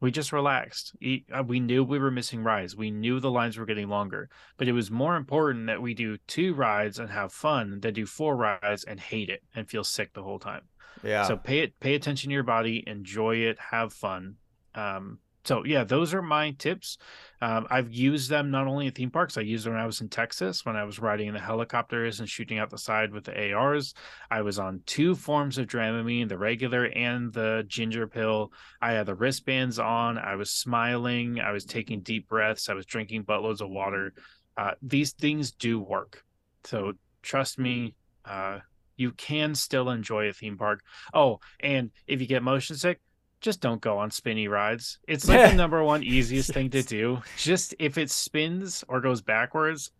We 0.00 0.10
just 0.12 0.32
relaxed. 0.32 0.92
Uh, 1.34 1.42
We 1.42 1.60
knew 1.60 1.82
we 1.84 1.98
were 1.98 2.10
missing 2.10 2.42
rides. 2.42 2.76
We 2.76 2.90
knew 2.90 3.20
the 3.20 3.30
lines 3.30 3.58
were 3.58 3.66
getting 3.66 3.88
longer, 3.88 4.30
but 4.56 4.68
it 4.68 4.72
was 4.72 4.90
more 4.90 5.16
important 5.16 5.66
that 5.66 5.82
we 5.82 5.92
do 5.92 6.16
two 6.28 6.54
rides 6.54 6.98
and 7.00 7.10
have 7.10 7.32
fun 7.32 7.80
than 7.80 7.94
do 7.94 8.06
four 8.06 8.36
rides 8.36 8.84
and 8.84 8.98
hate 8.98 9.28
it 9.28 9.42
and 9.54 9.68
feel 9.68 9.84
sick 9.84 10.12
the 10.14 10.22
whole 10.22 10.38
time. 10.38 10.62
yeah. 11.02 11.24
So 11.24 11.36
pay 11.36 11.58
it, 11.60 11.78
pay 11.80 11.94
attention 11.96 12.30
to 12.30 12.34
your 12.34 12.44
body, 12.44 12.84
enjoy 12.86 13.36
it, 13.36 13.58
have 13.58 13.92
fun. 13.92 14.36
Um, 14.74 15.18
So 15.48 15.64
yeah, 15.64 15.82
those 15.82 16.12
are 16.12 16.20
my 16.20 16.50
tips. 16.50 16.98
Um, 17.40 17.66
I've 17.70 17.90
used 17.90 18.28
them 18.28 18.50
not 18.50 18.66
only 18.66 18.86
at 18.86 18.96
theme 18.96 19.10
parks. 19.10 19.38
I 19.38 19.40
used 19.40 19.64
them 19.64 19.72
when 19.72 19.80
I 19.80 19.86
was 19.86 20.02
in 20.02 20.10
Texas 20.10 20.66
when 20.66 20.76
I 20.76 20.84
was 20.84 20.98
riding 20.98 21.26
in 21.26 21.32
the 21.32 21.40
helicopters 21.40 22.20
and 22.20 22.28
shooting 22.28 22.58
out 22.58 22.68
the 22.68 22.76
side 22.76 23.14
with 23.14 23.24
the 23.24 23.52
ARs. 23.54 23.94
I 24.30 24.42
was 24.42 24.58
on 24.58 24.82
two 24.84 25.14
forms 25.14 25.56
of 25.56 25.66
Dramamine, 25.66 26.28
the 26.28 26.36
regular 26.36 26.84
and 26.94 27.32
the 27.32 27.64
ginger 27.66 28.06
pill. 28.06 28.52
I 28.82 28.92
had 28.92 29.06
the 29.06 29.14
wristbands 29.14 29.78
on. 29.78 30.18
I 30.18 30.36
was 30.36 30.50
smiling. 30.50 31.40
I 31.40 31.52
was 31.52 31.64
taking 31.64 32.02
deep 32.02 32.28
breaths. 32.28 32.68
I 32.68 32.74
was 32.74 32.84
drinking 32.84 33.24
buttloads 33.24 33.62
of 33.62 33.70
water. 33.70 34.12
Uh, 34.54 34.72
these 34.82 35.12
things 35.12 35.52
do 35.52 35.80
work. 35.80 36.24
So 36.64 36.92
trust 37.22 37.58
me, 37.58 37.94
uh, 38.26 38.58
you 38.98 39.12
can 39.12 39.54
still 39.54 39.88
enjoy 39.88 40.28
a 40.28 40.34
theme 40.34 40.58
park. 40.58 40.82
Oh, 41.14 41.40
and 41.60 41.90
if 42.06 42.20
you 42.20 42.26
get 42.26 42.42
motion 42.42 42.76
sick, 42.76 43.00
just 43.40 43.60
don't 43.60 43.80
go 43.80 43.98
on 43.98 44.10
spinny 44.10 44.48
rides. 44.48 44.98
It's 45.06 45.28
like 45.28 45.50
the 45.50 45.56
number 45.56 45.82
one 45.82 46.02
easiest 46.02 46.52
thing 46.52 46.70
to 46.70 46.82
do. 46.84 47.22
Just 47.36 47.74
if 47.78 47.98
it 47.98 48.10
spins 48.10 48.84
or 48.88 49.00
goes 49.00 49.20
backwards, 49.20 49.90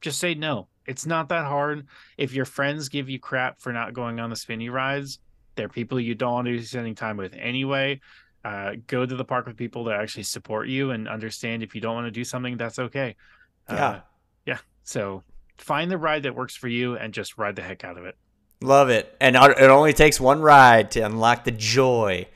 just 0.00 0.18
say 0.18 0.34
no. 0.34 0.68
It's 0.86 1.06
not 1.06 1.28
that 1.28 1.46
hard. 1.46 1.86
If 2.18 2.34
your 2.34 2.44
friends 2.44 2.88
give 2.88 3.08
you 3.08 3.20
crap 3.20 3.60
for 3.60 3.72
not 3.72 3.92
going 3.92 4.18
on 4.18 4.30
the 4.30 4.36
spinny 4.36 4.68
rides, 4.68 5.20
they're 5.54 5.68
people 5.68 6.00
you 6.00 6.14
don't 6.14 6.32
want 6.32 6.46
to 6.46 6.52
be 6.52 6.62
spending 6.62 6.94
time 6.94 7.16
with 7.16 7.34
anyway. 7.34 8.00
Uh, 8.44 8.72
go 8.88 9.06
to 9.06 9.14
the 9.14 9.24
park 9.24 9.46
with 9.46 9.56
people 9.56 9.84
that 9.84 10.00
actually 10.00 10.24
support 10.24 10.66
you 10.66 10.90
and 10.90 11.06
understand 11.08 11.62
if 11.62 11.76
you 11.76 11.80
don't 11.80 11.94
want 11.94 12.06
to 12.06 12.10
do 12.10 12.24
something, 12.24 12.56
that's 12.56 12.80
okay. 12.80 13.14
Yeah. 13.68 13.86
Uh, 13.86 14.00
yeah. 14.46 14.58
So 14.82 15.22
find 15.58 15.88
the 15.88 15.98
ride 15.98 16.24
that 16.24 16.34
works 16.34 16.56
for 16.56 16.66
you 16.66 16.96
and 16.96 17.14
just 17.14 17.38
ride 17.38 17.54
the 17.54 17.62
heck 17.62 17.84
out 17.84 17.96
of 17.96 18.04
it. 18.04 18.16
Love 18.60 18.90
it. 18.90 19.14
And 19.20 19.36
it 19.36 19.70
only 19.70 19.92
takes 19.92 20.20
one 20.20 20.40
ride 20.40 20.90
to 20.92 21.00
unlock 21.00 21.44
the 21.44 21.52
joy 21.52 22.26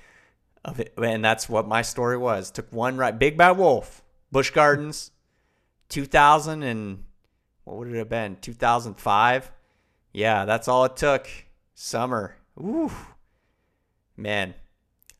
of 0.66 0.80
it. 0.80 0.92
And 1.02 1.24
that's 1.24 1.48
what 1.48 1.66
my 1.66 1.82
story 1.82 2.16
was. 2.16 2.50
Took 2.50 2.72
one 2.72 2.96
right, 2.96 3.16
Big 3.16 3.36
Bad 3.36 3.56
Wolf, 3.56 4.02
Busch 4.30 4.50
Gardens, 4.50 5.10
2000 5.88 6.62
and 6.62 7.04
what 7.64 7.78
would 7.78 7.88
it 7.88 7.96
have 7.96 8.08
been? 8.08 8.36
2005. 8.40 9.50
Yeah, 10.12 10.44
that's 10.44 10.68
all 10.68 10.84
it 10.84 10.96
took. 10.96 11.28
Summer. 11.74 12.36
Ooh. 12.58 12.92
Man. 14.16 14.54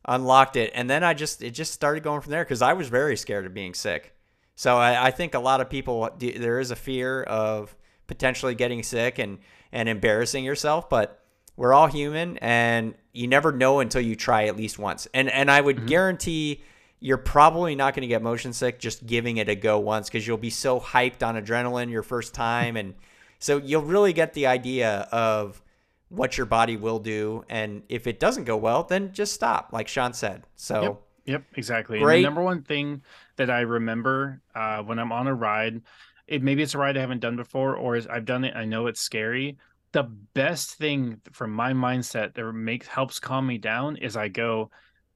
Unlocked 0.05 0.55
it. 0.55 0.71
And 0.73 0.89
then 0.89 1.03
I 1.03 1.13
just, 1.13 1.43
it 1.43 1.51
just 1.51 1.73
started 1.73 2.03
going 2.03 2.21
from 2.21 2.31
there 2.31 2.43
because 2.43 2.61
I 2.61 2.73
was 2.73 2.87
very 2.87 3.17
scared 3.17 3.45
of 3.45 3.53
being 3.53 3.73
sick. 3.73 4.15
So 4.55 4.77
I, 4.77 5.07
I 5.07 5.11
think 5.11 5.35
a 5.35 5.39
lot 5.39 5.61
of 5.61 5.69
people, 5.69 6.09
there 6.17 6.59
is 6.59 6.71
a 6.71 6.75
fear 6.75 7.23
of 7.23 7.75
potentially 8.07 8.55
getting 8.55 8.81
sick 8.81 9.19
and, 9.19 9.39
and 9.71 9.89
embarrassing 9.89 10.45
yourself, 10.45 10.89
but 10.89 11.23
we're 11.57 11.73
all 11.73 11.87
human 11.87 12.37
and 12.37 12.93
you 13.11 13.27
never 13.27 13.51
know 13.51 13.79
until 13.79 13.99
you 13.99 14.15
try 14.15 14.45
at 14.45 14.55
least 14.55 14.79
once. 14.79 15.07
And 15.13 15.29
and 15.29 15.51
I 15.51 15.59
would 15.59 15.77
mm-hmm. 15.77 15.85
guarantee 15.87 16.63
you're 16.99 17.17
probably 17.17 17.75
not 17.75 17.93
going 17.93 18.01
to 18.01 18.07
get 18.07 18.21
motion 18.21 18.53
sick 18.53 18.79
just 18.79 19.05
giving 19.05 19.37
it 19.37 19.49
a 19.49 19.55
go 19.55 19.79
once 19.79 20.07
because 20.07 20.25
you'll 20.25 20.37
be 20.37 20.49
so 20.49 20.79
hyped 20.79 21.25
on 21.27 21.35
adrenaline 21.35 21.91
your 21.91 22.01
first 22.03 22.33
time 22.33 22.75
and 22.75 22.95
so 23.39 23.57
you'll 23.57 23.83
really 23.83 24.13
get 24.13 24.33
the 24.33 24.47
idea 24.47 25.07
of 25.11 25.61
what 26.09 26.37
your 26.37 26.47
body 26.47 26.75
will 26.75 26.97
do 26.97 27.43
and 27.49 27.83
if 27.87 28.07
it 28.07 28.19
doesn't 28.19 28.45
go 28.45 28.57
well 28.57 28.83
then 28.83 29.11
just 29.13 29.33
stop 29.33 29.69
like 29.73 29.87
Sean 29.87 30.13
said. 30.13 30.43
So 30.55 30.81
Yep, 30.81 31.01
yep 31.25 31.43
exactly. 31.55 31.99
Great. 31.99 32.17
And 32.17 32.25
the 32.25 32.27
number 32.29 32.43
one 32.43 32.61
thing 32.61 33.01
that 33.35 33.49
I 33.49 33.61
remember 33.61 34.41
uh, 34.55 34.81
when 34.81 34.97
I'm 34.99 35.11
on 35.11 35.27
a 35.27 35.33
ride, 35.33 35.81
it 36.27 36.41
maybe 36.41 36.63
it's 36.63 36.73
a 36.73 36.77
ride 36.77 36.97
I 36.97 37.01
haven't 37.01 37.19
done 37.19 37.35
before 37.35 37.75
or 37.75 37.99
I've 38.09 38.25
done 38.25 38.43
it 38.43 38.55
I 38.55 38.65
know 38.65 38.87
it's 38.87 39.01
scary 39.01 39.57
the 39.91 40.03
best 40.33 40.75
thing 40.75 41.21
from 41.31 41.51
my 41.51 41.73
mindset 41.73 42.33
that 42.33 42.53
makes 42.53 42.87
helps 42.87 43.19
calm 43.19 43.47
me 43.47 43.57
down 43.57 43.97
is 43.97 44.17
I 44.17 44.27
go 44.27 44.69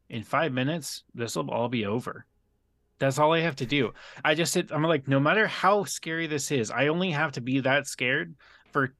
in 0.09 0.23
five 0.23 0.51
minutes, 0.51 1.03
this 1.13 1.35
will 1.35 1.49
all 1.49 1.69
be 1.69 1.85
over. 1.85 2.25
That's 2.99 3.17
all 3.17 3.33
I 3.33 3.39
have 3.39 3.55
to 3.57 3.65
do. 3.65 3.93
I 4.23 4.35
just 4.35 4.53
sit, 4.53 4.71
I'm 4.71 4.83
like, 4.83 5.07
no 5.07 5.19
matter 5.19 5.47
how 5.47 5.85
scary 5.85 6.27
this 6.27 6.51
is, 6.51 6.69
I 6.69 6.87
only 6.87 7.11
have 7.11 7.31
to 7.33 7.41
be 7.41 7.59
that 7.61 7.87
scared 7.87 8.35
for 8.71 8.93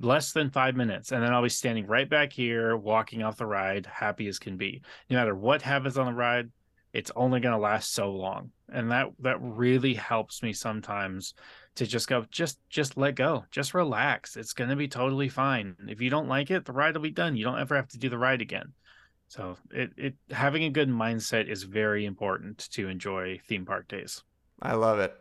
less 0.00 0.32
than 0.32 0.50
five 0.50 0.76
minutes. 0.76 1.12
And 1.12 1.22
then 1.22 1.32
I'll 1.32 1.42
be 1.42 1.48
standing 1.48 1.86
right 1.86 2.08
back 2.08 2.32
here, 2.32 2.76
walking 2.76 3.22
off 3.22 3.36
the 3.36 3.46
ride, 3.46 3.86
happy 3.86 4.28
as 4.28 4.38
can 4.38 4.56
be. 4.56 4.82
No 5.10 5.16
matter 5.16 5.34
what 5.34 5.62
happens 5.62 5.98
on 5.98 6.06
the 6.06 6.12
ride, 6.12 6.50
it's 6.92 7.10
only 7.16 7.40
going 7.40 7.54
to 7.54 7.60
last 7.60 7.92
so 7.92 8.12
long. 8.12 8.50
And 8.72 8.90
that, 8.92 9.08
that 9.20 9.38
really 9.40 9.94
helps 9.94 10.42
me 10.42 10.52
sometimes 10.52 11.34
to 11.76 11.86
just 11.86 12.08
go 12.08 12.26
just 12.30 12.58
just 12.68 12.96
let 12.96 13.16
go. 13.16 13.44
Just 13.50 13.74
relax. 13.74 14.36
It's 14.36 14.52
going 14.52 14.70
to 14.70 14.76
be 14.76 14.88
totally 14.88 15.28
fine. 15.28 15.76
If 15.88 16.00
you 16.00 16.10
don't 16.10 16.28
like 16.28 16.50
it 16.50 16.64
the 16.64 16.72
ride 16.72 16.94
will 16.94 17.02
be 17.02 17.10
done. 17.10 17.36
You 17.36 17.44
don't 17.44 17.58
ever 17.58 17.76
have 17.76 17.88
to 17.88 17.98
do 17.98 18.08
the 18.08 18.18
ride 18.18 18.42
again. 18.42 18.72
So 19.28 19.56
it, 19.70 19.90
it 19.96 20.14
having 20.30 20.64
a 20.64 20.70
good 20.70 20.88
mindset 20.88 21.48
is 21.48 21.64
very 21.64 22.04
important 22.04 22.68
to 22.72 22.88
enjoy 22.88 23.40
theme 23.46 23.64
park 23.66 23.88
days. 23.88 24.22
I 24.62 24.74
love 24.74 24.98
it. 25.00 25.14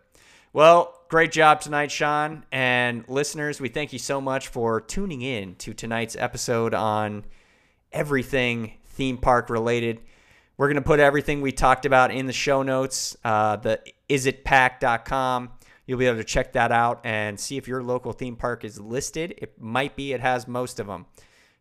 Well 0.52 1.00
great 1.10 1.32
job 1.32 1.62
tonight 1.62 1.92
sean. 1.92 2.46
And 2.52 3.06
listeners 3.08 3.60
we 3.60 3.70
thank 3.70 3.94
you 3.94 4.00
so 4.00 4.22
much 4.22 4.48
for 4.48 4.82
tuning 4.82 5.22
in 5.22 5.56
to 5.56 5.74
tonight's 5.74 6.16
episode 6.16 6.74
on 6.74 7.26
everything 7.92 8.74
theme 8.86 9.18
park 9.18 9.50
related. 9.50 10.02
We're 10.56 10.68
going 10.68 10.76
to 10.76 10.82
put 10.82 11.00
everything 11.00 11.42
we 11.42 11.52
talked 11.52 11.88
about 11.88 12.12
in 12.12 12.28
the 12.28 12.34
show 12.34 12.62
notes 12.62 13.18
uh, 13.24 13.56
the 13.56 13.82
isitpack.com 14.08 15.50
You'll 15.86 16.00
be 16.00 16.06
able 16.06 16.18
to 16.18 16.24
check 16.24 16.54
that 16.54 16.72
out 16.72 17.02
and 17.04 17.40
see 17.40 17.58
if 17.58 17.68
your 17.68 17.84
local 17.84 18.14
theme 18.14 18.36
park 18.36 18.64
is 18.64 18.80
listed. 18.80 19.36
It 19.38 19.60
might 19.60 19.96
be, 19.96 20.14
it 20.14 20.22
has 20.22 20.48
most 20.48 20.80
of 20.80 20.88
them. 20.88 21.06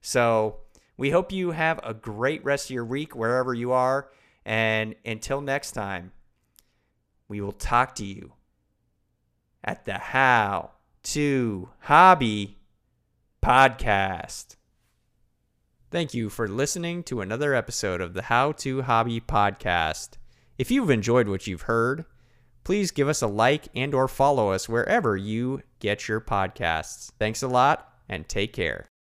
So 0.01 0.59
we 0.97 1.11
hope 1.11 1.33
you 1.33 1.51
have 1.51 1.81
a 1.83 1.95
great 1.95 2.45
rest 2.45 2.67
of 2.67 2.75
your 2.75 2.85
week 2.85 3.17
wherever 3.17 3.53
you 3.53 3.73
are. 3.73 4.11
And 4.45 4.95
until 5.05 5.41
next 5.41 5.73
time, 5.73 6.13
we 7.29 7.41
will 7.41 7.53
talk 7.53 7.95
to 7.97 8.05
you 8.05 8.33
at 9.65 9.85
the 9.85 9.99
How 9.99 10.73
to 11.05 11.71
Hobby 11.81 12.59
podcast. 13.43 14.57
Thank 15.91 16.15
you 16.15 16.31
for 16.31 16.49
listening 16.49 17.03
to 17.05 17.21
another 17.21 17.55
episode 17.55 18.01
of 18.01 18.15
the 18.15 18.23
How 18.23 18.53
to 18.53 18.83
Hobby 18.83 19.21
podcast. 19.21 20.11
If 20.59 20.71
you've 20.71 20.91
enjoyed 20.91 21.29
what 21.29 21.47
you've 21.47 21.63
heard, 21.63 22.05
please 22.65 22.91
give 22.91 23.09
us 23.09 23.23
a 23.23 23.27
like 23.27 23.69
and 23.75 23.95
or 23.95 24.09
follow 24.09 24.53
us 24.53 24.69
wherever 24.69 25.17
you 25.17 25.63
get 25.79 26.09
your 26.09 26.21
podcasts. 26.21 27.13
Thanks 27.19 27.43
a 27.43 27.49
lot 27.49 27.93
and 28.09 28.29
take 28.29 28.53
care. 28.53 28.87